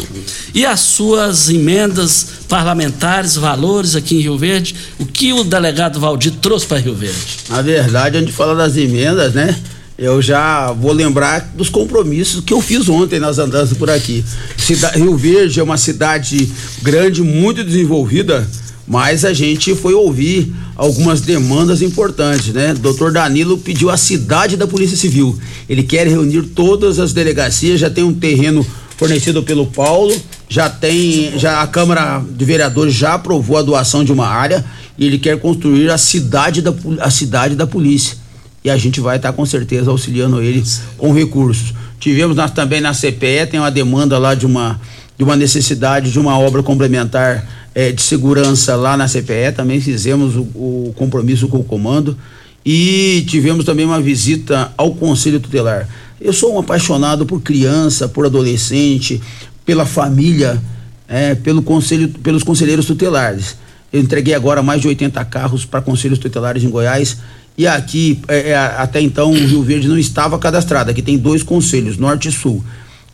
E 0.55 0.64
as 0.64 0.80
suas 0.80 1.48
emendas 1.48 2.26
parlamentares, 2.48 3.36
valores 3.36 3.94
aqui 3.94 4.16
em 4.16 4.20
Rio 4.20 4.38
Verde, 4.38 4.74
o 4.98 5.05
que 5.07 5.32
o 5.32 5.44
delegado 5.44 6.00
Valdir 6.00 6.32
trouxe 6.40 6.66
para 6.66 6.78
Rio 6.78 6.94
Verde? 6.94 7.18
Na 7.48 7.61
verdade, 7.62 8.16
antes 8.16 8.28
de 8.28 8.32
falar 8.32 8.55
das 8.55 8.76
emendas, 8.76 9.34
né? 9.34 9.57
Eu 9.96 10.20
já 10.20 10.72
vou 10.72 10.92
lembrar 10.92 11.52
dos 11.55 11.68
compromissos 11.68 12.42
que 12.42 12.52
eu 12.52 12.61
fiz 12.61 12.88
ontem 12.88 13.20
nas 13.20 13.38
andanças 13.38 13.76
por 13.78 13.88
aqui. 13.88 14.24
Cida- 14.57 14.90
Rio 14.90 15.16
Verde 15.16 15.61
é 15.61 15.62
uma 15.62 15.76
cidade 15.78 16.50
grande, 16.82 17.22
muito 17.22 17.62
desenvolvida, 17.62 18.44
mas 18.87 19.24
a 19.24 19.32
gente 19.32 19.74
foi 19.74 19.95
ouvir 19.95 20.53
algumas 20.76 21.20
demandas 21.20 21.80
importantes, 21.82 22.49
né? 22.49 22.74
Doutor 22.74 23.12
Danilo 23.12 23.59
pediu 23.59 23.91
a 23.91 23.97
cidade 23.97 24.57
da 24.57 24.66
Polícia 24.66 24.97
Civil. 24.97 25.39
Ele 25.68 25.82
quer 25.82 26.07
reunir 26.07 26.43
todas 26.43 26.99
as 26.99 27.12
delegacias, 27.12 27.80
já 27.80 27.89
tem 27.89 28.05
um 28.05 28.12
terreno 28.12 28.66
fornecido 28.97 29.43
pelo 29.43 29.66
Paulo, 29.66 30.14
já 30.49 30.68
tem, 30.68 31.39
já 31.39 31.62
a 31.62 31.66
Câmara 31.66 32.22
de 32.30 32.45
Vereadores 32.45 32.95
já 32.95 33.14
aprovou 33.14 33.57
a 33.57 33.62
doação 33.62 34.05
de 34.05 34.12
uma 34.12 34.26
área 34.26 34.64
e 34.99 35.07
ele 35.07 35.18
quer 35.18 35.39
construir 35.39 35.91
a 35.91 35.99
cidade 35.99 36.62
da, 36.62 36.72
a 37.01 37.11
cidade 37.11 37.57
da 37.57 37.66
polícia 37.66 38.24
e 38.64 38.70
a 38.70 38.78
gente 38.78 38.99
vai 38.99 39.16
estar 39.16 39.32
com 39.32 39.45
certeza 39.45 39.91
auxiliando 39.91 40.41
ele 40.41 40.64
com 40.97 41.12
recursos. 41.12 41.74
Tivemos 42.01 42.35
nós 42.35 42.51
também 42.51 42.80
na 42.80 42.95
CPE, 42.95 43.47
tem 43.51 43.61
uma 43.61 43.70
demanda 43.70 44.18
lá 44.18 44.35
de 44.35 44.47
uma, 44.47 44.80
de 45.16 45.24
uma 45.24 45.36
necessidade 45.36 46.10
de 46.10 46.18
uma 46.18 46.38
obra 46.38 46.62
complementar 46.62 47.46
eh, 47.74 47.92
de 47.92 48.02
segurança 48.02 48.74
lá 48.76 48.96
na 48.96 49.06
CPE, 49.06 49.52
também 49.54 49.80
fizemos 49.80 50.36
o, 50.36 50.42
o 50.42 50.94
compromisso 50.96 51.48
com 51.48 51.58
o 51.58 51.64
comando 51.64 52.16
e 52.64 53.24
tivemos 53.28 53.64
também 53.64 53.84
uma 53.84 54.00
visita 54.00 54.72
ao 54.76 54.94
Conselho 54.94 55.40
Tutelar. 55.40 55.88
Eu 56.20 56.32
sou 56.32 56.54
um 56.54 56.58
apaixonado 56.58 57.26
por 57.26 57.40
criança, 57.42 58.08
por 58.08 58.26
adolescente, 58.26 59.20
pela 59.64 59.84
família, 59.84 60.60
eh, 61.08 61.34
pelo 61.34 61.62
conselho, 61.62 62.08
pelos 62.08 62.42
conselheiros 62.42 62.86
tutelares. 62.86 63.56
Eu 63.92 64.00
entreguei 64.00 64.34
agora 64.34 64.62
mais 64.62 64.80
de 64.80 64.88
80 64.88 65.24
carros 65.26 65.64
para 65.64 65.80
conselhos 65.80 66.18
tutelares 66.18 66.64
em 66.64 66.70
Goiás 66.70 67.16
e 67.56 67.66
aqui, 67.66 68.20
é, 68.26 68.54
até 68.56 69.00
então, 69.00 69.30
o 69.30 69.34
Rio 69.34 69.62
Verde 69.62 69.86
não 69.86 69.96
estava 69.96 70.38
cadastrado. 70.38 70.90
Aqui 70.90 71.00
tem 71.00 71.16
dois 71.16 71.42
conselhos, 71.42 71.96
Norte 71.96 72.28
e 72.28 72.32
Sul. 72.32 72.64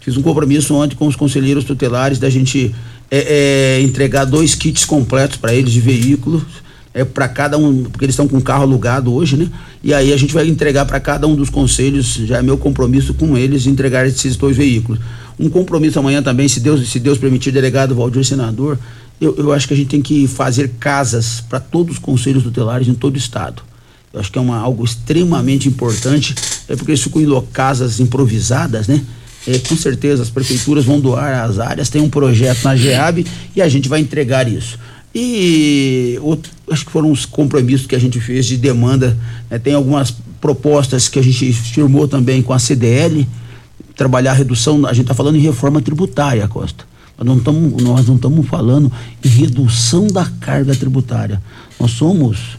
Fiz 0.01 0.17
um 0.17 0.23
compromisso 0.23 0.75
ontem 0.75 0.97
com 0.97 1.07
os 1.07 1.15
conselheiros 1.15 1.65
tutelares 1.65 2.19
da 2.19 2.31
gente 2.31 2.75
é, 3.11 3.77
é, 3.79 3.83
entregar 3.83 4.25
dois 4.25 4.55
kits 4.55 4.85
completos 4.85 5.37
para 5.37 5.55
eles 5.55 5.73
de 5.73 5.81
veículos, 5.81 6.43
é, 6.95 7.05
para 7.05 7.29
cada 7.29 7.59
um, 7.59 7.85
porque 7.85 8.05
eles 8.05 8.15
estão 8.15 8.27
com 8.27 8.41
carro 8.41 8.63
alugado 8.63 9.13
hoje, 9.13 9.37
né? 9.37 9.49
E 9.83 9.93
aí 9.93 10.13
a 10.13 10.17
gente 10.17 10.33
vai 10.33 10.49
entregar 10.49 10.85
para 10.87 10.99
cada 10.99 11.27
um 11.27 11.37
dos 11.37 11.51
conselhos, 11.51 12.15
já 12.15 12.39
é 12.39 12.43
meu 12.43 12.57
compromisso 12.57 13.15
com 13.15 13.37
eles, 13.37 13.67
entregar 13.67 14.07
esses 14.07 14.37
dois 14.37 14.57
veículos. 14.57 15.01
Um 15.39 15.49
compromisso 15.49 15.99
amanhã 15.99 16.23
também, 16.23 16.49
se 16.49 16.61
Deus, 16.61 16.89
se 16.89 16.99
Deus 16.99 17.19
permitir, 17.19 17.53
delegado 17.53 17.95
Valdir 17.95 18.25
Senador, 18.25 18.79
eu, 19.21 19.35
eu 19.37 19.53
acho 19.53 19.69
que 19.69 19.75
a 19.75 19.77
gente 19.77 19.89
tem 19.89 20.03
que 20.03 20.27
fazer 20.27 20.71
casas 20.81 21.41
para 21.41 21.61
todos 21.61 21.95
os 21.95 21.99
conselhos 21.99 22.43
tutelares 22.43 22.89
em 22.89 22.95
todo 22.95 23.15
o 23.15 23.19
estado. 23.19 23.63
Eu 24.13 24.19
acho 24.19 24.33
que 24.33 24.39
é 24.39 24.41
uma, 24.41 24.59
algo 24.59 24.85
extremamente 24.85 25.69
importante, 25.69 26.35
é 26.69 26.75
porque 26.75 26.91
eles 26.91 27.03
ficam 27.03 27.23
em 27.23 27.43
casas 27.53 28.01
improvisadas, 28.01 28.89
né? 28.89 29.03
É, 29.51 29.59
com 29.59 29.77
certeza 29.77 30.23
as 30.23 30.31
prefeituras 30.31 30.85
vão 30.85 31.01
doar 31.01 31.45
as 31.45 31.59
áreas, 31.59 31.89
tem 31.89 32.01
um 32.01 32.09
projeto 32.09 32.63
na 32.63 32.77
GEAB 32.77 33.27
e 33.57 33.61
a 33.61 33.69
gente 33.69 33.89
vai 33.89 34.01
entregar 34.01 34.47
isso. 34.47 34.79
E 35.13 36.19
outro, 36.23 36.53
acho 36.71 36.87
que 36.87 36.93
foram 36.93 37.11
os 37.11 37.27
compromissos 37.27 37.87
que 37.87 37.97
a 37.97 37.99
gente 37.99 38.21
fez 38.21 38.47
de 38.47 38.57
demanda. 38.57 39.19
né? 39.51 39.59
Tem 39.59 39.75
algumas 39.75 40.15
propostas 40.41 41.09
que 41.09 41.19
a 41.19 41.23
gente 41.23 41.53
firmou 41.53 42.07
também 42.07 42.43
com 42.43 42.53
a 42.53 42.59
CDL, 42.59 43.27
trabalhar 43.97 44.31
a 44.31 44.35
redução, 44.35 44.87
a 44.87 44.93
gente 44.93 45.03
está 45.03 45.15
falando 45.15 45.37
em 45.37 45.41
reforma 45.41 45.83
tributária, 45.83 46.47
Costa. 46.47 46.85
Não 47.23 47.37
estamos 47.37 47.83
nós 47.83 48.07
não 48.07 48.17
estamos 48.17 48.47
falando 48.47 48.91
em 49.23 49.29
redução 49.29 50.07
da 50.07 50.25
carga 50.25 50.75
tributária. 50.75 51.43
Nós 51.79 51.91
somos, 51.91 52.57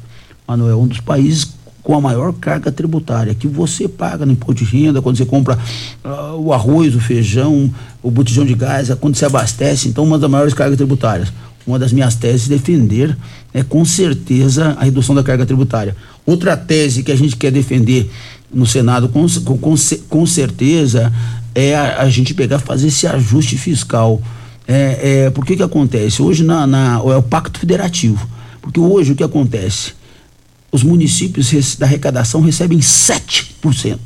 Manuel, 0.47 0.81
um 0.81 0.87
dos 0.87 0.99
países 0.99 1.55
com 1.83 1.95
a 1.95 2.01
maior 2.01 2.31
carga 2.33 2.71
tributária 2.71 3.33
que 3.33 3.47
você 3.47 3.87
paga 3.87 4.25
no 4.25 4.31
imposto 4.31 4.63
de 4.63 4.65
renda 4.65 5.01
quando 5.01 5.17
você 5.17 5.25
compra 5.25 5.57
ah, 6.03 6.35
o 6.35 6.53
arroz, 6.53 6.95
o 6.95 6.99
feijão, 6.99 7.71
o 8.01 8.11
botijão 8.11 8.45
de 8.45 8.53
gás, 8.53 8.89
é 8.89 8.95
quando 8.95 9.15
você 9.15 9.25
abastece, 9.25 9.87
então 9.87 10.03
uma 10.03 10.17
das 10.17 10.29
maiores 10.29 10.53
cargas 10.53 10.77
tributárias. 10.77 11.31
uma 11.65 11.79
das 11.79 11.91
minhas 11.91 12.15
teses, 12.15 12.47
defender 12.47 13.17
é 13.53 13.63
com 13.63 13.83
certeza 13.85 14.75
a 14.79 14.83
redução 14.83 15.13
da 15.13 15.23
carga 15.23 15.45
tributária. 15.45 15.95
Outra 16.25 16.55
tese 16.55 17.03
que 17.03 17.11
a 17.11 17.15
gente 17.15 17.35
quer 17.35 17.51
defender 17.51 18.09
no 18.53 18.65
Senado, 18.65 19.09
com, 19.09 19.25
com, 19.57 19.75
com 20.09 20.25
certeza, 20.25 21.11
é 21.55 21.75
a, 21.75 22.01
a, 22.01 22.09
gente 22.09 22.33
pegar 22.33 22.59
fazer 22.59 22.87
esse 22.87 23.07
ajuste 23.07 23.57
fiscal. 23.57 24.21
É, 24.67 25.25
é, 25.25 25.29
por 25.29 25.45
que 25.45 25.55
que 25.55 25.63
acontece? 25.63 26.21
Hoje 26.21 26.43
na, 26.43 26.67
na, 26.67 26.95
é 27.05 27.17
o 27.17 27.23
pacto 27.23 27.59
federativo. 27.59 28.27
Porque 28.61 28.79
hoje 28.79 29.11
o 29.11 29.15
que 29.15 29.23
acontece? 29.23 29.93
Os 30.71 30.83
municípios 30.83 31.75
da 31.75 31.85
arrecadação 31.85 32.41
recebem 32.41 32.79
7%. 32.79 33.99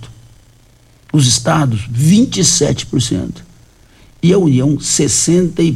Os 1.13 1.28
estados, 1.28 1.82
27%. 1.93 3.43
E 4.22 4.34
a 4.34 4.38
União, 4.38 4.76
67% 4.78 5.76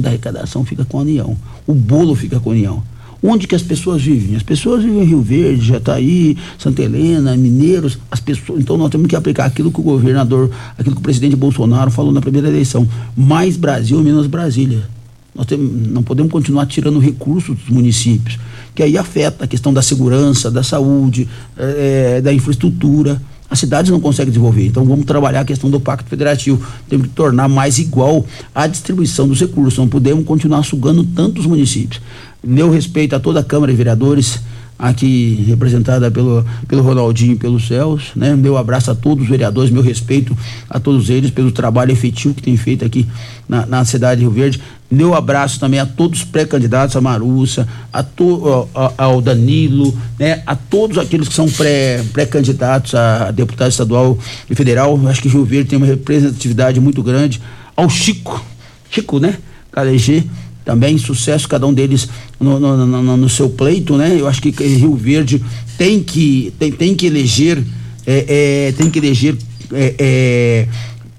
da 0.00 0.08
arrecadação 0.08 0.64
fica 0.64 0.84
com 0.84 0.98
a 0.98 1.02
União. 1.02 1.36
O 1.66 1.74
bolo 1.74 2.14
fica 2.14 2.40
com 2.40 2.50
a 2.50 2.52
União. 2.52 2.82
Onde 3.22 3.46
que 3.48 3.54
as 3.54 3.62
pessoas 3.62 4.02
vivem? 4.02 4.36
As 4.36 4.42
pessoas 4.42 4.82
vivem 4.82 5.02
em 5.02 5.04
Rio 5.04 5.20
Verde, 5.20 5.66
Jataí, 5.66 6.36
Santa 6.56 6.82
Helena, 6.82 7.36
Mineiros, 7.36 7.98
as 8.10 8.20
pessoas. 8.20 8.60
Então 8.60 8.76
nós 8.76 8.90
temos 8.90 9.08
que 9.08 9.16
aplicar 9.16 9.44
aquilo 9.44 9.72
que 9.72 9.80
o 9.80 9.82
governador, 9.82 10.50
aquilo 10.76 10.94
que 10.94 11.00
o 11.00 11.02
presidente 11.02 11.34
Bolsonaro 11.34 11.90
falou 11.90 12.12
na 12.12 12.20
primeira 12.20 12.48
eleição. 12.48 12.88
Mais 13.16 13.56
Brasil, 13.56 14.00
menos 14.02 14.28
Brasília. 14.28 14.88
Nós 15.34 15.46
temos, 15.46 15.88
não 15.88 16.02
podemos 16.02 16.30
continuar 16.30 16.66
tirando 16.66 16.98
recursos 16.98 17.56
dos 17.56 17.68
municípios, 17.68 18.38
que 18.78 18.82
aí 18.84 18.96
afeta 18.96 19.42
a 19.42 19.48
questão 19.48 19.74
da 19.74 19.82
segurança, 19.82 20.52
da 20.52 20.62
saúde, 20.62 21.28
é, 21.56 22.20
da 22.20 22.32
infraestrutura. 22.32 23.20
As 23.50 23.58
cidades 23.58 23.90
não 23.90 23.98
conseguem 23.98 24.30
desenvolver. 24.30 24.66
Então 24.66 24.84
vamos 24.84 25.04
trabalhar 25.04 25.40
a 25.40 25.44
questão 25.44 25.68
do 25.68 25.80
Pacto 25.80 26.08
Federativo. 26.08 26.64
Temos 26.88 27.08
que 27.08 27.12
tornar 27.12 27.48
mais 27.48 27.80
igual 27.80 28.24
a 28.54 28.68
distribuição 28.68 29.26
dos 29.26 29.40
recursos. 29.40 29.76
Não 29.76 29.88
podemos 29.88 30.24
continuar 30.24 30.62
sugando 30.62 31.02
tantos 31.02 31.44
municípios. 31.44 32.00
Meu 32.40 32.70
respeito 32.70 33.16
a 33.16 33.18
toda 33.18 33.40
a 33.40 33.42
Câmara 33.42 33.72
de 33.72 33.76
Vereadores, 33.76 34.38
aqui 34.78 35.44
representada 35.46 36.10
pelo, 36.10 36.46
pelo 36.68 36.82
Ronaldinho 36.82 37.32
e 37.32 37.36
pelo 37.36 37.58
Celso, 37.58 38.12
né? 38.14 38.36
Meu 38.36 38.56
abraço 38.56 38.90
a 38.90 38.94
todos 38.94 39.24
os 39.24 39.28
vereadores, 39.28 39.70
meu 39.70 39.82
respeito 39.82 40.36
a 40.70 40.78
todos 40.78 41.10
eles 41.10 41.30
pelo 41.30 41.50
trabalho 41.50 41.90
efetivo 41.90 42.32
que 42.34 42.42
tem 42.42 42.56
feito 42.56 42.84
aqui 42.84 43.06
na, 43.48 43.66
na 43.66 43.84
cidade 43.84 44.20
de 44.20 44.26
Rio 44.26 44.32
Verde. 44.32 44.60
Meu 44.90 45.14
abraço 45.14 45.58
também 45.58 45.80
a 45.80 45.84
todos 45.84 46.20
os 46.20 46.24
pré-candidatos, 46.24 46.96
a 46.96 47.00
Marussa, 47.00 47.68
a 47.92 48.02
to, 48.02 48.68
a, 48.74 48.92
ao 49.04 49.20
Danilo, 49.20 49.96
né? 50.18 50.42
A 50.46 50.54
todos 50.54 50.96
aqueles 50.96 51.28
que 51.28 51.34
são 51.34 51.46
pré-candidatos 51.50 52.92
pré 52.92 53.00
a 53.00 53.30
deputado 53.32 53.70
estadual 53.70 54.16
e 54.48 54.54
federal. 54.54 54.98
Acho 55.08 55.22
que 55.22 55.28
Rio 55.28 55.44
Verde 55.44 55.70
tem 55.70 55.76
uma 55.76 55.86
representatividade 55.86 56.80
muito 56.80 57.02
grande. 57.02 57.42
Ao 57.76 57.90
Chico, 57.90 58.42
Chico, 58.90 59.18
né? 59.18 59.36
KLG, 59.72 60.24
também 60.68 60.98
sucesso 60.98 61.48
cada 61.48 61.66
um 61.66 61.72
deles 61.72 62.10
no, 62.38 62.60
no, 62.60 62.86
no, 62.86 63.16
no, 63.16 63.28
seu 63.30 63.48
pleito, 63.48 63.96
né? 63.96 64.14
Eu 64.20 64.28
acho 64.28 64.42
que 64.42 64.50
Rio 64.50 64.94
Verde 64.94 65.42
tem 65.78 66.02
que 66.02 66.52
tem, 66.58 66.70
tem 66.70 66.94
que 66.94 67.06
eleger 67.06 67.64
é, 68.06 68.66
é, 68.68 68.72
tem 68.72 68.90
que 68.90 68.98
eleger 68.98 69.34
é, 69.72 69.94
é, 69.98 70.68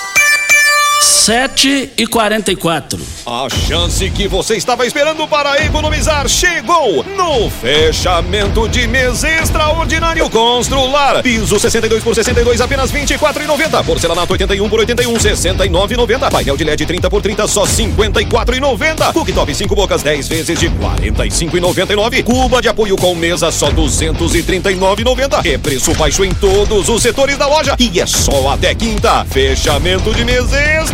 7 1.04 1.92
e 1.98 2.06
44. 2.06 2.98
A 3.26 3.46
chance 3.50 4.10
que 4.10 4.26
você 4.26 4.56
estava 4.56 4.86
esperando 4.86 5.28
para 5.28 5.62
economizar 5.62 6.26
chegou 6.28 7.04
no 7.04 7.50
fechamento 7.50 8.66
de 8.68 8.86
mês 8.86 9.22
extraordinário 9.22 10.28
Constrular. 10.30 11.22
Piso 11.22 11.58
62 11.60 12.02
por 12.02 12.14
62 12.14 12.60
apenas 12.60 12.90
24,90. 12.90 13.84
Porcelanato 13.84 14.32
81 14.32 14.68
por 14.68 14.80
81 14.80 15.14
69,90. 15.14 16.30
Painel 16.30 16.56
de 16.56 16.64
LED 16.64 16.86
30 16.86 17.10
por 17.10 17.20
30 17.20 17.48
só 17.48 17.64
54,90. 17.64 19.12
Cooktop 19.12 19.54
5 19.54 19.74
bocas 19.74 20.02
10 20.02 20.28
vezes 20.28 20.58
de 20.58 20.70
45,99. 20.70 22.24
Cuba 22.24 22.62
de 22.62 22.68
apoio 22.68 22.96
com 22.96 23.14
mesa 23.14 23.52
só 23.52 23.70
239,90. 23.70 25.44
É 25.44 25.58
preço 25.58 25.94
baixo 25.94 26.24
em 26.24 26.32
todos 26.34 26.88
os 26.88 27.02
setores 27.02 27.36
da 27.36 27.46
loja 27.46 27.76
e 27.78 28.00
é 28.00 28.06
só 28.06 28.50
até 28.50 28.74
quinta. 28.74 29.24
Fechamento 29.26 30.12
de 30.14 30.24
mês 30.24 30.44
extraordinário 30.52 30.93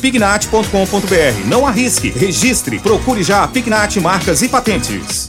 pignat.com.br. 0.00 1.46
Não 1.46 1.66
arrisque, 1.66 2.10
registre, 2.10 2.78
procure 2.78 3.22
já 3.22 3.44
a 3.44 3.48
Pignat 3.48 3.96
Marcas 4.00 4.40
e 4.42 4.48
Patentes. 4.48 5.28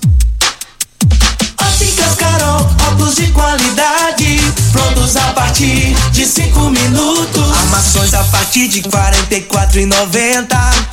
Óticas 1.60 2.16
Carol, 2.16 2.70
óculos 2.88 3.16
de 3.16 3.28
qualidade, 3.28 4.40
prontos 4.72 5.16
a 5.18 5.34
partir 5.34 5.96
de 6.12 6.26
5 6.26 6.60
minutos. 6.70 7.58
Armações 7.60 8.14
a 8.14 8.24
partir 8.26 8.68
de 8.68 8.82
44,90. 8.84 10.48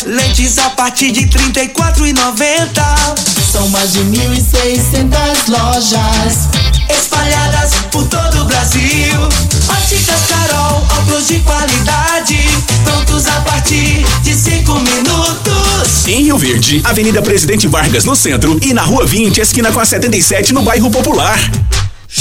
Lentes 0.07 0.59
a 0.59 0.71
partir 0.71 1.13
de 1.13 1.27
34,90. 1.27 2.83
São 3.53 3.69
mais 3.69 3.93
de 3.93 4.01
1.600 4.01 5.49
lojas 5.49 6.49
espalhadas 6.91 7.73
Rio 16.29 16.37
Verde, 16.37 16.83
Avenida 16.85 17.23
Presidente 17.23 17.67
Vargas 17.67 18.05
no 18.05 18.15
centro 18.15 18.59
e 18.61 18.75
na 18.75 18.83
Rua 18.83 19.07
20, 19.07 19.41
esquina 19.41 19.73
com 19.73 19.81
a 19.81 19.87
77 19.87 20.53
no 20.53 20.61
bairro 20.61 20.91
Popular. 20.91 21.39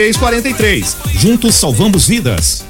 4343. 0.00 0.96
Juntos 1.20 1.54
salvamos 1.56 2.08
vidas. 2.08 2.69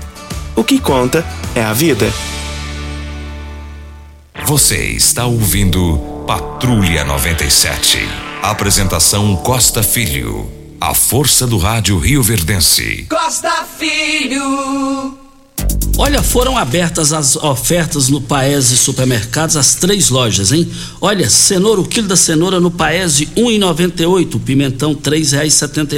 O 0.55 0.63
que 0.63 0.79
conta 0.79 1.25
é 1.55 1.63
a 1.63 1.73
vida. 1.73 2.11
Você 4.45 4.77
está 4.87 5.25
ouvindo 5.25 5.97
Patrulha 6.27 7.03
97. 7.05 7.99
Apresentação 8.41 9.35
Costa 9.37 9.81
Filho. 9.81 10.51
A 10.79 10.93
força 10.93 11.47
do 11.47 11.57
rádio 11.57 11.97
Rio 11.99 12.21
Verdense. 12.21 13.05
Costa 13.09 13.65
Filho. 13.77 15.20
Olha, 15.97 16.23
foram 16.23 16.57
abertas 16.57 17.13
as 17.13 17.35
ofertas 17.35 18.07
no 18.07 18.21
Paese 18.21 18.75
Supermercados, 18.75 19.55
as 19.55 19.75
três 19.75 20.09
lojas, 20.09 20.51
hein? 20.51 20.67
Olha, 20.99 21.29
cenoura, 21.29 21.81
o 21.81 21.87
quilo 21.87 22.07
da 22.07 22.15
cenoura 22.15 22.59
no 22.59 22.71
Paese, 22.71 23.29
e 23.35 23.59
oito, 24.05 24.39
pimentão, 24.39 24.95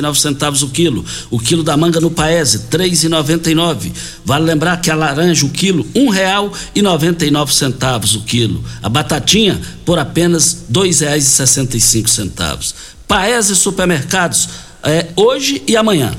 nove 0.02 0.20
centavos 0.20 0.62
o 0.62 0.70
quilo. 0.70 1.06
O 1.30 1.40
quilo 1.40 1.64
da 1.64 1.78
manga 1.78 2.02
no 2.02 2.12
Paese, 2.12 2.60
e 3.50 3.56
nove. 3.56 3.94
Vale 4.26 4.44
lembrar 4.46 4.82
que 4.82 4.92
a 4.92 4.96
laranja, 4.96 5.46
o 5.46 5.50
quilo, 5.50 5.86
nove 7.32 7.54
centavos 7.54 8.16
o 8.16 8.22
quilo. 8.22 8.64
A 8.82 8.90
batatinha, 8.90 9.62
por 9.86 10.00
apenas 10.00 10.66
cinco 11.80 12.10
centavos. 12.10 12.76
Paese 13.08 13.56
Supermercados, 13.56 14.50
é, 14.84 15.08
hoje 15.16 15.62
e 15.66 15.78
amanhã. 15.78 16.14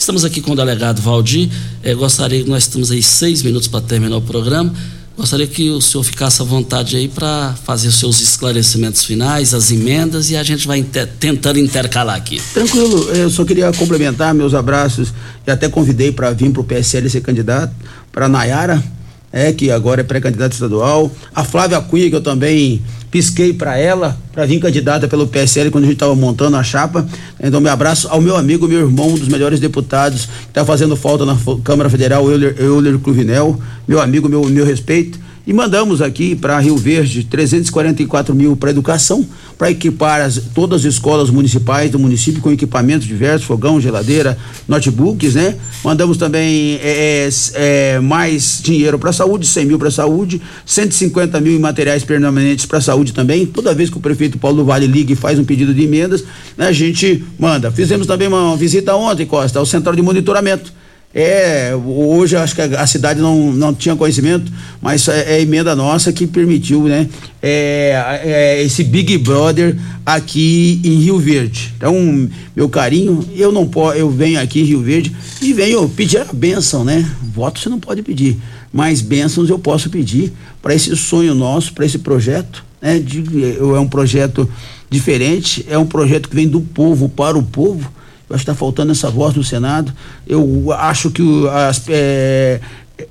Estamos 0.00 0.24
aqui 0.24 0.40
com 0.40 0.52
o 0.52 0.56
delegado 0.56 1.02
Valdir. 1.02 1.50
Eh, 1.82 1.94
gostaria 1.94 2.42
que 2.42 2.48
nós 2.48 2.62
estamos 2.62 2.90
aí 2.90 3.02
seis 3.02 3.42
minutos 3.42 3.68
para 3.68 3.82
terminar 3.82 4.16
o 4.16 4.22
programa. 4.22 4.72
Gostaria 5.14 5.46
que 5.46 5.68
o 5.68 5.78
senhor 5.78 6.02
ficasse 6.02 6.40
à 6.40 6.44
vontade 6.44 6.96
aí 6.96 7.06
para 7.06 7.54
fazer 7.64 7.88
os 7.88 7.98
seus 7.98 8.18
esclarecimentos 8.22 9.04
finais, 9.04 9.52
as 9.52 9.70
emendas 9.70 10.30
e 10.30 10.38
a 10.38 10.42
gente 10.42 10.66
vai 10.66 10.78
inter, 10.78 11.06
tentando 11.20 11.58
intercalar 11.58 12.16
aqui. 12.16 12.40
Tranquilo, 12.54 13.10
eu 13.10 13.28
só 13.28 13.44
queria 13.44 13.70
complementar 13.74 14.32
meus 14.32 14.54
abraços 14.54 15.12
e 15.46 15.50
até 15.50 15.68
convidei 15.68 16.10
para 16.10 16.30
vir 16.30 16.50
para 16.50 16.62
o 16.62 16.64
PSL 16.64 17.10
ser 17.10 17.20
candidato, 17.20 17.74
para 18.10 18.26
Nayara, 18.26 18.82
é, 19.32 19.52
que 19.52 19.70
agora 19.70 20.00
é 20.00 20.04
pré-candidata 20.04 20.54
estadual, 20.54 21.10
a 21.34 21.44
Flávia 21.44 21.80
Cunha, 21.80 22.08
que 22.08 22.16
eu 22.16 22.20
também 22.20 22.82
pisquei 23.10 23.52
para 23.52 23.76
ela, 23.76 24.16
para 24.32 24.46
vir 24.46 24.60
candidata 24.60 25.08
pelo 25.08 25.26
PSL 25.26 25.70
quando 25.70 25.84
a 25.84 25.86
gente 25.88 25.96
estava 25.96 26.14
montando 26.14 26.56
a 26.56 26.62
chapa. 26.62 27.06
Então, 27.42 27.60
meu 27.60 27.72
abraço 27.72 28.08
ao 28.08 28.20
meu 28.20 28.36
amigo, 28.36 28.68
meu 28.68 28.80
irmão, 28.80 29.08
um 29.08 29.14
dos 29.14 29.28
melhores 29.28 29.58
deputados, 29.58 30.26
que 30.26 30.48
está 30.48 30.64
fazendo 30.64 30.96
falta 30.96 31.24
na 31.24 31.36
Câmara 31.64 31.90
Federal, 31.90 32.30
Euler, 32.30 32.54
Euler 32.58 32.98
Cruvinel, 32.98 33.60
meu 33.86 34.00
amigo, 34.00 34.28
meu, 34.28 34.44
meu 34.44 34.64
respeito. 34.64 35.18
E 35.50 35.52
mandamos 35.52 36.00
aqui 36.00 36.36
para 36.36 36.60
Rio 36.60 36.76
Verde 36.76 37.24
344 37.24 38.32
mil 38.32 38.54
para 38.54 38.70
educação, 38.70 39.26
para 39.58 39.68
equipar 39.68 40.20
as, 40.20 40.36
todas 40.54 40.82
as 40.86 40.92
escolas 40.92 41.28
municipais 41.28 41.90
do 41.90 41.98
município 41.98 42.40
com 42.40 42.52
equipamentos 42.52 43.04
diversos, 43.04 43.48
fogão, 43.48 43.80
geladeira, 43.80 44.38
notebooks, 44.68 45.34
né? 45.34 45.56
Mandamos 45.82 46.16
também 46.16 46.78
é, 46.80 47.28
é, 47.54 47.98
mais 47.98 48.60
dinheiro 48.62 48.96
para 48.96 49.12
saúde, 49.12 49.44
100 49.44 49.66
mil 49.66 49.76
para 49.76 49.90
saúde, 49.90 50.40
150 50.64 51.40
mil 51.40 51.54
em 51.54 51.58
materiais 51.58 52.04
permanentes 52.04 52.64
para 52.64 52.80
saúde 52.80 53.12
também. 53.12 53.44
Toda 53.44 53.74
vez 53.74 53.90
que 53.90 53.98
o 53.98 54.00
prefeito 54.00 54.38
Paulo 54.38 54.64
Vale 54.64 54.86
liga 54.86 55.14
e 55.14 55.16
faz 55.16 55.36
um 55.36 55.44
pedido 55.44 55.74
de 55.74 55.82
emendas, 55.82 56.22
né, 56.56 56.68
a 56.68 56.72
gente 56.72 57.24
manda. 57.36 57.72
Fizemos 57.72 58.06
também 58.06 58.28
uma 58.28 58.56
visita 58.56 58.94
ontem, 58.94 59.26
Costa, 59.26 59.58
ao 59.58 59.66
central 59.66 59.96
de 59.96 60.02
monitoramento 60.02 60.72
é, 61.12 61.72
hoje 61.74 62.36
acho 62.36 62.54
que 62.54 62.62
a, 62.62 62.82
a, 62.82 62.86
cidade 62.86 63.20
não, 63.20 63.52
não 63.52 63.74
tinha 63.74 63.96
conhecimento, 63.96 64.50
mas 64.80 65.08
é, 65.08 65.38
é 65.38 65.40
emenda 65.40 65.74
nossa 65.74 66.12
que 66.12 66.24
permitiu, 66.24 66.84
né? 66.84 67.08
É, 67.42 68.20
é, 68.22 68.62
esse 68.62 68.84
Big 68.84 69.18
Brother 69.18 69.76
aqui 70.06 70.80
em 70.84 71.00
Rio 71.00 71.18
Verde. 71.18 71.74
Então, 71.76 72.28
meu 72.54 72.68
carinho, 72.68 73.28
eu 73.34 73.50
não 73.50 73.66
posso, 73.66 73.98
eu 73.98 74.08
venho 74.08 74.40
aqui 74.40 74.60
em 74.60 74.64
Rio 74.64 74.82
Verde 74.82 75.10
e 75.42 75.52
venho 75.52 75.88
pedir 75.88 76.18
a 76.18 76.32
bênção, 76.32 76.84
né? 76.84 77.04
Voto 77.34 77.58
você 77.58 77.68
não 77.68 77.80
pode 77.80 78.02
pedir, 78.02 78.36
mas 78.72 79.00
bênçãos 79.00 79.50
eu 79.50 79.58
posso 79.58 79.90
pedir 79.90 80.32
para 80.62 80.74
esse 80.74 80.94
sonho 80.94 81.34
nosso, 81.34 81.72
para 81.72 81.84
esse 81.84 81.98
projeto, 81.98 82.64
né? 82.80 83.00
De, 83.00 83.58
é 83.58 83.80
um 83.80 83.88
projeto 83.88 84.48
diferente, 84.88 85.66
é 85.68 85.76
um 85.76 85.86
projeto 85.86 86.28
que 86.28 86.36
vem 86.36 86.46
do 86.46 86.60
povo 86.60 87.08
para 87.08 87.36
o 87.36 87.42
povo 87.42 87.90
acho 88.30 88.44
que 88.44 88.50
está 88.50 88.54
faltando 88.54 88.92
essa 88.92 89.10
voz 89.10 89.34
no 89.34 89.44
Senado. 89.44 89.92
Eu 90.26 90.72
acho 90.72 91.10
que 91.10 91.22
o, 91.22 91.48
as, 91.48 91.82
é, 91.88 92.60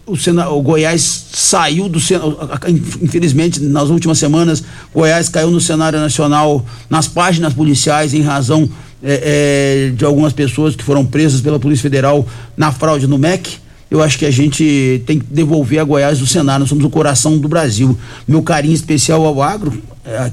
o, 0.06 0.16
Senado, 0.16 0.56
o 0.56 0.62
Goiás 0.62 1.28
saiu 1.32 1.90
do 1.90 2.00
Senado, 2.00 2.38
infelizmente, 3.02 3.60
nas 3.60 3.90
últimas 3.90 4.18
semanas, 4.18 4.64
Goiás 4.94 5.30
caiu 5.30 5.52
no 5.52 5.60
cenário 5.60 6.00
nacional, 6.00 6.66
nas 6.90 7.08
páginas 7.08 7.54
policiais, 7.54 8.14
em 8.14 8.22
razão 8.22 8.70
é, 9.04 9.90
é, 9.90 9.92
de 9.92 10.06
algumas 10.06 10.34
pessoas 10.34 10.76
que 10.76 10.84
foram 10.84 11.06
presas 11.06 11.42
pela 11.42 11.60
Polícia 11.60 11.84
Federal 11.84 12.26
na 12.58 12.72
fraude 12.72 13.08
no 13.08 13.18
MEC 13.18 13.60
eu 13.90 14.04
acho 14.04 14.20
que 14.20 14.26
a 14.26 14.32
gente 14.32 15.02
tem 15.06 15.20
que 15.20 15.26
devolver 15.26 15.80
a 15.80 15.84
Goiás 15.84 16.20
do 16.20 16.28
Senado. 16.28 16.60
Nós 16.60 16.70
somos 16.70 16.86
o 16.86 16.90
coração 16.90 17.38
do 17.38 17.48
Brasil. 17.48 17.98
Meu 18.28 18.44
carinho 18.44 18.74
especial 18.74 19.26
ao 19.26 19.42
agro, 19.42 19.82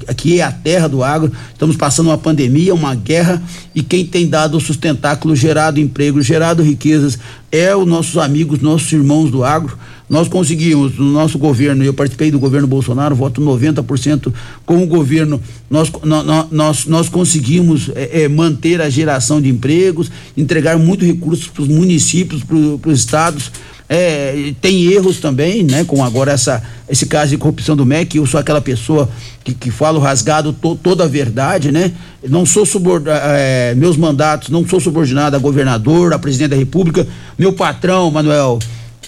aqui 0.07 0.39
é 0.39 0.43
a 0.43 0.51
terra 0.51 0.87
do 0.87 1.03
agro. 1.03 1.31
Estamos 1.51 1.75
passando 1.75 2.07
uma 2.07 2.17
pandemia, 2.17 2.73
uma 2.73 2.95
guerra, 2.95 3.41
e 3.73 3.81
quem 3.81 4.05
tem 4.05 4.27
dado 4.27 4.57
o 4.57 4.61
sustentáculo, 4.61 5.35
gerado 5.35 5.79
emprego, 5.79 6.21
gerado 6.21 6.63
riquezas, 6.63 7.19
é 7.51 7.75
os 7.75 7.87
nossos 7.87 8.17
amigos, 8.17 8.59
nossos 8.59 8.91
irmãos 8.91 9.31
do 9.31 9.43
agro. 9.43 9.77
Nós 10.09 10.29
conseguimos, 10.29 10.97
no 10.97 11.11
nosso 11.11 11.37
governo, 11.37 11.83
eu 11.83 11.93
participei 11.93 12.31
do 12.31 12.39
governo 12.39 12.65
Bolsonaro, 12.65 13.13
voto 13.13 13.41
90% 13.41 14.33
com 14.65 14.81
o 14.81 14.87
governo, 14.87 15.41
nós, 15.69 15.91
nós, 16.03 16.47
nós, 16.49 16.85
nós 16.85 17.09
conseguimos 17.09 17.91
é, 17.93 18.23
é, 18.23 18.27
manter 18.29 18.81
a 18.81 18.89
geração 18.89 19.41
de 19.41 19.49
empregos, 19.49 20.09
entregar 20.37 20.77
muito 20.77 21.03
recursos 21.03 21.47
para 21.47 21.63
os 21.63 21.67
municípios, 21.67 22.41
para 22.43 22.89
os 22.89 22.99
estados. 22.99 23.51
É, 23.89 24.53
tem 24.59 24.91
erros 24.91 25.19
também, 25.19 25.63
né? 25.63 25.85
Com 25.85 26.03
agora 26.03 26.33
essa, 26.33 26.61
esse 26.89 27.05
caso 27.05 27.31
de 27.31 27.37
corrupção 27.37 27.75
do 27.75 27.85
MEC, 27.85 28.17
eu 28.17 28.25
sou 28.25 28.39
aquela 28.39 28.59
pessoa 28.59 29.09
que, 29.43 29.53
que 29.53 29.71
falo 29.71 29.99
rasgado 29.99 30.51
to, 30.51 30.75
toda 30.75 31.05
a 31.05 31.07
verdade, 31.07 31.71
né? 31.71 31.93
Não 32.27 32.45
sou 32.45 32.65
subordinado, 32.65 33.21
é, 33.23 33.73
meus 33.75 33.95
mandatos, 33.95 34.49
não 34.49 34.67
sou 34.67 34.79
subordinado 34.79 35.37
a 35.37 35.39
governador, 35.39 36.13
a 36.13 36.19
presidente 36.19 36.49
da 36.49 36.57
república, 36.57 37.07
meu 37.37 37.53
patrão, 37.53 38.11
Manuel, 38.11 38.59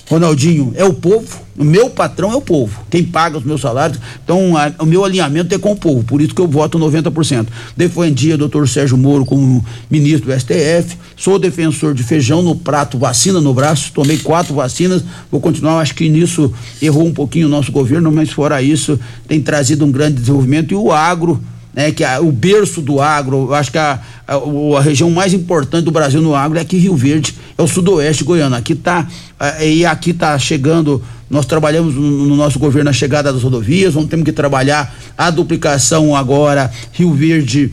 Ronaldinho, 0.10 0.74
é 0.76 0.84
o 0.84 0.91
povo, 0.91 1.28
o 1.55 1.64
meu 1.64 1.88
patrão 1.88 2.32
é 2.32 2.36
o 2.36 2.41
povo, 2.41 2.82
quem 2.89 3.03
paga 3.03 3.38
os 3.38 3.43
meus 3.43 3.62
salários, 3.62 3.99
então 4.24 4.57
a, 4.57 4.74
o 4.80 4.86
meu 4.86 5.05
alinhamento 5.05 5.53
é 5.53 5.60
com 5.60 5.74
o 5.74 5.76
povo, 5.76 6.03
por 6.03 6.20
isso 6.20 6.34
que 6.34 6.41
eu 6.41 6.47
voto 6.47 6.80
90%. 6.80 7.45
Defendia 7.78 8.34
o 8.34 8.38
doutor 8.39 8.68
Sérgio 8.68 8.97
Moro 8.97 9.24
como 9.24 9.64
ministro 9.88 10.32
do 10.32 10.39
STF, 10.39 10.97
sou 11.16 11.38
defensor 11.38 11.93
de 11.93 12.01
feijão 12.01 12.41
no 12.41 12.55
prato, 12.55 12.97
vacina 12.97 13.39
no 13.39 13.53
braço, 13.53 13.91
tomei 13.93 14.18
quatro 14.18 14.55
vacinas, 14.55 15.03
vou 15.32 15.39
continuar, 15.39 15.80
acho 15.80 15.93
que 15.93 16.10
nisso 16.10 16.51
errou 16.82 17.05
um 17.05 17.14
pouquinho 17.14 17.45
o 17.45 17.49
nosso 17.49 17.72
governo, 17.72 18.12
mas 18.12 18.32
fora 18.32 18.64
isso, 18.64 18.99
tem 19.28 19.39
trazido 19.39 19.86
um 19.86 19.91
grande 19.91 20.16
desenvolvimento 20.16 20.72
e 20.72 20.76
o 20.76 20.91
agro, 20.91 21.39
né, 21.74 21.91
que 21.91 22.03
é 22.03 22.20
o 22.20 22.32
berço 22.32 22.82
do 22.82 22.99
agro, 23.01 23.47
eu 23.49 23.53
acho 23.53 23.72
que 23.72 23.78
a, 23.78 23.99
a, 24.28 24.36
a, 24.78 24.82
região 24.82 25.09
mais 25.11 25.34
importante 25.34 25.86
do 25.86 25.91
Brasil 25.91 26.22
no 26.22 26.36
agro 26.36 26.57
é 26.57 26.61
aqui 26.61 26.78
Rio 26.78 26.95
Verde, 26.95 27.36
é 27.57 27.61
o 27.61 27.67
sudoeste 27.67 28.24
goiano. 28.24 28.55
Aqui 28.55 28.76
tá 28.76 29.07
e 29.61 29.86
aqui 29.86 30.13
tá 30.13 30.38
chegando, 30.38 31.01
nós 31.30 31.45
trabalhamos 31.45 31.95
no, 31.95 32.26
no, 32.26 32.36
nosso 32.36 32.59
governo 32.59 32.89
a 32.89 32.93
chegada 32.93 33.32
das 33.32 33.43
rodovias, 33.43 33.93
vamos 33.93 34.09
ter 34.09 34.22
que 34.24 34.32
trabalhar 34.32 34.93
a 35.17 35.30
duplicação 35.30 36.15
agora 36.15 36.72
Rio 36.91 37.13
Verde 37.13 37.72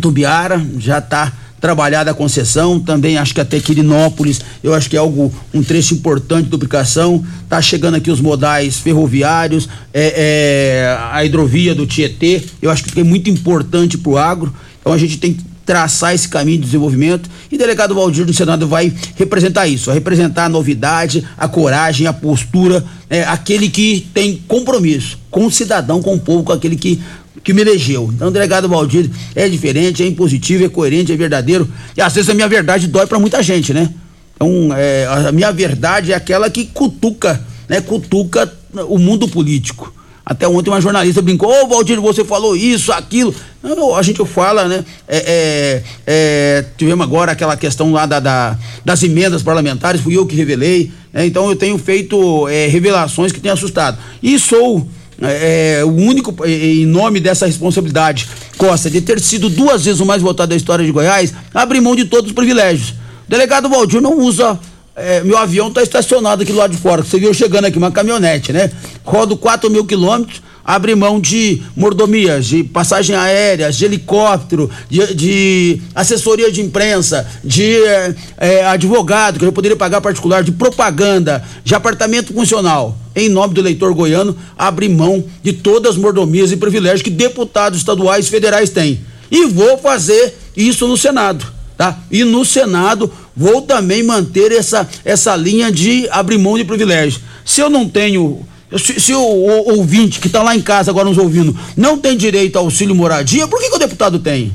Tubiara, 0.00 0.64
já 0.78 0.98
está 0.98 1.32
trabalhada 1.60 2.10
a 2.10 2.14
concessão, 2.14 2.80
também 2.80 3.18
acho 3.18 3.34
que 3.34 3.40
até 3.40 3.60
Quirinópolis, 3.60 4.40
eu 4.62 4.72
acho 4.72 4.88
que 4.88 4.96
é 4.96 4.98
algo, 4.98 5.32
um 5.52 5.62
trecho 5.62 5.94
importante 5.94 6.44
de 6.44 6.50
duplicação, 6.50 7.24
tá 7.48 7.60
chegando 7.60 7.96
aqui 7.96 8.10
os 8.10 8.20
modais 8.20 8.78
ferroviários, 8.78 9.68
é, 9.92 10.14
é, 10.16 10.98
a 11.12 11.24
hidrovia 11.24 11.74
do 11.74 11.86
Tietê, 11.86 12.42
eu 12.62 12.70
acho 12.70 12.84
que 12.84 12.98
é 12.98 13.04
muito 13.04 13.28
importante 13.28 13.98
para 13.98 14.10
o 14.10 14.18
agro, 14.18 14.54
então 14.80 14.92
a 14.92 14.98
gente 14.98 15.18
tem 15.18 15.34
que 15.34 15.50
traçar 15.70 16.12
esse 16.12 16.28
caminho 16.28 16.58
de 16.58 16.64
desenvolvimento 16.64 17.30
e 17.48 17.54
o 17.54 17.58
delegado 17.58 17.94
Valdir 17.94 18.24
do 18.24 18.34
Senado 18.34 18.66
vai 18.66 18.92
representar 19.14 19.68
isso, 19.68 19.86
vai 19.86 19.94
representar 19.94 20.46
a 20.46 20.48
novidade, 20.48 21.24
a 21.38 21.46
coragem, 21.46 22.08
a 22.08 22.12
postura, 22.12 22.84
é, 23.08 23.22
aquele 23.22 23.68
que 23.68 24.08
tem 24.12 24.42
compromisso 24.48 25.16
com 25.30 25.46
o 25.46 25.50
cidadão, 25.50 26.02
com 26.02 26.14
o 26.14 26.18
povo, 26.18 26.42
com 26.42 26.52
aquele 26.52 26.74
que 26.74 27.00
que 27.42 27.52
me 27.52 27.62
elegeu. 27.62 28.10
Então, 28.14 28.28
o 28.28 28.30
delegado 28.30 28.68
Valdir 28.68 29.10
é 29.34 29.48
diferente, 29.48 30.02
é 30.02 30.06
impositivo, 30.06 30.64
é 30.64 30.68
coerente, 30.68 31.12
é 31.12 31.16
verdadeiro. 31.16 31.68
E 31.96 32.00
às 32.00 32.12
vezes 32.12 32.28
a 32.30 32.34
minha 32.34 32.48
verdade 32.48 32.86
dói 32.86 33.06
para 33.06 33.18
muita 33.18 33.42
gente, 33.42 33.72
né? 33.72 33.90
Então, 34.34 34.70
é, 34.74 35.06
a 35.06 35.32
minha 35.32 35.52
verdade 35.52 36.12
é 36.12 36.14
aquela 36.14 36.48
que 36.50 36.66
cutuca, 36.66 37.44
né? 37.68 37.80
Cutuca 37.80 38.52
o 38.88 38.98
mundo 38.98 39.28
político. 39.28 39.92
Até 40.24 40.46
ontem 40.46 40.70
uma 40.70 40.80
jornalista 40.80 41.20
brincou, 41.20 41.50
ô 41.50 41.64
oh, 41.64 41.66
Valdir, 41.66 42.00
você 42.00 42.24
falou 42.24 42.54
isso, 42.54 42.92
aquilo. 42.92 43.34
Não, 43.62 43.96
a 43.96 44.02
gente 44.02 44.24
fala, 44.24 44.68
né? 44.68 44.84
É, 45.08 45.16
é, 45.16 45.82
é, 46.06 46.64
tivemos 46.76 47.04
agora 47.04 47.32
aquela 47.32 47.56
questão 47.56 47.90
lá 47.92 48.06
da, 48.06 48.20
da, 48.20 48.56
das 48.84 49.02
emendas 49.02 49.42
parlamentares, 49.42 50.00
fui 50.00 50.16
eu 50.16 50.26
que 50.26 50.36
revelei. 50.36 50.92
Né? 51.12 51.26
Então 51.26 51.48
eu 51.48 51.56
tenho 51.56 51.76
feito 51.78 52.46
é, 52.48 52.66
revelações 52.66 53.32
que 53.32 53.40
têm 53.40 53.50
assustado. 53.50 53.98
E 54.22 54.38
sou 54.38 54.86
é, 55.20 55.82
o 55.84 55.88
único, 55.90 56.34
em 56.46 56.86
nome 56.86 57.20
dessa 57.20 57.46
responsabilidade, 57.46 58.28
Costa, 58.56 58.90
de 58.90 59.00
ter 59.00 59.20
sido 59.20 59.48
duas 59.48 59.84
vezes 59.84 60.00
o 60.00 60.06
mais 60.06 60.22
votado 60.22 60.50
da 60.50 60.56
história 60.56 60.84
de 60.84 60.92
Goiás, 60.92 61.32
abrir 61.52 61.80
mão 61.80 61.94
de 61.94 62.04
todos 62.04 62.30
os 62.30 62.34
privilégios. 62.34 62.90
O 62.90 62.94
delegado 63.28 63.68
Valdir 63.68 64.00
não 64.00 64.18
usa. 64.18 64.58
É, 64.96 65.22
meu 65.22 65.38
avião 65.38 65.68
está 65.68 65.82
estacionado 65.82 66.42
aqui 66.42 66.52
do 66.52 66.58
lado 66.58 66.72
de 66.72 66.76
fora. 66.76 67.02
Você 67.02 67.18
viu 67.18 67.32
chegando 67.32 67.64
aqui, 67.64 67.78
uma 67.78 67.90
caminhonete, 67.90 68.52
né? 68.52 68.70
Rodo 69.04 69.36
4 69.36 69.70
mil 69.70 69.84
quilômetros 69.84 70.42
abre 70.70 70.94
mão 70.94 71.20
de 71.20 71.60
mordomias, 71.74 72.46
de 72.46 72.62
passagem 72.62 73.16
aérea, 73.16 73.72
de 73.72 73.84
helicóptero, 73.84 74.70
de, 74.88 75.14
de 75.14 75.82
assessoria 75.92 76.52
de 76.52 76.60
imprensa, 76.60 77.26
de 77.42 77.74
é, 77.82 78.14
é, 78.36 78.66
advogado, 78.66 79.40
que 79.40 79.44
eu 79.44 79.52
poderia 79.52 79.76
pagar 79.76 80.00
particular, 80.00 80.44
de 80.44 80.52
propaganda, 80.52 81.44
de 81.64 81.74
apartamento 81.74 82.32
funcional. 82.32 82.96
Em 83.16 83.28
nome 83.28 83.52
do 83.52 83.60
eleitor 83.60 83.92
goiano, 83.92 84.36
abre 84.56 84.88
mão 84.88 85.24
de 85.42 85.52
todas 85.52 85.92
as 85.92 85.98
mordomias 85.98 86.52
e 86.52 86.56
privilégios 86.56 87.02
que 87.02 87.10
deputados 87.10 87.80
estaduais 87.80 88.28
e 88.28 88.30
federais 88.30 88.70
têm. 88.70 89.00
E 89.28 89.46
vou 89.46 89.76
fazer 89.76 90.38
isso 90.56 90.86
no 90.86 90.96
Senado. 90.96 91.44
Tá? 91.76 91.98
E 92.12 92.22
no 92.22 92.44
Senado 92.44 93.12
vou 93.34 93.62
também 93.62 94.04
manter 94.04 94.52
essa, 94.52 94.88
essa 95.04 95.34
linha 95.34 95.72
de 95.72 96.06
abrir 96.10 96.38
mão 96.38 96.56
de 96.56 96.64
privilégios. 96.64 97.20
Se 97.44 97.60
eu 97.60 97.68
não 97.68 97.88
tenho 97.88 98.46
se, 98.78 99.00
se 99.00 99.12
o, 99.12 99.20
o, 99.20 99.78
ouvinte 99.78 100.20
que 100.20 100.28
está 100.28 100.42
lá 100.42 100.54
em 100.54 100.60
casa 100.60 100.90
agora 100.90 101.08
nos 101.08 101.18
ouvindo 101.18 101.56
não 101.76 101.98
tem 101.98 102.16
direito 102.16 102.56
ao 102.56 102.64
auxílio 102.64 102.94
moradia, 102.94 103.48
por 103.48 103.60
que, 103.60 103.68
que 103.68 103.76
o 103.76 103.78
deputado 103.78 104.18
tem? 104.18 104.54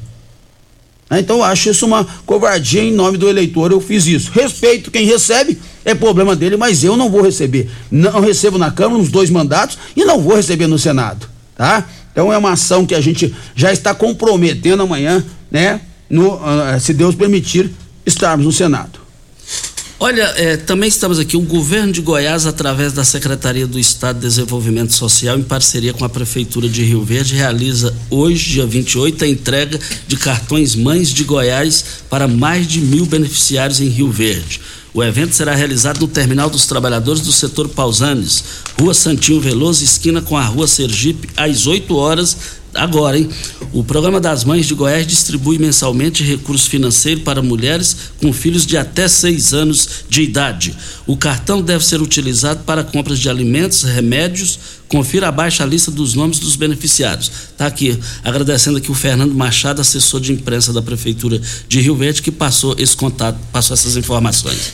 É, 1.09 1.19
então 1.19 1.37
eu 1.37 1.43
acho 1.43 1.69
isso 1.69 1.85
uma 1.85 2.05
covardia 2.25 2.81
em 2.81 2.91
nome 2.91 3.17
do 3.17 3.29
eleitor. 3.29 3.71
Eu 3.71 3.79
fiz 3.79 4.07
isso. 4.07 4.31
Respeito 4.31 4.89
quem 4.89 5.05
recebe, 5.05 5.59
é 5.83 5.93
problema 5.93 6.35
dele, 6.35 6.57
mas 6.57 6.83
eu 6.83 6.97
não 6.97 7.09
vou 7.09 7.21
receber. 7.21 7.69
Não 7.91 8.19
recebo 8.19 8.57
na 8.57 8.71
Câmara 8.71 8.97
nos 8.97 9.09
dois 9.09 9.29
mandatos 9.29 9.77
e 9.95 10.03
não 10.03 10.19
vou 10.19 10.35
receber 10.35 10.67
no 10.67 10.79
Senado. 10.79 11.29
Tá? 11.55 11.87
Então 12.11 12.33
é 12.33 12.37
uma 12.37 12.53
ação 12.53 12.85
que 12.85 12.95
a 12.95 13.01
gente 13.01 13.33
já 13.55 13.71
está 13.71 13.93
comprometendo 13.93 14.81
amanhã, 14.83 15.23
né? 15.51 15.81
No, 16.09 16.35
uh, 16.35 16.79
se 16.79 16.93
Deus 16.93 17.15
permitir, 17.15 17.71
estarmos 18.05 18.45
no 18.45 18.51
Senado. 18.51 19.04
Olha, 20.05 20.21
é, 20.35 20.55
também 20.55 20.87
estamos 20.87 21.17
aqui, 21.17 21.35
o 21.35 21.41
governo 21.41 21.91
de 21.91 21.99
Goiás, 21.99 22.45
através 22.45 22.93
da 22.93 23.03
Secretaria 23.03 23.65
do 23.65 23.79
Estado 23.79 24.17
de 24.17 24.27
Desenvolvimento 24.27 24.93
Social, 24.93 25.35
em 25.35 25.41
parceria 25.41 25.95
com 25.95 26.05
a 26.05 26.09
Prefeitura 26.09 26.69
de 26.69 26.83
Rio 26.83 27.03
Verde, 27.03 27.33
realiza 27.33 27.91
hoje, 28.07 28.51
dia 28.51 28.67
28, 28.67 29.25
a 29.25 29.27
entrega 29.27 29.79
de 30.07 30.15
cartões 30.15 30.75
Mães 30.75 31.09
de 31.09 31.23
Goiás 31.23 31.83
para 32.07 32.27
mais 32.27 32.67
de 32.67 32.81
mil 32.81 33.07
beneficiários 33.07 33.81
em 33.81 33.87
Rio 33.87 34.11
Verde. 34.11 34.61
O 34.93 35.03
evento 35.03 35.33
será 35.33 35.55
realizado 35.55 36.01
no 36.01 36.07
Terminal 36.07 36.51
dos 36.51 36.67
Trabalhadores 36.67 37.21
do 37.21 37.31
Setor 37.31 37.67
Pausanes, 37.67 38.43
Rua 38.79 38.93
Santinho 38.93 39.41
Veloso, 39.41 39.83
esquina 39.83 40.21
com 40.21 40.37
a 40.37 40.45
Rua 40.45 40.67
Sergipe, 40.67 41.27
às 41.35 41.65
8 41.65 41.95
horas 41.95 42.37
agora, 42.75 43.17
hein? 43.17 43.29
O 43.73 43.83
Programa 43.83 44.21
das 44.21 44.43
Mães 44.43 44.65
de 44.65 44.73
Goiás 44.73 45.05
distribui 45.05 45.57
mensalmente 45.57 46.23
recursos 46.23 46.67
financeiros 46.67 47.23
para 47.23 47.41
mulheres 47.41 47.95
com 48.21 48.31
filhos 48.31 48.65
de 48.65 48.77
até 48.77 49.07
seis 49.07 49.53
anos 49.53 50.05
de 50.07 50.21
idade. 50.21 50.75
O 51.05 51.17
cartão 51.17 51.61
deve 51.61 51.85
ser 51.85 52.01
utilizado 52.01 52.63
para 52.63 52.83
compras 52.83 53.19
de 53.19 53.29
alimentos, 53.29 53.83
remédios. 53.83 54.59
Confira 54.87 55.27
abaixo 55.27 55.63
a 55.63 55.65
lista 55.65 55.91
dos 55.91 56.13
nomes 56.13 56.39
dos 56.39 56.55
beneficiários. 56.55 57.31
Está 57.51 57.65
aqui, 57.65 57.99
agradecendo 58.23 58.77
aqui 58.77 58.91
o 58.91 58.95
Fernando 58.95 59.33
Machado, 59.33 59.81
assessor 59.81 60.21
de 60.21 60.31
imprensa 60.31 60.71
da 60.71 60.81
Prefeitura 60.81 61.41
de 61.67 61.81
Rio 61.81 61.95
Verde, 61.95 62.21
que 62.21 62.31
passou 62.31 62.75
esse 62.77 62.95
contato, 62.95 63.37
passou 63.51 63.73
essas 63.73 63.97
informações. 63.97 64.73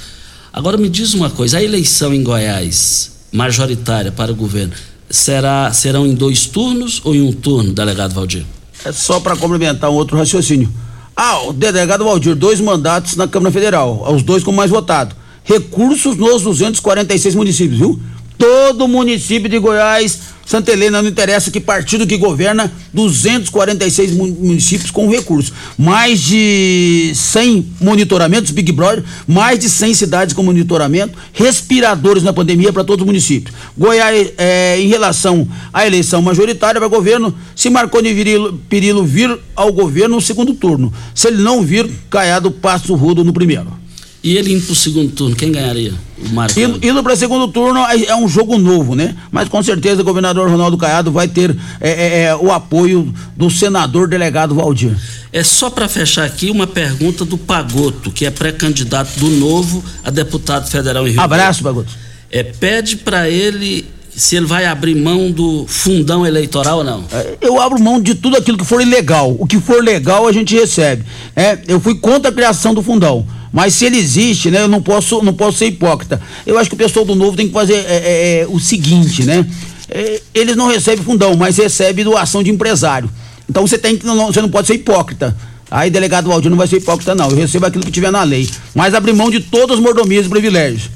Agora 0.54 0.78
me 0.78 0.90
diz 0.90 1.14
uma 1.14 1.30
coisa, 1.30 1.58
a 1.58 1.64
eleição 1.64 2.14
em 2.14 2.22
Goiás, 2.22 3.12
majoritária 3.32 4.12
para 4.12 4.32
o 4.32 4.36
governo, 4.36 4.74
será, 5.12 5.72
serão 5.74 6.06
em 6.06 6.14
dois 6.14 6.46
turnos 6.46 7.02
ou 7.04 7.14
em 7.14 7.22
um 7.22 7.32
turno, 7.32 7.74
delegado 7.74 8.14
Valdir? 8.14 8.46
É 8.84 8.92
só 8.92 9.20
para 9.20 9.36
complementar 9.36 9.90
um 9.90 9.94
outro 9.94 10.18
raciocínio. 10.18 10.70
Ah, 11.16 11.42
o 11.44 11.54
delegado 11.54 12.04
Valdir, 12.04 12.36
dois 12.36 12.60
mandatos 12.60 13.16
na 13.16 13.28
Câmara 13.28 13.52
Federal, 13.52 14.12
os 14.12 14.24
dois 14.24 14.44
com 14.44 14.52
mais 14.52 14.72
votado. 14.72 15.16
Recursos 15.44 16.16
nos 16.16 16.44
246 16.44 17.36
municípios, 17.36 17.78
viu? 17.78 18.00
Todo 18.38 18.88
município 18.88 19.50
de 19.50 19.60
Goiás 19.60 20.20
Santa 20.52 20.74
Helena 20.74 21.02
não 21.02 21.08
interessa 21.08 21.50
que 21.50 21.62
partido 21.62 22.06
que 22.06 22.18
governa 22.18 22.70
246 22.94 24.12
municípios 24.12 24.92
com 24.92 25.10
recursos. 25.10 25.54
Mais 25.78 26.20
de 26.20 27.14
100 27.16 27.68
monitoramentos, 27.80 28.52
Big 28.52 28.70
Brother, 28.74 29.02
mais 29.26 29.58
de 29.58 29.70
100 29.70 29.94
cidades 29.94 30.36
com 30.36 30.44
monitoramento, 30.44 31.18
respiradores 31.32 32.22
na 32.22 32.34
pandemia 32.34 32.74
para 32.74 32.84
todos 32.84 33.02
os 33.02 33.08
municípios. 33.08 33.56
Goiás, 33.78 34.34
é, 34.38 34.78
em 34.78 34.90
relação 34.90 35.48
à 35.72 35.88
eleição 35.88 36.22
majoritária 36.22 36.82
para 36.82 36.90
governo, 36.90 37.34
se 37.56 37.70
Marconi 37.70 38.14
Virilo, 38.14 38.60
Pirilo 38.68 39.06
vir 39.06 39.34
ao 39.56 39.72
governo 39.72 40.16
no 40.16 40.22
segundo 40.22 40.54
turno. 40.54 40.92
Se 41.16 41.30
ele 41.30 41.42
não 41.42 41.62
vir, 41.62 41.90
Caiado 42.10 42.52
passa 42.52 42.92
o 42.92 42.98
rodo 42.98 43.24
no 43.24 43.32
primeiro. 43.32 43.81
E 44.24 44.38
ele 44.38 44.54
indo 44.54 44.64
para 44.64 44.74
o 44.74 44.76
segundo 44.76 45.12
turno, 45.12 45.36
quem 45.36 45.52
ganharia? 45.52 45.94
O 46.24 46.30
Marcos? 46.30 46.56
Indo, 46.56 46.80
indo 46.86 47.02
para 47.02 47.14
o 47.14 47.16
segundo 47.16 47.48
turno 47.48 47.80
é, 47.88 48.06
é, 48.06 48.16
um 48.16 48.28
jogo 48.28 48.58
novo, 48.60 48.94
né? 48.96 49.16
Mas 49.32 49.50
com 49.50 49.64
certeza 49.64 50.02
o 50.02 50.06
governador 50.06 50.48
Ronaldo 50.48 50.78
Caiado 50.78 51.12
vai 51.12 51.28
ter 51.28 51.56
é, 51.80 51.90
é, 51.90 52.24
é 52.26 52.36
o 52.36 52.52
apoio 52.52 53.12
do 53.36 53.50
senador 53.50 54.08
delegado 54.08 54.54
Valdir. 54.54 54.96
É 55.34 55.44
só 55.44 55.72
para 55.72 55.88
fechar 55.88 56.24
aqui 56.24 56.52
uma 56.52 56.68
pergunta 56.68 57.26
do 57.26 57.36
Pagoto, 57.38 58.12
que 58.12 58.26
é 58.26 58.30
pré-candidato 58.30 59.20
do 59.20 59.28
Novo 59.28 59.84
a 60.04 60.12
deputado 60.12 60.70
federal 60.70 61.08
em 61.08 61.12
Rio 61.12 61.22
Abraço, 61.22 61.64
Pagoto. 61.64 61.92
É, 62.30 62.44
pede 62.44 62.98
para 62.98 63.28
ele 63.28 63.88
se 64.16 64.36
ele 64.36 64.46
vai 64.46 64.66
abrir 64.66 64.96
mão 64.96 65.32
do 65.32 65.66
fundão 65.68 66.26
eleitoral 66.26 66.80
ou 66.80 66.84
não? 66.84 67.04
É, 67.12 67.38
eu 67.42 67.60
abro 67.62 67.82
mão 67.82 68.02
de 68.02 68.16
tudo 68.16 68.38
aquilo 68.38 68.58
que 68.58 68.66
for 68.66 68.82
ilegal. 68.82 69.36
O 69.40 69.46
que 69.46 69.60
for 69.60 69.84
legal 69.84 70.28
a 70.28 70.32
gente 70.32 70.56
recebe. 70.56 71.04
É, 71.36 71.58
eu 71.68 71.80
fui 71.80 71.96
contra 71.96 72.30
a 72.30 72.34
criação 72.34 72.74
do 72.74 72.82
fundão. 72.82 73.26
Mas 73.52 73.74
se 73.74 73.86
ele 73.86 73.98
existe, 73.98 74.50
né, 74.50 74.62
eu 74.62 74.68
não 74.68 74.82
posso, 74.82 75.22
não 75.22 75.34
posso 75.34 75.58
ser 75.58 75.68
hipócrita. 75.68 76.22
Eu 76.46 76.58
acho 76.58 76.70
que 76.70 76.76
o 76.76 76.78
pessoal 76.78 77.06
do 77.06 77.16
novo 77.16 77.36
tem 77.36 77.48
que 77.48 77.54
fazer 77.54 77.74
é, 77.74 77.80
é, 77.88 78.40
é 78.42 78.48
o 78.48 78.60
seguinte, 78.60 79.24
né? 79.24 79.46
É, 79.90 80.22
eles 80.34 80.56
não 80.56 80.68
recebem 80.68 81.04
fundão, 81.04 81.36
mas 81.36 81.58
recebem 81.58 82.06
doação 82.06 82.42
de 82.42 82.50
empresário. 82.50 83.10
Então 83.50 83.68
você 83.68 83.78
tem 83.78 83.98
que 83.98 84.06
não, 84.06 84.28
você 84.28 84.42
não 84.42 84.50
pode 84.50 84.68
ser 84.68 84.76
hipócrita. 84.76 85.36
Aí 85.70 85.90
delegado 85.90 86.30
Valdir 86.30 86.50
não 86.50 86.58
vai 86.58 86.68
ser 86.68 86.78
hipócrita 86.78 87.14
não. 87.14 87.30
Eu 87.30 87.36
recebo 87.36 87.66
aquilo 87.66 87.84
que 87.84 87.92
tiver 87.92 88.12
na 88.12 88.24
lei, 88.24 88.50
mas 88.74 88.94
abrir 88.94 89.14
mão 89.14 89.30
de 89.30 89.42
todas 89.42 89.78
as 89.78 89.84
mordomias 89.84 90.26
e 90.26 90.30
privilégios. 90.30 90.90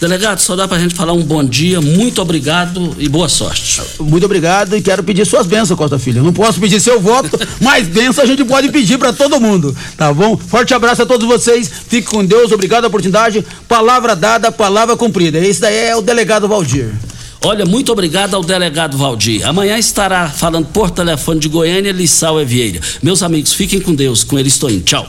Delegado, 0.00 0.40
só 0.40 0.54
dá 0.54 0.68
pra 0.68 0.78
gente 0.78 0.94
falar 0.94 1.14
um 1.14 1.22
bom 1.22 1.42
dia, 1.42 1.80
muito 1.80 2.20
obrigado 2.20 2.94
e 2.98 3.08
boa 3.08 3.30
sorte. 3.30 3.80
Muito 3.98 4.26
obrigado 4.26 4.76
e 4.76 4.82
quero 4.82 5.02
pedir 5.02 5.24
suas 5.24 5.46
bênçãos, 5.46 5.78
Costa 5.78 5.98
Filho. 5.98 6.22
Não 6.22 6.34
posso 6.34 6.60
pedir 6.60 6.80
seu 6.80 7.00
voto, 7.00 7.30
mas 7.60 7.88
bênção 7.88 8.22
a 8.22 8.26
gente 8.26 8.44
pode 8.44 8.68
pedir 8.68 8.98
para 8.98 9.12
todo 9.12 9.40
mundo, 9.40 9.74
tá 9.96 10.12
bom? 10.12 10.36
Forte 10.36 10.74
abraço 10.74 11.02
a 11.02 11.06
todos 11.06 11.26
vocês, 11.26 11.70
fique 11.88 12.08
com 12.08 12.24
Deus, 12.24 12.52
obrigado 12.52 12.84
a 12.84 12.88
oportunidade. 12.88 13.44
Palavra 13.66 14.14
dada, 14.14 14.52
palavra 14.52 14.96
cumprida. 14.96 15.38
Esse 15.38 15.62
daí 15.62 15.86
é 15.86 15.96
o 15.96 16.02
delegado 16.02 16.46
Valdir. 16.46 16.92
Olha, 17.42 17.64
muito 17.64 17.92
obrigado 17.92 18.34
ao 18.34 18.42
delegado 18.42 18.98
Valdir. 18.98 19.46
Amanhã 19.46 19.78
estará 19.78 20.28
falando 20.28 20.66
por 20.66 20.90
telefone 20.90 21.40
de 21.40 21.48
Goiânia, 21.48 21.92
Lissau 21.92 22.40
e 22.40 22.44
Vieira. 22.44 22.80
Meus 23.02 23.22
amigos, 23.22 23.52
fiquem 23.52 23.80
com 23.80 23.94
Deus. 23.94 24.24
Com 24.24 24.38
ele 24.38 24.48
estou 24.48 24.68
indo. 24.68 24.82
Tchau. 24.82 25.04